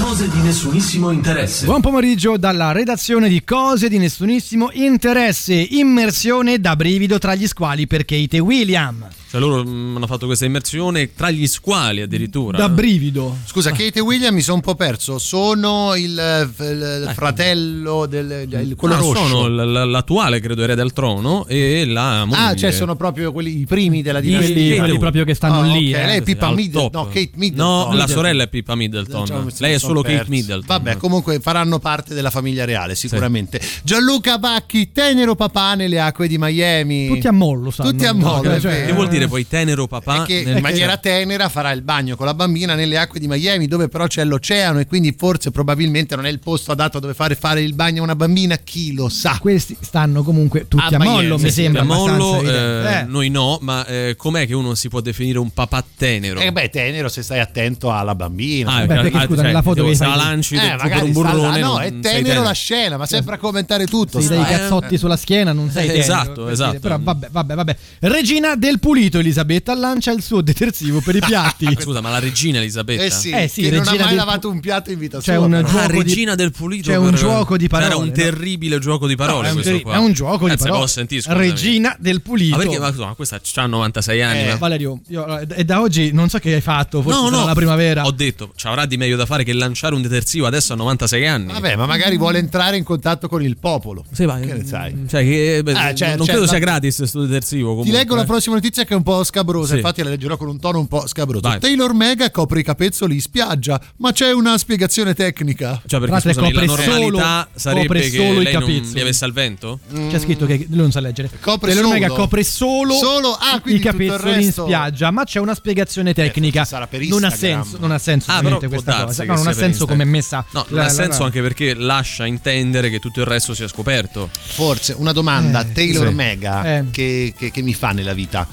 Cose 0.00 0.30
di 0.30 0.38
nessunissimo 0.38 1.10
interesse. 1.10 1.64
Buon 1.64 1.80
pomeriggio 1.80 2.36
dalla 2.36 2.70
redazione 2.70 3.28
di 3.28 3.42
Cose 3.42 3.88
di 3.88 3.98
nessunissimo 3.98 4.70
interesse. 4.74 5.54
Immersione 5.54 6.60
da 6.60 6.76
brivido 6.76 7.18
tra 7.18 7.34
gli 7.34 7.48
squali 7.48 7.88
per 7.88 8.04
Kate 8.04 8.36
e 8.36 8.38
William. 8.38 9.08
Cioè 9.30 9.40
loro 9.40 9.62
mm, 9.64 9.94
hanno 9.96 10.06
fatto 10.08 10.26
questa 10.26 10.44
immersione 10.44 11.14
tra 11.14 11.30
gli 11.30 11.46
squali 11.46 12.00
addirittura. 12.00 12.58
Da 12.58 12.68
brivido. 12.68 13.36
Scusa, 13.44 13.70
Kate 13.70 14.00
e 14.00 14.00
William 14.00 14.34
mi 14.34 14.40
sono 14.40 14.56
un 14.56 14.62
po' 14.62 14.74
perso. 14.74 15.18
Sono 15.20 15.94
il, 15.94 16.18
eh, 16.18 16.40
il 16.64 17.12
fratello 17.14 18.06
del 18.06 18.48
il- 18.50 18.74
quello 18.74 18.94
Ah, 18.94 18.98
rosso. 18.98 19.26
sono 19.26 19.46
l- 19.46 19.88
l'attuale, 19.88 20.40
credo, 20.40 20.62
erede 20.64 20.82
al 20.82 20.92
trono 20.92 21.46
e 21.46 21.84
la 21.86 22.24
moglie. 22.24 22.40
Ah, 22.42 22.56
cioè 22.56 22.72
sono 22.72 22.96
proprio 22.96 23.30
quelli 23.30 23.60
i 23.60 23.66
primi 23.66 24.02
della 24.02 24.18
dinastia. 24.20 24.78
quelli 24.82 24.98
proprio 24.98 25.22
che 25.24 25.34
stanno 25.34 25.60
Ah, 25.60 25.72
lì, 25.76 25.92
ok. 25.94 26.00
eh. 26.00 26.06
Lei 26.06 26.18
è 26.18 26.22
Pippa 26.22 26.50
Middleton. 26.50 26.90
No, 26.92 27.04
Kate 27.06 27.30
Middleton. 27.36 27.88
No, 27.88 27.94
la 27.94 28.06
sorella 28.08 28.42
è 28.42 28.48
Pippa 28.48 28.74
Middleton. 28.74 29.28
Mi 29.44 29.52
Lei 29.58 29.74
è 29.74 29.78
solo 29.78 30.02
Kate 30.02 30.14
perso. 30.16 30.30
Middleton. 30.32 30.66
Vabbè, 30.66 30.96
comunque 30.96 31.38
faranno 31.38 31.78
parte 31.78 32.14
della 32.14 32.30
famiglia 32.30 32.64
reale, 32.64 32.96
sicuramente. 32.96 33.60
Gianluca 33.84 34.38
Vacchi, 34.38 34.90
tenero 34.90 35.36
papà 35.36 35.74
nelle 35.76 36.00
acque 36.00 36.26
di 36.26 36.36
Miami. 36.36 37.06
Tutti 37.06 37.28
a 37.28 37.32
mollo, 37.32 37.70
sanno. 37.70 37.90
Tutti 37.92 38.04
a 38.06 38.12
No, 38.12 38.18
mollo, 38.26 38.58
cioè-. 38.60 38.86
Che 38.86 38.92
vuol 38.92 39.06
dire 39.08 39.19
poi 39.28 39.46
tenero 39.46 39.86
papà? 39.86 40.24
Che 40.24 40.42
nel- 40.44 40.56
in 40.56 40.62
maniera 40.62 40.96
tenera 40.96 41.48
farà 41.48 41.70
il 41.72 41.82
bagno 41.82 42.16
con 42.16 42.26
la 42.26 42.34
bambina 42.34 42.74
nelle 42.74 42.98
acque 42.98 43.18
di 43.20 43.26
Miami 43.28 43.66
dove 43.66 43.88
però 43.88 44.06
c'è 44.06 44.24
l'oceano 44.24 44.78
e 44.80 44.86
quindi 44.86 45.14
forse 45.16 45.50
probabilmente 45.50 46.16
non 46.16 46.26
è 46.26 46.30
il 46.30 46.38
posto 46.38 46.72
adatto 46.72 46.98
dove 46.98 47.14
fare 47.14 47.34
fare 47.34 47.60
il 47.62 47.74
bagno 47.74 48.00
a 48.00 48.04
una 48.04 48.16
bambina 48.16 48.56
chi 48.56 48.94
lo 48.94 49.08
sa 49.08 49.38
Questi 49.40 49.76
stanno 49.80 50.22
comunque 50.22 50.66
tutti 50.68 50.94
A 50.94 50.98
a, 50.98 51.02
mollo, 51.02 51.38
sì, 51.38 51.44
mi 51.44 51.50
sembra 51.50 51.82
a 51.82 51.84
mollo, 51.84 52.40
eh. 52.42 52.98
Eh. 53.00 53.04
noi 53.06 53.28
no, 53.30 53.58
ma 53.62 53.84
eh, 53.86 54.14
com'è 54.16 54.46
che 54.46 54.54
uno 54.54 54.74
si 54.74 54.88
può 54.88 55.00
definire 55.00 55.38
un 55.38 55.50
papà 55.50 55.84
tenero? 55.96 56.40
Eh 56.40 56.52
beh, 56.52 56.68
tenero 56.70 57.08
se 57.08 57.22
stai 57.22 57.40
attento 57.40 57.92
alla 57.92 58.14
bambina. 58.14 58.74
Ah, 58.74 58.86
Beh, 58.86 58.94
perché, 58.94 59.16
ah, 59.16 59.22
scusa, 59.22 59.36
cioè, 59.36 59.46
nella 59.46 59.62
foto 59.62 59.84
che 59.84 59.94
se 59.94 60.06
la 60.06 60.14
lanci 60.14 60.54
Eh, 60.56 60.58
per 60.58 61.02
un 61.02 61.12
sta 61.12 61.30
burrone. 61.32 61.60
no, 61.60 61.78
è 61.78 61.88
tenero 62.00 62.22
tenero. 62.22 62.42
la 62.42 62.52
scena, 62.52 62.96
ma 62.96 63.06
sempre 63.06 63.34
a 63.34 63.38
commentare 63.38 63.86
tutto. 63.86 64.20
Sei 64.20 64.36
dai 64.38 64.52
eh. 64.52 64.56
cazzotti 64.58 64.98
sulla 64.98 65.16
schiena, 65.16 65.52
non 65.52 65.70
sei 65.70 65.84
Eh, 65.84 65.86
tenero, 65.86 66.02
esatto, 66.04 66.48
esatto. 66.48 66.70
dire. 66.70 66.80
Però 66.82 66.98
vabbè, 67.00 67.28
vabbè, 67.30 67.54
vabbè. 67.54 67.76
Regina 68.00 68.54
del 68.56 68.78
Pulito 68.78 69.09
Elisabetta 69.18 69.74
lancia 69.74 70.12
il 70.12 70.22
suo 70.22 70.40
detersivo 70.40 71.00
per 71.00 71.16
i 71.16 71.20
piatti. 71.20 71.66
Scusa, 71.80 72.00
ma 72.00 72.10
la 72.10 72.18
regina 72.18 72.58
Elisabetta? 72.58 73.02
Eh 73.02 73.10
sì, 73.10 73.30
Eh 73.30 73.48
sì, 73.48 73.62
che 73.62 73.70
non 73.70 73.86
ha 73.86 73.90
mai 73.94 74.06
del- 74.08 74.16
lavato 74.16 74.48
un 74.50 74.60
piatto 74.60 74.90
in 74.90 74.98
vita 74.98 75.18
C'è 75.18 75.34
sua. 75.34 75.44
un 75.44 75.50
però. 75.50 75.68
gioco 75.68 75.78
Ah, 75.78 75.86
di- 75.88 75.98
regina 75.98 76.34
del 76.34 76.52
pulito. 76.52 76.90
c'è 76.90 76.96
un 76.96 77.14
gioco 77.14 77.56
di 77.56 77.68
parole, 77.68 77.86
Era 77.90 77.96
un 77.98 78.06
no? 78.06 78.12
terribile 78.12 78.78
gioco 78.78 79.06
di 79.06 79.16
parole. 79.16 79.42
No, 79.42 79.46
è, 79.46 79.48
un 79.48 79.52
questo 79.54 79.70
terri- 79.72 79.82
qua. 79.84 79.94
è 79.94 79.98
un 79.98 80.12
gioco 80.12 80.46
di 80.46 80.52
Eh, 80.54 80.56
parole. 80.56 80.86
sentire. 80.88 81.22
Regina 81.34 81.96
del 81.98 82.20
Pulito. 82.22 82.56
Ma 82.56 82.62
perché 82.62 82.78
ma, 82.78 82.90
ma 82.96 83.14
questa 83.14 83.40
ha 83.54 83.66
96 83.66 84.22
anni. 84.22 84.42
Eh, 84.42 84.46
ma- 84.48 84.56
Valerio, 84.56 85.00
io- 85.08 85.38
è 85.38 85.64
da 85.64 85.80
oggi 85.80 86.12
non 86.12 86.28
so 86.28 86.38
che 86.38 86.54
hai 86.54 86.60
fatto, 86.60 87.02
forse 87.02 87.18
No, 87.20 87.28
no, 87.28 87.44
la 87.44 87.54
primavera. 87.54 88.04
Ho 88.04 88.10
detto, 88.10 88.52
ci 88.56 88.66
avrà 88.66 88.86
di 88.86 88.96
meglio 88.96 89.16
da 89.16 89.26
fare 89.26 89.44
che 89.44 89.52
lanciare 89.52 89.94
un 89.94 90.02
detersivo 90.02 90.46
adesso 90.46 90.72
a 90.72 90.76
96 90.76 91.26
anni. 91.26 91.52
Vabbè, 91.52 91.76
ma 91.76 91.86
magari 91.86 92.16
vuole 92.16 92.38
entrare 92.38 92.76
in 92.76 92.84
contatto 92.84 93.28
con 93.28 93.42
il 93.42 93.56
popolo. 93.58 94.04
Sì, 94.12 94.24
vai. 94.24 94.46
Che 94.46 94.54
ne 94.54 94.64
sai? 94.66 95.04
Cioè, 95.08 95.22
che, 95.22 95.60
beh, 95.62 95.72
Ah, 95.72 95.94
cioè, 95.94 96.08
non 96.10 96.18
cioè, 96.18 96.26
credo 96.26 96.40
la- 96.42 96.46
sia 96.48 96.58
gratis 96.58 96.96
questo 96.96 97.20
detersivo. 97.24 97.68
Ti 97.70 97.76
Comunque. 97.76 97.92
leggo 97.98 98.14
la 98.14 98.24
prossima 98.24 98.54
notizia 98.56 98.84
che 98.84 98.92
è 98.94 98.96
un 99.00 99.02
po' 99.02 99.24
scabrosa, 99.24 99.70
Sì. 99.72 99.76
infatti 99.76 100.02
la 100.02 100.10
leggerò 100.10 100.36
con 100.36 100.48
un 100.48 100.60
tono 100.60 100.78
un 100.78 100.86
po' 100.86 101.06
scabroso. 101.06 101.40
Vai. 101.48 101.58
Taylor 101.58 101.94
Mega 101.94 102.30
copre 102.30 102.60
i 102.60 102.62
capezzoli 102.62 103.14
in 103.14 103.20
spiaggia, 103.20 103.80
ma 103.96 104.12
c'è 104.12 104.30
una 104.32 104.58
spiegazione 104.58 105.14
tecnica. 105.14 105.80
Cioè, 105.86 106.00
perché 106.00 106.12
l'altro 106.14 106.32
scusami, 106.32 106.52
la 106.52 106.66
copre 106.66 106.86
normalità 106.86 107.48
solo- 107.48 107.58
sarebbe 107.58 107.86
copre 107.86 108.00
che 108.10 108.16
solo 108.16 108.40
i 108.40 108.44
lei 108.44 108.52
non 108.52 108.62
capezzoli. 108.62 108.92
li 108.94 109.00
avesse 109.00 109.24
al 109.24 109.32
vento? 109.32 109.78
C'è 110.10 110.18
scritto 110.18 110.46
che 110.46 110.66
lui 110.68 110.78
non 110.78 110.90
sa 110.92 111.00
leggere. 111.00 111.30
Copre 111.40 111.72
Taylor 111.72 111.90
Mega 111.92 112.06
solo? 112.08 112.20
copre 112.20 112.44
solo, 112.44 112.94
Solo? 112.94 113.32
Ah, 113.40 113.60
i 113.64 113.78
capezzoli 113.78 114.44
in 114.44 114.52
spiaggia, 114.52 115.10
ma 115.10 115.24
c'è 115.24 115.40
una 115.40 115.54
spiegazione 115.54 116.12
tecnica. 116.14 116.64
sarà 116.64 116.86
per 116.86 117.00
non 117.08 117.24
ha 117.24 117.30
senso, 117.30 117.78
non 117.80 117.90
ha 117.90 117.98
senso 117.98 118.30
Ah, 118.30 118.42
questa 118.42 119.04
cosa. 119.04 119.24
No, 119.24 119.34
non 119.34 119.46
ha 119.46 119.52
senso 119.52 119.86
come 119.86 120.02
è 120.02 120.06
messa. 120.06 120.44
No, 120.52 120.64
non 120.68 120.80
ha 120.80 120.88
senso 120.88 121.24
anche 121.24 121.40
perché 121.40 121.74
lascia 121.74 122.26
intendere 122.26 122.90
che 122.90 122.98
tutto 122.98 123.20
il 123.20 123.26
resto 123.26 123.54
sia 123.54 123.66
scoperto. 123.68 124.28
Forse 124.32 124.94
una 124.96 125.12
domanda, 125.12 125.62
Eh, 125.66 125.72
Taylor 125.72 126.08
sì. 126.08 126.14
Mega, 126.14 126.76
Eh. 126.78 126.84
che, 126.90 127.32
che- 127.36 127.50
che 127.50 127.62
mi 127.62 127.72
fa 127.74 127.90
nella 127.92 128.12
vita? 128.12 128.46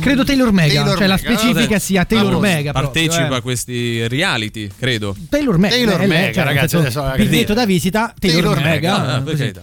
Credo 0.00 0.24
Taylor 0.24 0.52
Mega, 0.52 0.74
Taylor 0.82 0.96
cioè 0.98 1.06
la 1.06 1.14
Mega, 1.14 1.28
specifica 1.36 1.60
vabbè. 1.68 1.78
sia 1.78 2.04
Taylor 2.04 2.34
Ah, 2.34 2.38
Mega. 2.38 2.72
proprio, 2.72 2.90
Partecipa 2.92 3.34
eh. 3.34 3.38
a 3.38 3.40
questi 3.40 4.08
reality, 4.08 4.70
credo. 4.78 5.16
Taylor 5.28 5.58
Mega, 5.58 5.74
Taylor 5.74 5.94
eh, 6.02 6.06
lei, 6.06 6.18
Mega, 6.20 6.32
cioè, 6.32 6.44
ragazzi, 6.44 6.76
adesso, 6.76 7.00
ragazzi. 7.02 7.28
biglietto 7.28 7.54
da 7.54 7.66
visita 7.66 8.14
Taylor, 8.18 8.54
Taylor 8.54 8.62
Mega. 8.62 8.98
Mega, 8.98 9.12
Ah. 9.14 9.62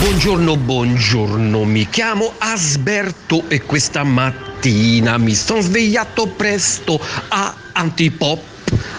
Buongiorno, 0.00 0.56
buongiorno, 0.56 1.64
mi 1.64 1.86
chiamo 1.88 2.32
Asberto 2.38 3.44
e 3.48 3.60
questa 3.62 4.02
mattina 4.02 5.18
mi 5.18 5.34
sono 5.34 5.60
svegliato 5.60 6.26
presto 6.28 6.98
a 7.28 7.54
antipop, 7.72 8.40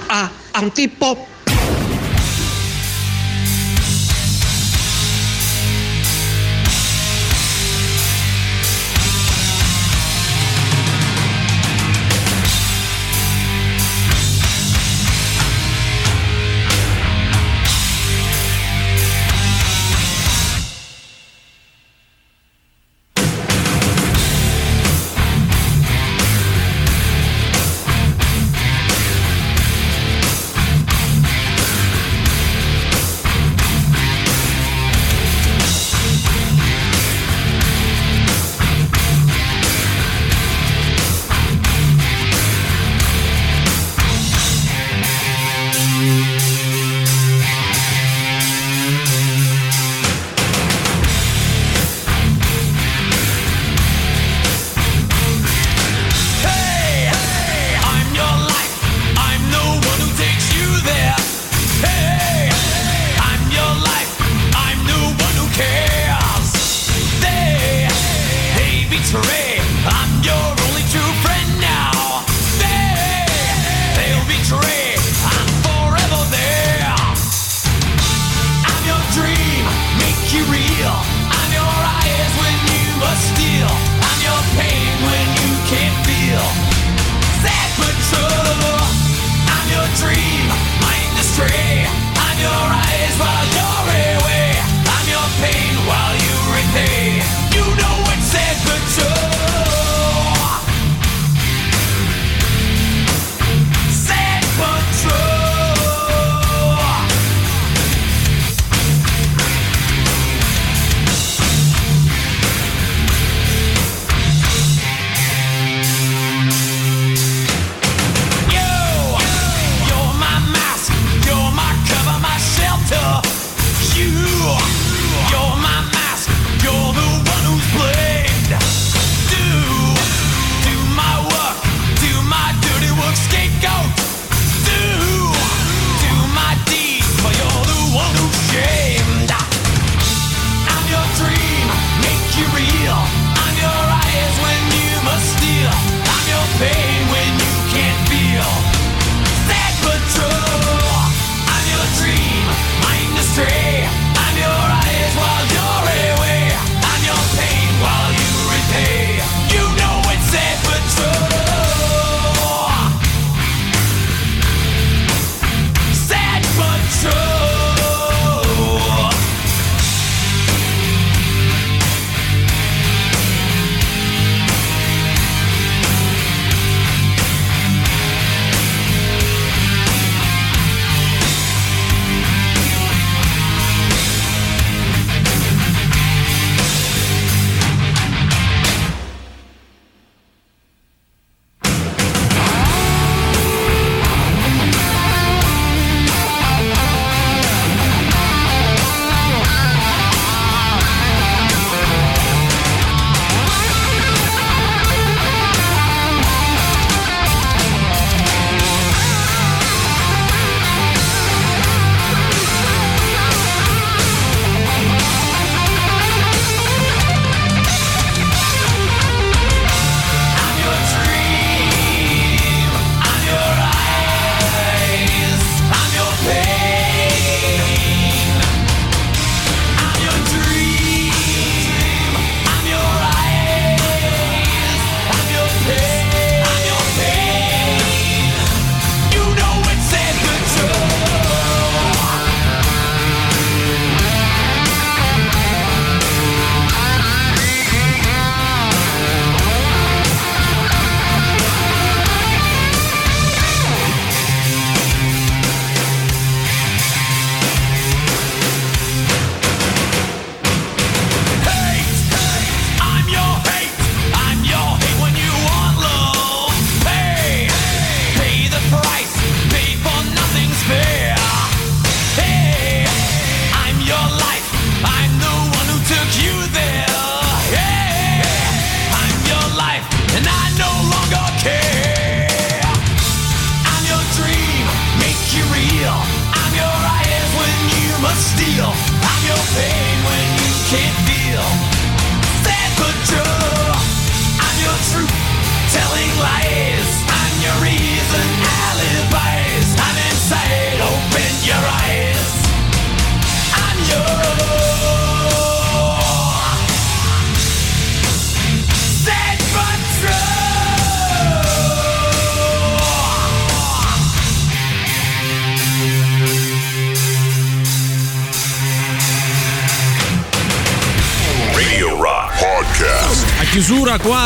a 0.07 0.29
antipop. 0.51 1.29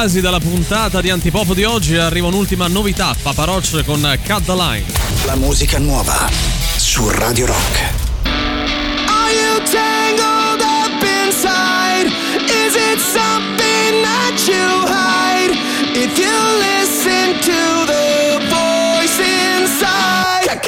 Quasi 0.05 0.21
della 0.21 0.39
puntata 0.39 1.01
di 1.01 1.09
Antipop 1.09 1.55
di 1.55 1.63
oggi 1.63 1.95
arriva 1.95 2.27
un'ultima 2.27 2.67
novità, 2.67 3.15
Papa 3.19 3.45
Roach 3.45 3.83
con 3.83 4.01
Cut 4.23 4.43
the 4.43 4.53
Line. 4.53 4.85
La 5.25 5.35
musica 5.35 5.79
nuova 5.79 6.29
su 6.75 7.09
Radio 7.09 7.47
Rock. 7.47 7.79
Are 9.07 9.33
you 9.33 9.63
tangled 9.63 10.61
up 10.61 11.01
inside? 11.01 12.05
Is 12.37 12.75
it 12.75 12.99
something 12.99 14.03
that 14.03 14.45
you 14.45 14.85
hide? 14.85 15.57
If 15.95 16.15
you 16.19 16.37
listen 16.59 17.39
to 17.41 17.85
the 17.87 18.45
voice 18.47 19.17
inside, 19.17 20.59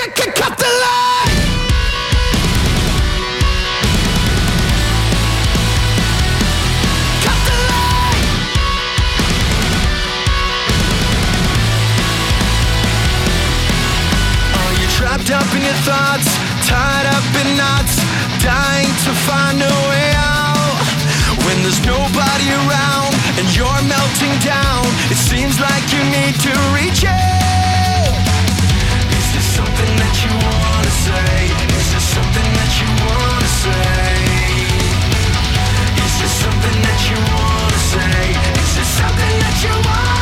thoughts, 15.86 16.30
tied 16.66 17.06
up 17.06 17.26
in 17.42 17.58
knots, 17.58 18.02
dying 18.42 18.90
to 19.06 19.12
find 19.28 19.62
a 19.62 19.76
way 19.90 20.10
out? 20.16 20.78
When 21.46 21.58
there's 21.62 21.84
nobody 21.86 22.48
around 22.64 23.14
and 23.38 23.48
you're 23.56 23.82
melting 23.86 24.36
down, 24.42 24.86
it 25.12 25.20
seems 25.20 25.60
like 25.60 25.84
you 25.94 26.02
need 26.18 26.36
to 26.48 26.54
reach 26.74 27.04
out. 27.06 28.14
Is 29.20 29.28
there 29.34 29.50
something 29.58 29.94
that 30.02 30.16
you 30.24 30.32
wanna 30.34 30.94
say? 31.06 31.36
Is 31.78 31.88
there 31.94 32.08
something 32.16 32.50
that 32.60 32.72
you 32.80 32.90
wanna 33.06 33.50
say? 33.64 34.18
Is 36.06 36.14
there 36.20 36.36
something 36.44 36.78
that 36.88 37.00
you 37.10 37.18
wanna 37.34 37.80
say? 37.94 38.22
Is 38.64 38.72
there 38.78 38.92
something 39.02 39.36
that 39.44 39.56
you 39.64 39.74
wanna 39.86 40.17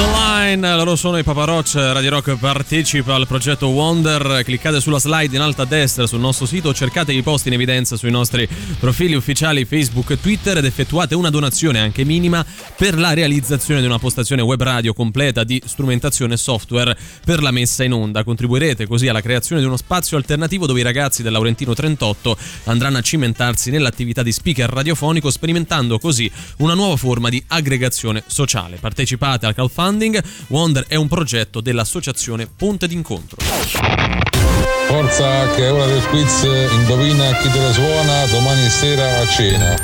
the 0.00 0.10
Line, 0.50 0.74
loro 0.74 0.96
sono 0.96 1.18
i 1.18 1.22
Papa 1.22 1.44
Roach, 1.44 1.74
Radio 1.74 2.10
Rock 2.10 2.36
partecipa 2.36 3.14
al 3.14 3.26
progetto 3.26 3.68
Wonder, 3.68 4.42
cliccate 4.42 4.80
sulla 4.80 4.98
slide 4.98 5.36
in 5.36 5.42
alto 5.42 5.62
a 5.62 5.64
destra 5.64 6.06
sul 6.06 6.18
nostro 6.18 6.46
sito, 6.46 6.74
cercate 6.74 7.12
i 7.12 7.22
post 7.22 7.46
in 7.46 7.52
evidenza 7.52 7.96
sui 7.96 8.10
nostri 8.10 8.48
profili 8.78 9.14
ufficiali 9.14 9.64
Facebook 9.64 10.10
e 10.10 10.20
Twitter 10.20 10.56
ed 10.56 10.64
effettuate 10.64 11.14
una 11.14 11.30
donazione 11.30 11.78
anche 11.78 12.04
minima 12.04 12.44
per 12.76 12.98
la 12.98 13.12
realizzazione 13.12 13.80
di 13.80 13.86
una 13.86 13.98
postazione 13.98 14.42
web 14.42 14.60
radio 14.62 14.92
completa 14.92 15.44
di 15.44 15.62
strumentazione 15.64 16.34
e 16.34 16.36
software 16.36 16.96
per 17.24 17.42
la 17.42 17.50
messa 17.50 17.84
in 17.84 17.92
onda. 17.92 18.24
Contribuirete 18.24 18.86
così 18.86 19.06
alla 19.06 19.20
creazione 19.20 19.60
di 19.60 19.66
uno 19.66 19.76
spazio 19.76 20.16
alternativo 20.16 20.66
dove 20.66 20.80
i 20.80 20.84
ragazzi 20.84 21.22
del 21.22 21.32
Laurentino 21.32 21.74
38 21.74 22.36
andranno 22.64 22.98
a 22.98 23.02
cimentarsi 23.02 23.70
nell'attività 23.70 24.22
di 24.22 24.32
speaker 24.32 24.68
radiofonico 24.68 25.30
sperimentando 25.30 25.98
così 25.98 26.30
una 26.58 26.74
nuova 26.74 26.96
forma 26.96 27.28
di 27.28 27.42
aggregazione 27.46 28.24
sociale. 28.26 28.78
Partecipate 28.78 29.46
al 29.46 29.54
crowdfunding, 29.54 29.88
Wonder 30.48 30.84
è 30.86 30.94
un 30.94 31.08
progetto 31.08 31.60
dell'associazione 31.60 32.46
Ponte 32.46 32.86
d'incontro. 32.86 33.38
Forza 34.86 35.48
che 35.54 35.66
è 35.66 35.72
ora 35.72 35.86
del 35.86 36.02
quiz, 36.06 36.42
indovina 36.72 37.36
chi 37.36 37.50
te 37.50 37.60
la 37.60 37.72
suona 37.72 38.26
domani 38.26 38.68
sera 38.68 39.20
a 39.20 39.26
cena. 39.28 39.76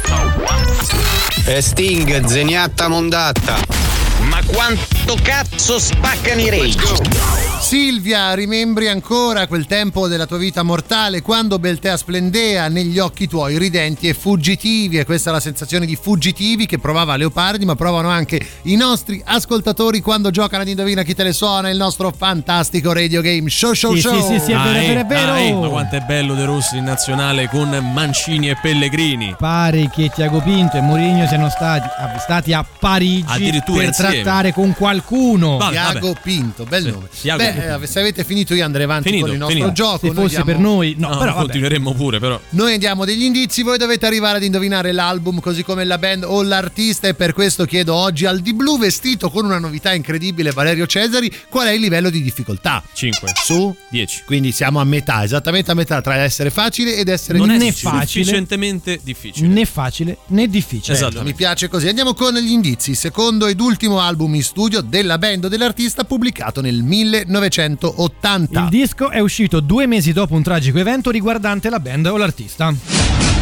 E 1.46 1.60
Sting, 1.60 2.24
zeniatta 2.24 2.88
mondatta. 2.88 3.85
Ma 4.20 4.40
quanto 4.46 5.16
cazzo 5.22 5.78
spaccano 5.78 6.40
i 6.40 6.50
rage. 6.50 7.44
Silvia, 7.60 8.34
rimembri 8.34 8.88
ancora 8.88 9.46
quel 9.46 9.66
tempo 9.66 10.06
della 10.08 10.26
tua 10.26 10.36
vita 10.36 10.62
mortale 10.62 11.20
quando 11.22 11.58
Beltea 11.58 11.96
splendea 11.96 12.68
negli 12.68 12.98
occhi 12.98 13.26
tuoi 13.26 13.58
ridenti 13.58 14.08
e 14.08 14.14
fuggitivi 14.14 14.98
e 14.98 15.04
questa 15.04 15.30
è 15.30 15.32
la 15.32 15.40
sensazione 15.40 15.86
di 15.86 15.96
fuggitivi 16.00 16.66
che 16.66 16.78
provava 16.78 17.16
Leopardi 17.16 17.64
ma 17.64 17.74
provano 17.74 18.08
anche 18.08 18.40
i 18.62 18.76
nostri 18.76 19.20
ascoltatori 19.24 20.00
quando 20.00 20.30
giocano 20.30 20.62
ad 20.62 20.68
Indovina 20.68 21.02
chi 21.02 21.14
te 21.14 21.24
le 21.24 21.32
suona 21.32 21.70
il 21.70 21.76
nostro 21.76 22.12
fantastico 22.16 22.92
radio 22.92 23.20
game 23.20 23.48
show 23.48 23.72
show 23.72 23.94
Sì, 23.94 24.00
show 24.00 24.20
sì, 24.20 24.38
sì, 24.38 24.44
sì, 24.44 24.52
è 24.52 24.56
vero, 24.56 24.78
è 24.78 24.86
vero, 24.86 25.00
è 25.00 25.06
vero. 25.06 25.32
Ah, 25.32 25.40
eh, 25.40 25.52
ma 25.52 25.68
quanto 25.68 25.96
è 25.96 26.00
bello 26.00 26.34
De 26.34 26.44
Rossi 26.44 26.76
in 26.76 26.84
nazionale 26.84 27.48
con 27.48 27.68
Mancini 27.92 28.50
e 28.50 28.56
Pellegrini. 28.60 29.34
Pare 29.38 29.90
che 29.92 30.10
Tiago 30.14 30.40
Pinto 30.40 30.76
e 30.76 30.80
Mourinho 30.82 31.26
siano 31.26 31.48
stati 31.48 31.88
avvistati 31.98 32.52
a 32.52 32.64
Parigi 32.78 33.24
Addirittura 33.26 33.82
per. 33.84 33.94
Trattare 34.12 34.52
con 34.52 34.74
qualcuno. 34.74 35.58
Tiago 35.70 36.16
Pinto, 36.22 36.64
bel 36.64 36.84
nome. 36.86 37.08
Tiago 37.20 37.42
Beh, 37.42 37.52
Pinto. 37.52 37.82
eh, 37.82 37.86
se 37.86 38.00
avete 38.00 38.24
finito 38.24 38.54
io 38.54 38.64
andrei 38.64 38.84
avanti 38.84 39.08
Finito, 39.08 39.24
con 39.26 39.34
il 39.34 39.38
nostro 39.40 39.58
finito. 39.58 39.74
gioco. 39.74 39.98
Se 39.98 40.06
Noi 40.06 40.14
fosse 40.14 40.28
diamo- 40.28 40.44
per 40.44 40.58
noi, 40.58 40.94
no, 40.98 41.08
No, 41.08 41.18
però 41.18 41.32
vabbè. 41.32 41.42
continueremmo 41.44 41.94
pure, 41.94 42.18
però. 42.18 42.40
Noi 42.50 42.78
diamo 42.78 43.04
degli 43.04 43.22
indizi, 43.22 43.62
voi 43.62 43.78
dovete 43.78 44.06
arrivare 44.06 44.36
ad 44.38 44.42
indovinare 44.44 44.92
l'album 44.92 45.40
così 45.40 45.62
come 45.62 45.84
la 45.84 45.98
band 45.98 46.24
o 46.26 46.42
l'artista 46.42 47.08
e 47.08 47.14
per 47.14 47.32
questo 47.32 47.64
chiedo 47.64 47.94
oggi 47.94 48.24
al 48.26 48.40
Di 48.40 48.52
Blu 48.54 48.78
vestito 48.78 49.30
con 49.30 49.44
una 49.44 49.58
novità 49.58 49.92
incredibile 49.92 50.50
Valerio 50.52 50.86
Cesari 50.86 51.32
qual 51.48 51.66
è 51.68 51.72
il 51.72 51.80
livello 51.80 52.10
di 52.10 52.22
difficoltà? 52.22 52.82
5 52.92 53.32
su 53.44 53.74
10. 53.90 54.22
Quindi 54.26 54.52
siamo 54.52 54.80
a 54.80 54.84
metà, 54.84 55.24
esattamente 55.24 55.70
a 55.70 55.74
metà 55.74 56.00
tra 56.00 56.16
essere 56.16 56.50
facile 56.50 56.96
ed 56.96 57.08
essere 57.08 57.38
Non 57.38 57.50
è 57.50 57.58
difficile. 57.58 57.90
facile. 57.90 58.24
Sufficientemente 58.24 59.00
difficile. 59.02 59.46
Né 59.48 59.64
facile 59.64 60.18
né 60.28 60.48
difficile. 60.48 60.94
Esatto. 60.96 61.22
Mi 61.22 61.34
piace 61.34 61.68
così. 61.68 61.88
Andiamo 61.88 62.14
con 62.14 62.34
gli 62.34 62.50
indizi. 62.50 62.94
Secondo 62.94 63.46
ed 63.46 63.60
ultimo 63.60 63.95
album 63.98 64.34
in 64.34 64.42
studio 64.42 64.80
della 64.80 65.18
band 65.18 65.44
o 65.44 65.48
dell'artista 65.48 66.04
pubblicato 66.04 66.60
nel 66.60 66.82
1980. 66.82 68.60
Il 68.62 68.68
disco 68.68 69.10
è 69.10 69.20
uscito 69.20 69.60
due 69.60 69.86
mesi 69.86 70.12
dopo 70.12 70.34
un 70.34 70.42
tragico 70.42 70.78
evento 70.78 71.10
riguardante 71.10 71.70
la 71.70 71.80
band 71.80 72.06
o 72.06 72.16
l'artista. 72.16 73.35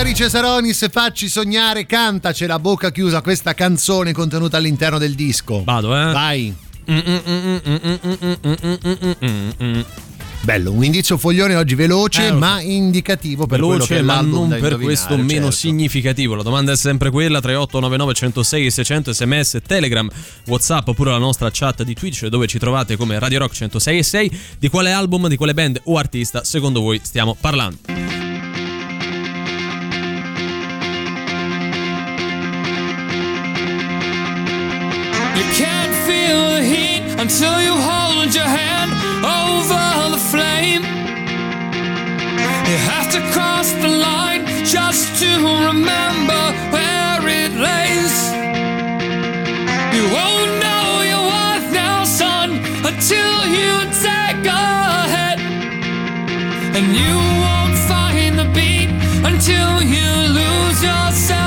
Cesari 0.00 0.14
Cesaronis, 0.14 0.88
facci 0.90 1.28
sognare, 1.28 1.84
cantacela 1.84 2.54
a 2.54 2.58
bocca 2.58 2.90
chiusa 2.90 3.20
questa 3.20 3.52
canzone 3.52 4.12
contenuta 4.12 4.56
all'interno 4.56 4.96
del 4.96 5.14
disco. 5.14 5.62
Vado, 5.62 5.94
eh. 5.94 6.10
Vai. 6.10 6.54
Bello, 10.40 10.72
un 10.72 10.84
indizio 10.84 11.18
foglione 11.18 11.54
oggi 11.54 11.74
veloce 11.74 12.28
Eh, 12.28 12.32
ma 12.32 12.62
indicativo 12.62 13.46
per 13.46 13.58
quello 13.60 13.84
che 13.84 13.96
Veloce, 13.96 13.98
è 13.98 14.02
ma 14.02 14.14
l'album 14.14 14.48
non 14.48 14.58
per 14.58 14.78
questo 14.78 15.18
meno 15.18 15.26
certo. 15.26 15.50
significativo. 15.50 16.34
La 16.34 16.44
domanda 16.44 16.72
è 16.72 16.76
sempre 16.76 17.10
quella: 17.10 17.40
3899 17.40 18.14
106 18.14 18.70
600 18.70 19.12
sms, 19.12 19.58
Telegram, 19.66 20.08
Whatsapp 20.46 20.88
oppure 20.88 21.10
la 21.10 21.18
nostra 21.18 21.50
chat 21.52 21.82
di 21.82 21.92
Twitch 21.92 22.24
dove 22.28 22.46
ci 22.46 22.58
trovate 22.58 22.96
come 22.96 23.18
Radio 23.18 23.40
Rock 23.40 23.52
106 23.52 23.98
e 23.98 24.02
6. 24.02 24.40
Di 24.58 24.68
quale 24.70 24.92
album, 24.92 25.28
di 25.28 25.36
quale 25.36 25.52
band 25.52 25.78
o 25.84 25.98
artista 25.98 26.42
secondo 26.42 26.80
voi 26.80 26.98
stiamo 27.02 27.36
parlando? 27.38 28.29
To 43.10 43.20
cross 43.32 43.72
the 43.72 43.88
line 43.88 44.46
just 44.64 45.18
to 45.20 45.28
remember 45.68 46.42
where 46.70 47.20
it 47.26 47.52
lays. 47.66 48.16
You 49.94 50.04
won't 50.16 50.52
know 50.64 51.02
your 51.10 51.24
worth 51.34 51.72
now, 51.72 52.04
son, 52.04 52.50
until 52.90 53.34
you 53.56 53.70
take 54.06 54.44
a 54.46 54.68
hit. 55.14 55.38
And 56.76 56.86
you 57.00 57.14
won't 57.44 57.76
find 57.90 58.38
the 58.38 58.48
beat 58.54 58.90
until 59.24 59.82
you 59.82 60.08
lose 60.38 60.80
yourself 60.82 61.39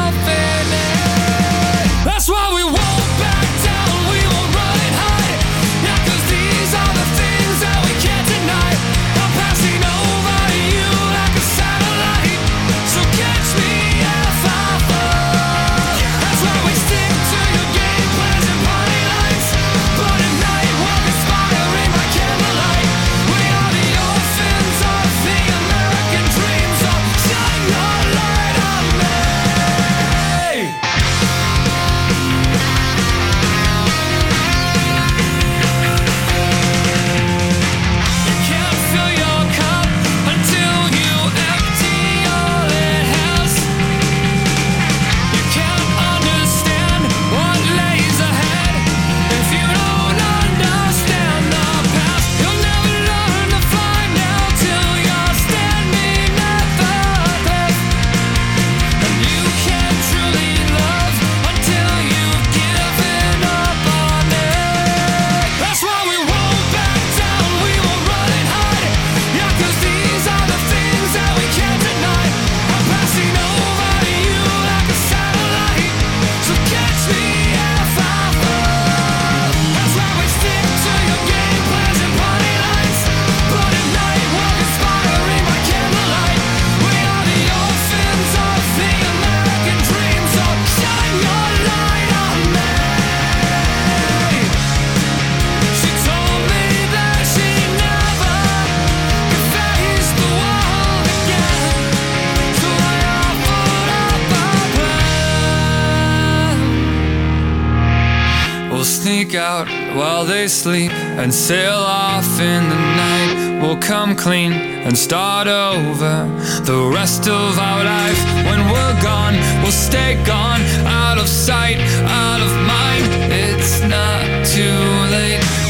Out 109.33 109.67
while 109.95 110.25
they 110.25 110.47
sleep 110.47 110.91
and 110.91 111.33
sail 111.33 111.73
off 111.73 112.39
in 112.39 112.69
the 112.69 112.75
night. 112.75 113.59
We'll 113.63 113.77
come 113.77 114.15
clean 114.15 114.53
and 114.53 114.95
start 114.95 115.47
over 115.47 116.29
the 116.63 116.91
rest 116.93 117.27
of 117.27 117.57
our 117.57 117.83
life. 117.83 118.23
When 118.45 118.59
we're 118.69 119.01
gone, 119.01 119.33
we'll 119.63 119.71
stay 119.71 120.23
gone, 120.23 120.61
out 120.85 121.17
of 121.17 121.27
sight, 121.27 121.79
out 121.79 122.41
of 122.41 122.51
mind. 122.67 123.33
It's 123.33 123.81
not 123.81 124.45
too 124.45 124.77
late. 125.09 125.62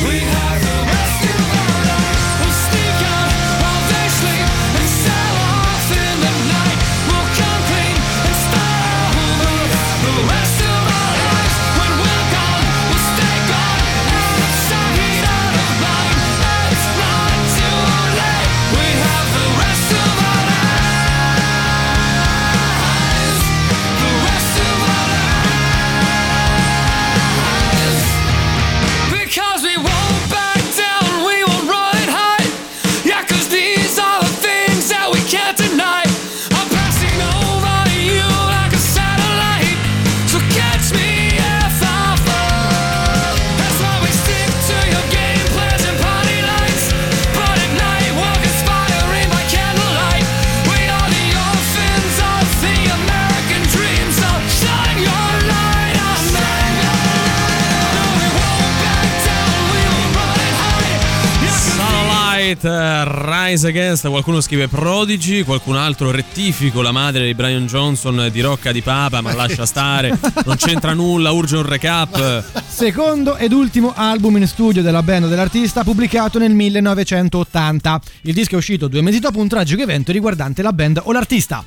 Rise 63.53 63.67
Against, 63.67 64.07
qualcuno 64.07 64.41
scrive 64.41 64.67
Prodigy, 64.67 65.43
qualcun 65.43 65.75
altro 65.75 66.09
rettifico 66.09 66.81
la 66.81 66.91
madre 66.91 67.25
di 67.25 67.35
Brian 67.35 67.67
Johnson 67.67 68.30
di 68.31 68.41
Rocca 68.41 68.71
di 68.71 68.81
Papa, 68.81 69.21
ma 69.21 69.31
lascia 69.35 69.67
stare, 69.67 70.17
non 70.43 70.55
c'entra 70.55 70.95
nulla, 70.95 71.30
urge 71.30 71.57
un 71.57 71.61
recap. 71.61 72.43
Secondo 72.67 73.35
ed 73.35 73.51
ultimo 73.51 73.93
album 73.95 74.38
in 74.38 74.47
studio 74.47 74.81
della 74.81 75.03
band 75.03 75.27
dell'artista 75.27 75.84
pubblicato 75.84 76.39
nel 76.39 76.51
1980. 76.51 78.01
Il 78.21 78.34
disco 78.34 78.55
è 78.55 78.57
uscito 78.57 78.88
due 78.88 79.03
mesi 79.03 79.19
dopo 79.19 79.38
un 79.38 79.47
tragico 79.47 79.84
evento 79.84 80.11
riguardante 80.11 80.63
la 80.63 80.73
band 80.73 81.01
o 81.03 81.11
l'artista. 81.11 81.63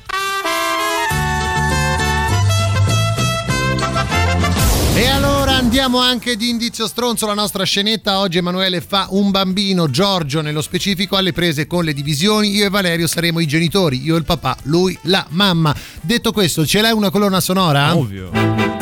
E 4.93 5.07
allora 5.07 5.36
andiamo 5.67 5.99
anche 5.99 6.37
di 6.37 6.47
indizio 6.47 6.87
stronzo 6.87 7.25
la 7.25 7.33
nostra 7.33 7.65
scenetta. 7.65 8.19
Oggi 8.19 8.37
Emanuele 8.37 8.79
fa 8.79 9.07
un 9.09 9.31
bambino, 9.31 9.89
Giorgio 9.89 10.39
nello 10.39 10.61
specifico, 10.61 11.17
alle 11.17 11.33
prese 11.33 11.67
con 11.67 11.83
le 11.83 11.93
divisioni. 11.93 12.55
Io 12.55 12.67
e 12.67 12.69
Valerio 12.69 13.05
saremo 13.05 13.41
i 13.41 13.47
genitori, 13.47 14.01
io 14.01 14.15
il 14.15 14.23
papà, 14.23 14.55
lui 14.63 14.97
la 15.03 15.25
mamma. 15.31 15.75
Detto 15.99 16.31
questo, 16.31 16.65
ce 16.65 16.79
l'hai 16.79 16.93
una 16.93 17.09
colonna 17.09 17.41
sonora? 17.41 17.97
Ovvio. 17.97 18.76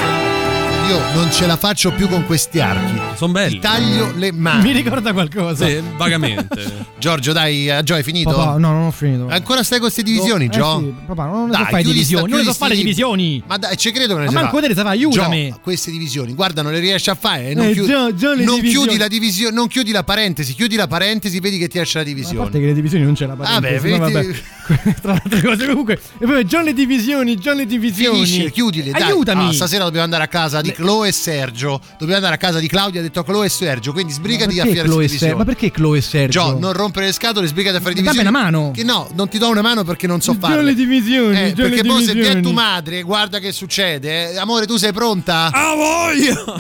Io 0.88 1.00
non 1.16 1.32
ce 1.32 1.48
la 1.48 1.56
faccio 1.58 1.92
più 1.94 2.08
con 2.08 2.26
questi 2.26 2.60
archi. 2.60 3.00
Sono 3.16 3.32
belli. 3.34 3.54
Ti 3.54 3.60
taglio 3.60 4.12
le 4.16 4.32
mani. 4.32 4.62
Mi 4.64 4.72
ricorda 4.72 5.14
qualcosa. 5.14 5.66
Sì, 5.66 5.82
vagamente. 5.98 6.84
Giorgio, 7.00 7.34
dai, 7.34 7.68
eh, 7.70 7.82
Gio, 7.84 7.96
hai 7.96 8.04
finito? 8.04 8.30
Papà, 8.32 8.58
no, 8.58 8.72
non 8.72 8.86
ho 8.88 8.92
finito. 8.92 9.28
Ancora 9.30 9.64
stai 9.64 9.80
con 9.80 9.90
queste 9.90 10.04
divisioni, 10.04 10.46
Eh 10.46 10.50
Gio? 10.50 10.80
sì, 10.80 10.94
papà, 11.08 11.26
non 11.26 11.46
le 11.46 11.52
Dai, 11.52 11.64
so 11.64 11.70
fare 11.72 11.84
divisioni. 11.84 12.22
sta- 12.24 12.30
Non 12.36 12.38
le 12.46 12.52
so 12.52 12.54
fare 12.54 12.74
sti- 12.74 12.84
divisioni. 12.84 13.44
Ma 13.48 13.58
dai, 13.58 13.78
ci 13.78 13.92
credo 13.92 14.14
che 14.16 14.24
non 14.24 14.26
Ma 14.26 14.32
le 14.32 14.36
manco 14.46 14.60
te 14.62 14.68
le 14.68 14.74
sai 14.76 14.86
aiutami. 14.88 15.50
Gio, 15.50 15.60
queste 15.64 15.92
divisioni, 15.92 16.34
guarda, 16.34 16.62
non 16.62 16.72
le 16.72 16.80
riesci 16.80 17.10
a 17.10 17.16
fare. 17.16 17.54
Non, 17.56 17.66
Eh, 17.68 17.72
chiudi, 17.74 17.88
Gio, 17.92 18.14
Gio, 18.16 18.34
le 18.34 18.44
non 18.44 18.60
chiudi 18.62 18.98
la 18.98 19.08
divisione, 19.08 19.56
non 19.56 19.68
chiudi 19.68 19.92
la 19.92 20.04
parentesi, 20.04 20.54
chiudi 20.54 20.76
la 20.76 20.88
parentesi, 20.88 21.40
vedi 21.40 21.58
che 21.58 21.68
ti 21.68 21.80
esce 21.80 21.98
la 21.98 22.04
A 22.04 22.08
divisione. 22.08 22.38
parte 22.40 22.60
che 22.60 22.66
le 22.68 22.74
divisioni 22.74 23.04
non 23.06 23.14
c'è 23.16 23.26
la 23.26 23.34
Vabbè, 23.36 23.60
parentesi, 23.60 23.98
no, 23.98 24.06
vedi- 24.06 24.14
vabbè. 24.14 24.54
Tra 25.02 25.14
le 25.14 25.22
altre 25.24 25.42
cose 25.44 25.68
comunque. 25.68 26.00
E 26.20 26.26
poi 26.26 26.44
John 26.46 26.64
le 26.64 26.74
divisioni, 26.74 27.36
John 27.38 27.56
le 27.58 27.66
divisioni. 27.68 28.26
Finisci, 28.26 28.52
chiudili, 28.52 28.90
dai. 28.92 29.02
Aiutami. 29.04 29.50
Ah, 29.50 29.54
stasera 29.54 29.84
dobbiamo 29.84 30.06
andare 30.06 30.24
a 30.24 30.28
casa 30.28 30.62
di 30.62 30.72
Chloe 30.76 31.08
e 31.08 31.12
Sergio. 31.12 31.80
Dobbiamo 31.92 32.16
andare 32.16 32.36
a 32.36 32.38
casa 32.38 32.60
di 32.60 32.68
Claudia, 32.68 33.00
ha 33.00 33.04
detto 33.04 33.24
Chloe 33.24 33.46
e 33.46 33.50
Sergio. 33.50 33.92
Quindi 33.94 34.14
sbrigati 34.14 34.60
a 34.60 34.66
fare 34.66 34.82
Chloe 34.82 34.98
le 35.00 35.04
e 35.06 35.08
Ser- 35.08 35.08
divisioni. 35.08 35.34
Ma 35.36 35.44
perché 35.46 35.72
Chloe 35.72 35.98
e 35.98 36.02
Sergio? 36.02 36.40
Gio, 36.42 36.60
non 36.60 36.74
rompere 36.74 37.06
le 37.08 37.12
scatole, 37.12 37.48
sbrigati 37.48 37.78
a 37.78 37.80
fare 37.82 37.96
le 37.96 38.02
Dammi 38.02 38.20
una 38.20 38.32
mano. 38.32 38.72
Che 38.74 38.84
no, 38.84 39.10
non 39.14 39.28
ti 39.30 39.38
do 39.38 39.50
una 39.50 39.62
mano 39.62 39.84
perché 39.84 40.08
non 40.08 40.22
so 40.22 40.32
John 40.34 40.42
farle. 40.42 40.64
le 40.64 40.74
divisioni, 40.76 41.38
Eh, 41.38 41.54
perché 41.54 41.76
le 41.78 41.82
poi 41.84 42.04
se 42.04 42.14
divisioni. 42.14 42.20
viene 42.22 42.42
tu 42.42 42.52
madre, 42.52 43.02
guarda 43.04 43.40
che 43.40 43.52
succede. 43.52 44.32
eh. 44.32 44.38
Amore, 44.38 44.66
tu 44.68 44.78
sei 44.78 44.92
pronta? 44.94 45.50
Ah, 45.52 45.74
voglio! 45.76 46.56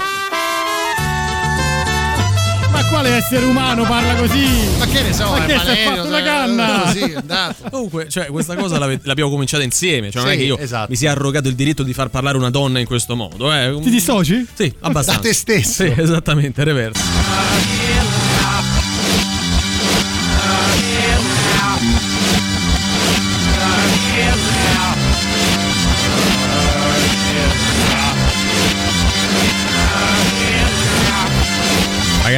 Quale 3.05 3.19
essere 3.19 3.45
umano 3.45 3.83
parla 3.83 4.15
così? 4.15 4.47
Ma 4.79 4.87
che 4.87 5.03
ne 5.03 5.13
so, 5.13 5.29
Ma 5.29 5.45
che 5.45 5.53
si 5.53 5.59
è 5.59 5.63
Valerio, 5.63 5.95
fatto 5.95 6.07
una 6.07 6.19
eh, 6.19 6.23
canna? 6.23 6.81
Così, 6.85 6.99
è 7.11 7.15
andato. 7.15 7.69
Comunque, 7.69 8.09
cioè, 8.09 8.25
questa 8.29 8.55
cosa 8.55 8.79
l'abbiamo 8.79 9.29
cominciata 9.29 9.61
insieme. 9.61 10.09
Cioè, 10.09 10.23
non 10.23 10.31
è 10.31 10.33
Sì, 10.33 10.39
che 10.39 10.45
io 10.45 10.57
esatto. 10.57 10.87
mi 10.89 10.95
sia 10.95 11.11
arrogato 11.11 11.47
il 11.47 11.53
diritto 11.53 11.83
di 11.83 11.93
far 11.93 12.09
parlare 12.09 12.35
una 12.35 12.49
donna 12.49 12.79
in 12.79 12.87
questo 12.87 13.15
modo. 13.15 13.53
Eh. 13.53 13.77
Ti 13.79 13.89
dissoci? 13.91 14.47
Sì, 14.51 14.73
abbastanza. 14.79 15.21
Da 15.21 15.27
te 15.27 15.35
stesso. 15.35 15.83
Sì, 15.83 15.93
esattamente, 15.95 16.63
reverso. 16.63 18.04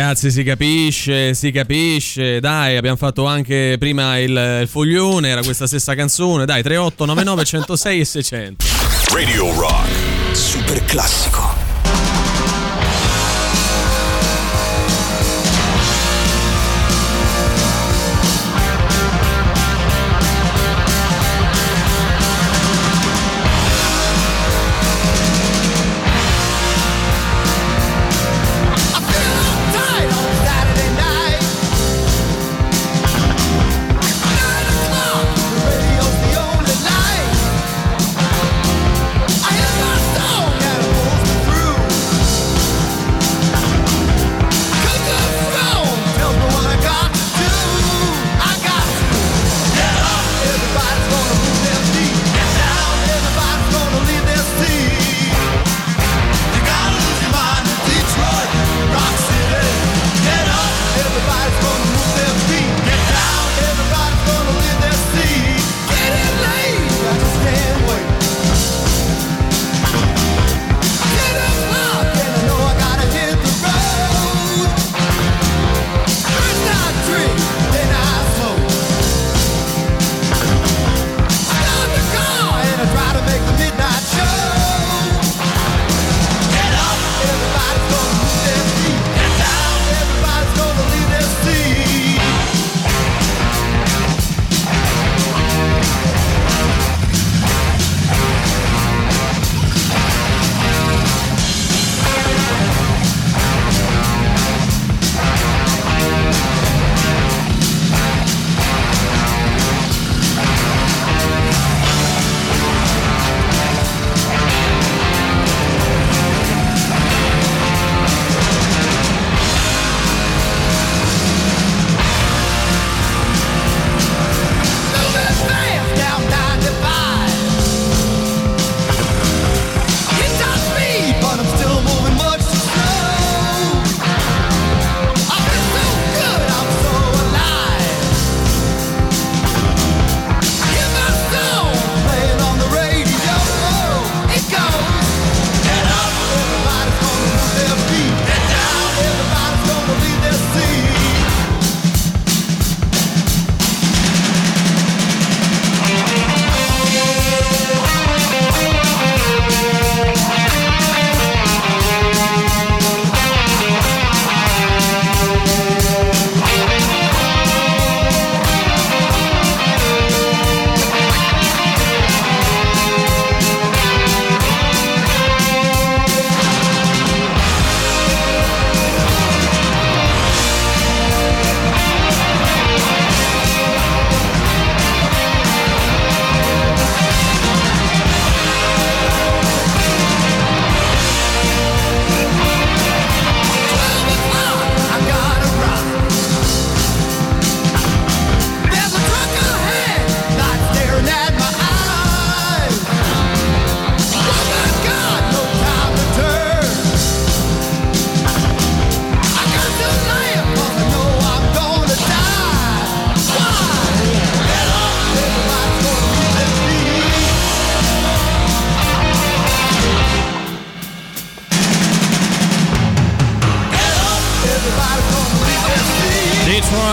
Ragazzi, 0.08 0.32
si 0.32 0.44
capisce, 0.44 1.34
si 1.34 1.52
capisce. 1.52 2.40
Dai, 2.40 2.78
abbiamo 2.78 2.96
fatto 2.96 3.26
anche 3.26 3.76
prima 3.78 4.18
il, 4.18 4.60
il 4.62 4.68
foglione, 4.70 5.28
era 5.28 5.42
questa 5.42 5.68
stessa 5.68 5.96
canzone. 5.96 6.46
Dai, 6.46 6.64
3899 6.64 7.44
106 7.44 8.00
e 8.00 8.06
600. 8.06 8.66
Radio 9.12 9.54
Rock. 9.60 9.90
Super 10.32 10.82
classico. 10.86 11.57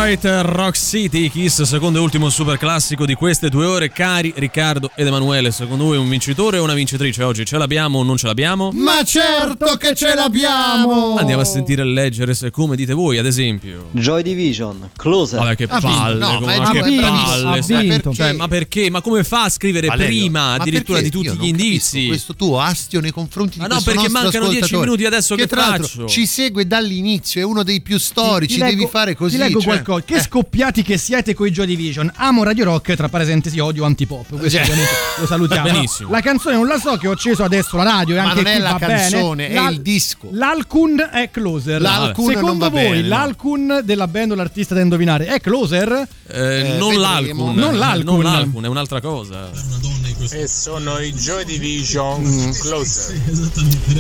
Detroit 0.05 0.45
Rock 0.45 0.77
City, 0.77 1.31
Kiss, 1.31 1.63
secondo 1.63 1.99
e 1.99 2.03
ultimo 2.03 2.29
super 2.29 2.59
classico 2.59 3.07
di 3.07 3.15
queste 3.15 3.49
due 3.49 3.65
ore. 3.65 3.91
Cari 3.91 4.35
Riccardo 4.37 4.91
ed 4.95 5.07
Emanuele, 5.07 5.51
secondo 5.51 5.85
voi 5.85 5.97
un 5.97 6.07
vincitore 6.11 6.59
o 6.59 6.63
una 6.63 6.75
vincitrice 6.75 7.23
oggi? 7.23 7.47
Ce 7.47 7.57
l'abbiamo 7.57 8.01
o 8.01 8.03
non 8.03 8.19
ce 8.19 8.27
l'abbiamo? 8.27 8.71
Ma 8.75 9.03
certo 9.03 9.79
che 9.79 9.95
ce 9.95 10.15
l'abbiamo! 10.15 11.17
Andiamo 11.17 11.41
a 11.41 11.45
sentire 11.47 11.81
e 11.81 11.85
leggere 11.87 12.35
se 12.35 12.51
come 12.51 12.77
dite 12.77 12.93
voi, 12.93 13.17
ad 13.17 13.25
esempio. 13.25 13.89
Joy 13.93 14.23
Division, 14.23 14.91
Closer. 14.95 15.39
Vabbè, 15.39 15.57
che 15.57 15.67
vinto, 15.67 15.87
palle, 15.87 16.19
no, 16.19 16.39
come- 16.39 16.59
ma 16.59 16.71
che 16.71 16.83
giusto, 16.83 17.01
palle. 17.01 17.61
vinto. 17.83 18.13
Cioè, 18.13 18.33
ma 18.35 18.47
perché? 18.47 18.91
Ma 18.91 19.01
come 19.01 19.25
fa 19.25 19.45
a 19.45 19.49
scrivere 19.49 19.87
Valerio, 19.87 20.07
prima 20.21 20.41
ma 20.49 20.53
addirittura 20.57 21.01
perché? 21.01 21.17
di 21.17 21.25
tutti 21.25 21.39
gli 21.39 21.47
indizi? 21.49 22.09
Questo 22.09 22.35
tuo 22.35 22.61
astio 22.61 23.01
nei 23.01 23.11
confronti 23.11 23.57
Ma 23.59 23.69
di 23.69 23.73
no, 23.73 23.81
questo 23.81 23.91
perché 23.91 24.09
nostro 24.13 24.23
mancano 24.23 24.45
10 24.51 24.65
ascoltatore, 24.65 24.85
minuti 24.91 25.07
adesso 25.07 25.35
che 25.35 25.47
tra 25.47 25.61
l'altro 25.63 25.87
faccio? 25.87 26.09
ci 26.09 26.27
segue 26.27 26.67
dall'inizio, 26.67 27.41
è 27.41 27.45
uno 27.45 27.63
dei 27.63 27.81
più 27.81 27.99
storici, 27.99 28.57
Ti 28.57 28.61
leggo- 28.61 28.77
devi 28.77 28.91
fare 28.91 29.15
così. 29.17 29.37
Ti 29.37 29.43
leggo 29.43 29.61
cioè- 29.61 29.69
qualcosa. 29.69 29.93
Che 30.05 30.21
scoppiati 30.21 30.83
che 30.83 30.97
siete 30.99 31.35
coi 31.35 31.51
Joy 31.51 31.67
Division. 31.67 32.11
Amo 32.17 32.43
Radio 32.43 32.65
Rock, 32.65 32.95
tra 32.95 33.09
parentesi 33.09 33.59
odio 33.59 33.85
antipop. 33.85 34.37
Questo 34.39 34.59
Cioè. 34.65 34.77
lo 35.19 35.27
salutiamo. 35.27 35.63
Benissimo. 35.71 36.11
La 36.11 36.21
canzone 36.21 36.57
non 36.57 36.67
la 36.67 36.79
so 36.79 36.97
che 36.97 37.09
ho 37.09 37.13
acceso 37.13 37.43
adesso 37.45 37.77
la 37.77 37.85
radio 37.85 38.17
Ma 38.17 38.23
anche 38.31 38.43
non 38.43 38.53
è 38.53 38.59
la 38.59 38.77
canzone, 38.79 39.49
bene. 39.49 39.67
è 39.67 39.71
il 39.71 39.81
disco. 39.83 40.29
L'Alcun 40.33 41.09
è 41.13 41.31
Closer. 41.31 41.81
L'Alcun 41.81 42.27
Secondo 42.29 42.47
non 42.49 42.59
va 42.59 42.69
voi 42.69 42.81
bene, 42.83 43.01
no. 43.03 43.09
l'Alcun 43.09 43.81
della 43.85 44.07
band 44.09 44.33
o 44.33 44.35
l'artista 44.35 44.75
da 44.75 44.81
indovinare 44.81 45.27
è 45.27 45.41
Closer? 45.41 46.07
Eh, 46.29 46.75
non 46.79 46.91
vedremo. 46.91 46.97
l'alcun, 47.01 47.55
Non 47.55 47.79
l'alcun. 47.79 48.15
non 48.15 48.23
l'alcun, 48.23 48.65
è 48.65 48.69
un'altra 48.69 49.01
cosa. 49.01 49.51
E 50.31 50.49
sono 50.49 50.99
i 50.99 51.13
Joy 51.13 51.45
Division 51.45 52.23
Closer. 52.61 53.21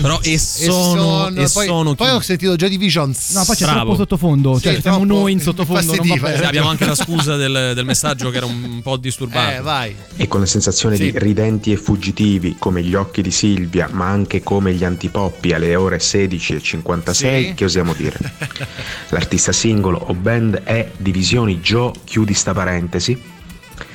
Però 0.01 0.19
e 0.23 0.33
E 0.33 0.39
sono, 0.39 1.29
e 1.29 1.49
poi, 1.53 1.67
sono 1.67 1.95
poi 1.95 2.11
ho 2.11 2.21
sentito 2.21 2.57
Joy 2.57 2.69
Divisions. 2.71 3.31
No, 3.35 3.45
poi 3.45 3.55
c'è 3.57 3.65
Bravo. 3.65 3.81
troppo 3.81 3.97
sottofondo. 3.97 4.61
Cioè, 4.61 4.75
Sì, 4.75 4.81
siamo 4.81 4.99
troppo 4.99 5.13
noi 5.13 5.33
in 5.33 5.41
sottofondo. 5.41 5.81
Non 5.81 5.97
va 5.97 6.03
infastidito, 6.15 6.25
bene. 6.27 6.39
Sì, 6.39 6.45
abbiamo 6.45 6.69
anche 6.71 6.85
la 6.87 6.95
scusa 6.95 7.37
del, 7.37 7.73
del 7.75 7.85
messaggio 7.85 8.31
che 8.31 8.37
era 8.39 8.47
un 8.47 8.81
po' 8.83 8.97
disturbato. 8.97 9.57
Eh, 9.57 9.61
vai. 9.61 9.95
E 10.17 10.27
con 10.27 10.41
la 10.41 10.47
sensazione 10.47 10.97
Sì. 10.97 11.11
di 11.13 11.19
ridenti 11.19 11.73
e 11.73 11.77
fuggitivi 11.77 12.57
come 12.59 12.83
gli 12.83 12.95
occhi 12.95 13.23
di 13.23 13.31
Silvia, 13.31 13.89
ma 13.93 14.09
anche 14.09 14.43
come 14.43 14.73
gli 14.75 14.85
antipoppi 14.85 15.53
alle 15.53 15.75
ore 15.77 15.99
16.56, 15.99 17.13
Sì. 17.13 17.53
che 17.55 17.65
osiamo 17.65 17.93
dire? 17.95 18.19
L'artista 19.11 19.53
singolo 19.53 19.99
o 20.09 20.15
band 20.15 20.63
è 20.63 20.91
Divisioni 20.97 21.61
Joe, 21.61 21.93
chiudi 22.05 22.35
sta 22.35 22.53
parentesi. 22.53 23.33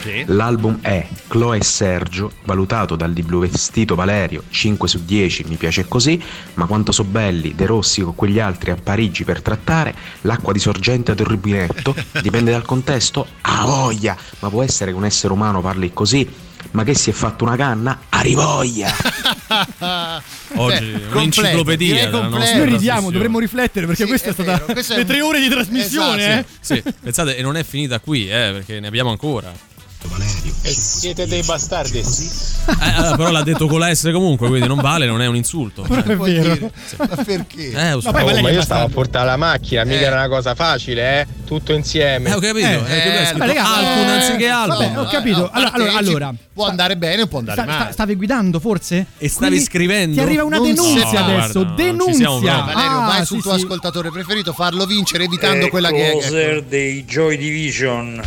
Sì. 0.01 0.23
L'album 0.27 0.79
è 0.81 1.05
Chloe 1.27 1.57
e 1.57 1.63
Sergio, 1.63 2.31
valutato 2.45 2.95
dal 2.95 3.11
di 3.11 3.21
Blu 3.21 3.41
Vestito 3.41 3.95
Valerio 3.95 4.43
5 4.49 4.87
su 4.87 5.03
10, 5.03 5.43
mi 5.47 5.55
piace 5.55 5.87
così, 5.87 6.21
ma 6.53 6.65
quanto 6.67 6.91
so 6.93 7.03
belli 7.03 7.53
De 7.53 7.65
Rossi 7.65 8.01
con 8.01 8.15
quegli 8.15 8.39
altri 8.39 8.71
a 8.71 8.77
Parigi 8.81 9.25
per 9.25 9.41
trattare 9.41 9.93
l'acqua 10.21 10.53
di 10.53 10.59
sorgente 10.59 11.13
del 11.15 11.25
rubinetto, 11.25 11.93
dipende 12.21 12.51
dal 12.51 12.63
contesto, 12.63 13.27
a 13.41 13.65
voglia, 13.65 14.15
ma 14.39 14.49
può 14.49 14.63
essere 14.63 14.91
che 14.91 14.97
un 14.97 15.05
essere 15.05 15.33
umano 15.33 15.59
parli 15.61 15.91
così, 15.91 16.27
ma 16.71 16.83
che 16.83 16.93
si 16.93 17.09
è 17.09 17.13
fatto 17.13 17.43
una 17.43 17.55
canna, 17.57 17.99
a 18.09 18.21
rivoglia! 18.21 18.93
Oggi 20.55 20.85
Beh, 20.85 21.01
un'enciclopedia 21.11 22.05
della 22.09 22.27
nostra 22.27 22.57
Noi 22.57 22.69
ridiamo, 22.69 23.11
dovremmo 23.11 23.39
riflettere 23.39 23.85
perché 23.85 24.03
Sì, 24.03 24.07
questa 24.09 24.27
è, 24.27 24.29
è 24.31 24.33
stata 24.33 24.51
vero, 24.65 24.65
le 24.73 24.95
un- 25.01 25.05
tre 25.05 25.21
ore 25.21 25.39
di 25.39 25.49
trasmissione. 25.49 26.23
Esatto, 26.23 26.47
eh. 26.73 26.81
Sì, 26.83 26.83
pensate, 27.01 27.35
e 27.37 27.41
non 27.41 27.55
è 27.57 27.63
finita 27.63 27.99
qui, 27.99 28.25
eh, 28.29 28.49
perché 28.53 28.79
ne 28.79 28.87
abbiamo 28.87 29.09
ancora. 29.09 29.51
E 30.61 30.69
siete 30.71 31.27
dei 31.27 31.41
bastardi. 31.43 31.99
Eh, 31.99 32.03
allora, 32.79 33.15
però 33.17 33.31
l'ha 33.31 33.43
detto 33.43 33.67
con 33.67 33.79
la 33.79 33.93
S 33.93 34.09
comunque, 34.13 34.47
quindi 34.47 34.65
non 34.67 34.77
vale, 34.79 35.05
non 35.05 35.21
è 35.21 35.27
un 35.27 35.35
insulto. 35.35 35.81
Però 35.81 36.01
è 36.03 36.15
Vuol 36.15 36.31
vero. 36.31 36.53
dire, 36.53 36.71
Ma 36.97 37.07
perché? 37.23 37.71
Eh, 37.71 37.91
lo 37.93 37.99
so. 38.01 38.07
Oh, 38.09 38.11
Valerio 38.13 38.41
ma 38.41 38.49
è 38.49 38.53
io 38.53 38.61
stavo 38.61 38.85
a 38.85 38.89
portare 38.89 39.25
la 39.25 39.35
macchina, 39.35 39.83
mica 39.83 39.99
Eh. 39.99 40.03
era 40.03 40.15
una 40.15 40.29
cosa 40.29 40.55
facile, 40.55 41.19
eh? 41.21 41.27
Tutto 41.45 41.73
insieme. 41.73 42.29
Eh, 42.29 42.33
ho 42.33 42.39
capito, 42.39 42.65
Eh, 42.65 42.71
eh, 42.71 43.27
eh, 43.29 43.31
vabbè, 43.33 43.45
raga, 43.47 43.75
Alcun 43.75 44.03
eh, 44.07 44.11
anziché 44.11 44.47
vabbè, 44.49 44.97
ho 44.99 45.05
capito. 45.05 45.45
Eh, 45.47 45.49
Allora, 45.53 45.71
allora, 45.73 45.97
allora. 45.97 46.33
può 46.53 46.65
andare 46.67 46.95
bene 46.97 47.21
o 47.23 47.27
può 47.27 47.39
andare 47.39 47.61
Sta- 47.61 47.69
sta- 47.69 47.79
male. 47.79 47.91
stavi 47.93 48.15
guidando 48.15 48.59
forse? 48.61 49.05
E 49.17 49.27
stavi 49.27 49.47
Quindi 49.47 49.65
scrivendo? 49.65 50.13
Ti 50.15 50.21
arriva 50.21 50.43
una 50.45 50.57
Non 50.57 50.65
denunzia 50.73 51.07
so. 51.07 51.17
adesso. 51.17 51.65
Guarda, 51.65 51.91
non 51.91 52.07
ci 52.07 52.13
siamo 52.13 52.39
denunzia. 52.39 52.53
proprio. 52.53 52.73
Valerio, 52.75 52.97
Ah, 52.99 53.05
vai 53.05 53.19
sì, 53.19 53.25
sul 53.25 53.41
tuo 53.41 53.57
sì. 53.57 53.63
ascoltatore 53.63 54.11
preferito, 54.11 54.53
farlo 54.53 54.85
vincere 54.85 55.23
evitando 55.25 55.67
quella 55.67 55.91
che 55.91 56.07
è. 56.07 56.11
Closer 56.11 56.63
dei 56.63 57.03
Joy 57.03 57.35
Division. 57.37 58.21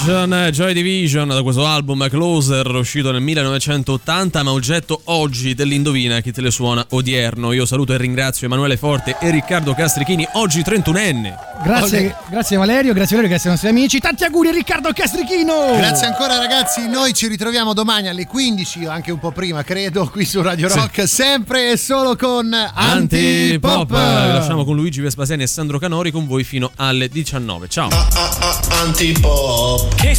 Dus 0.00 0.08
Isolation, 0.30 0.50
Joy 0.50 0.72
Division 0.72 1.28
da 1.28 1.42
questo 1.42 1.66
album 1.66 2.08
Closer 2.08 2.66
uscito 2.66 3.10
nel 3.10 3.20
1980 3.20 4.42
ma 4.42 4.52
oggetto 4.52 5.00
oggi 5.04 5.54
dell'indovina 5.54 6.20
chi 6.20 6.30
te 6.30 6.40
le 6.40 6.50
suona 6.50 6.84
odierno. 6.90 7.52
Io 7.52 7.66
saluto 7.66 7.92
e 7.92 7.96
ringrazio 7.96 8.46
Emanuele 8.46 8.76
Forte 8.76 9.16
e 9.20 9.30
Riccardo 9.30 9.74
Castrichini, 9.74 10.26
oggi 10.34 10.60
31enne. 10.60 11.34
Grazie, 11.62 12.14
grazie 12.30 12.56
Valerio, 12.56 12.92
grazie 12.92 13.16
Valerio, 13.16 13.28
grazie 13.28 13.48
ai 13.48 13.50
nostri 13.50 13.68
amici. 13.68 13.98
Tanti 13.98 14.24
auguri 14.24 14.48
a 14.48 14.52
Riccardo 14.52 14.92
Castrichino! 14.92 15.76
Grazie 15.76 16.06
ancora 16.06 16.38
ragazzi, 16.38 16.88
noi 16.88 17.12
ci 17.12 17.26
ritroviamo 17.26 17.74
domani 17.74 18.08
alle 18.08 18.26
15 18.26 18.86
o 18.86 18.90
anche 18.90 19.10
un 19.10 19.18
po' 19.18 19.32
prima 19.32 19.62
credo 19.62 20.08
qui 20.08 20.24
su 20.24 20.40
Radio 20.40 20.68
Rock, 20.68 21.08
sempre 21.08 21.72
e 21.72 21.76
solo 21.76 22.16
con 22.16 22.52
Antipop. 22.52 23.90
Antipop. 23.90 24.26
Vi 24.26 24.32
lasciamo 24.32 24.64
con 24.64 24.76
Luigi 24.76 25.00
Vespasiani 25.00 25.42
e 25.42 25.46
Sandro 25.46 25.78
Canori 25.78 26.10
con 26.10 26.26
voi 26.26 26.44
fino 26.44 26.70
alle 26.76 27.08
19. 27.08 27.68
Ciao. 27.68 27.88
Antipop. 28.82 29.94
Che 29.96 30.14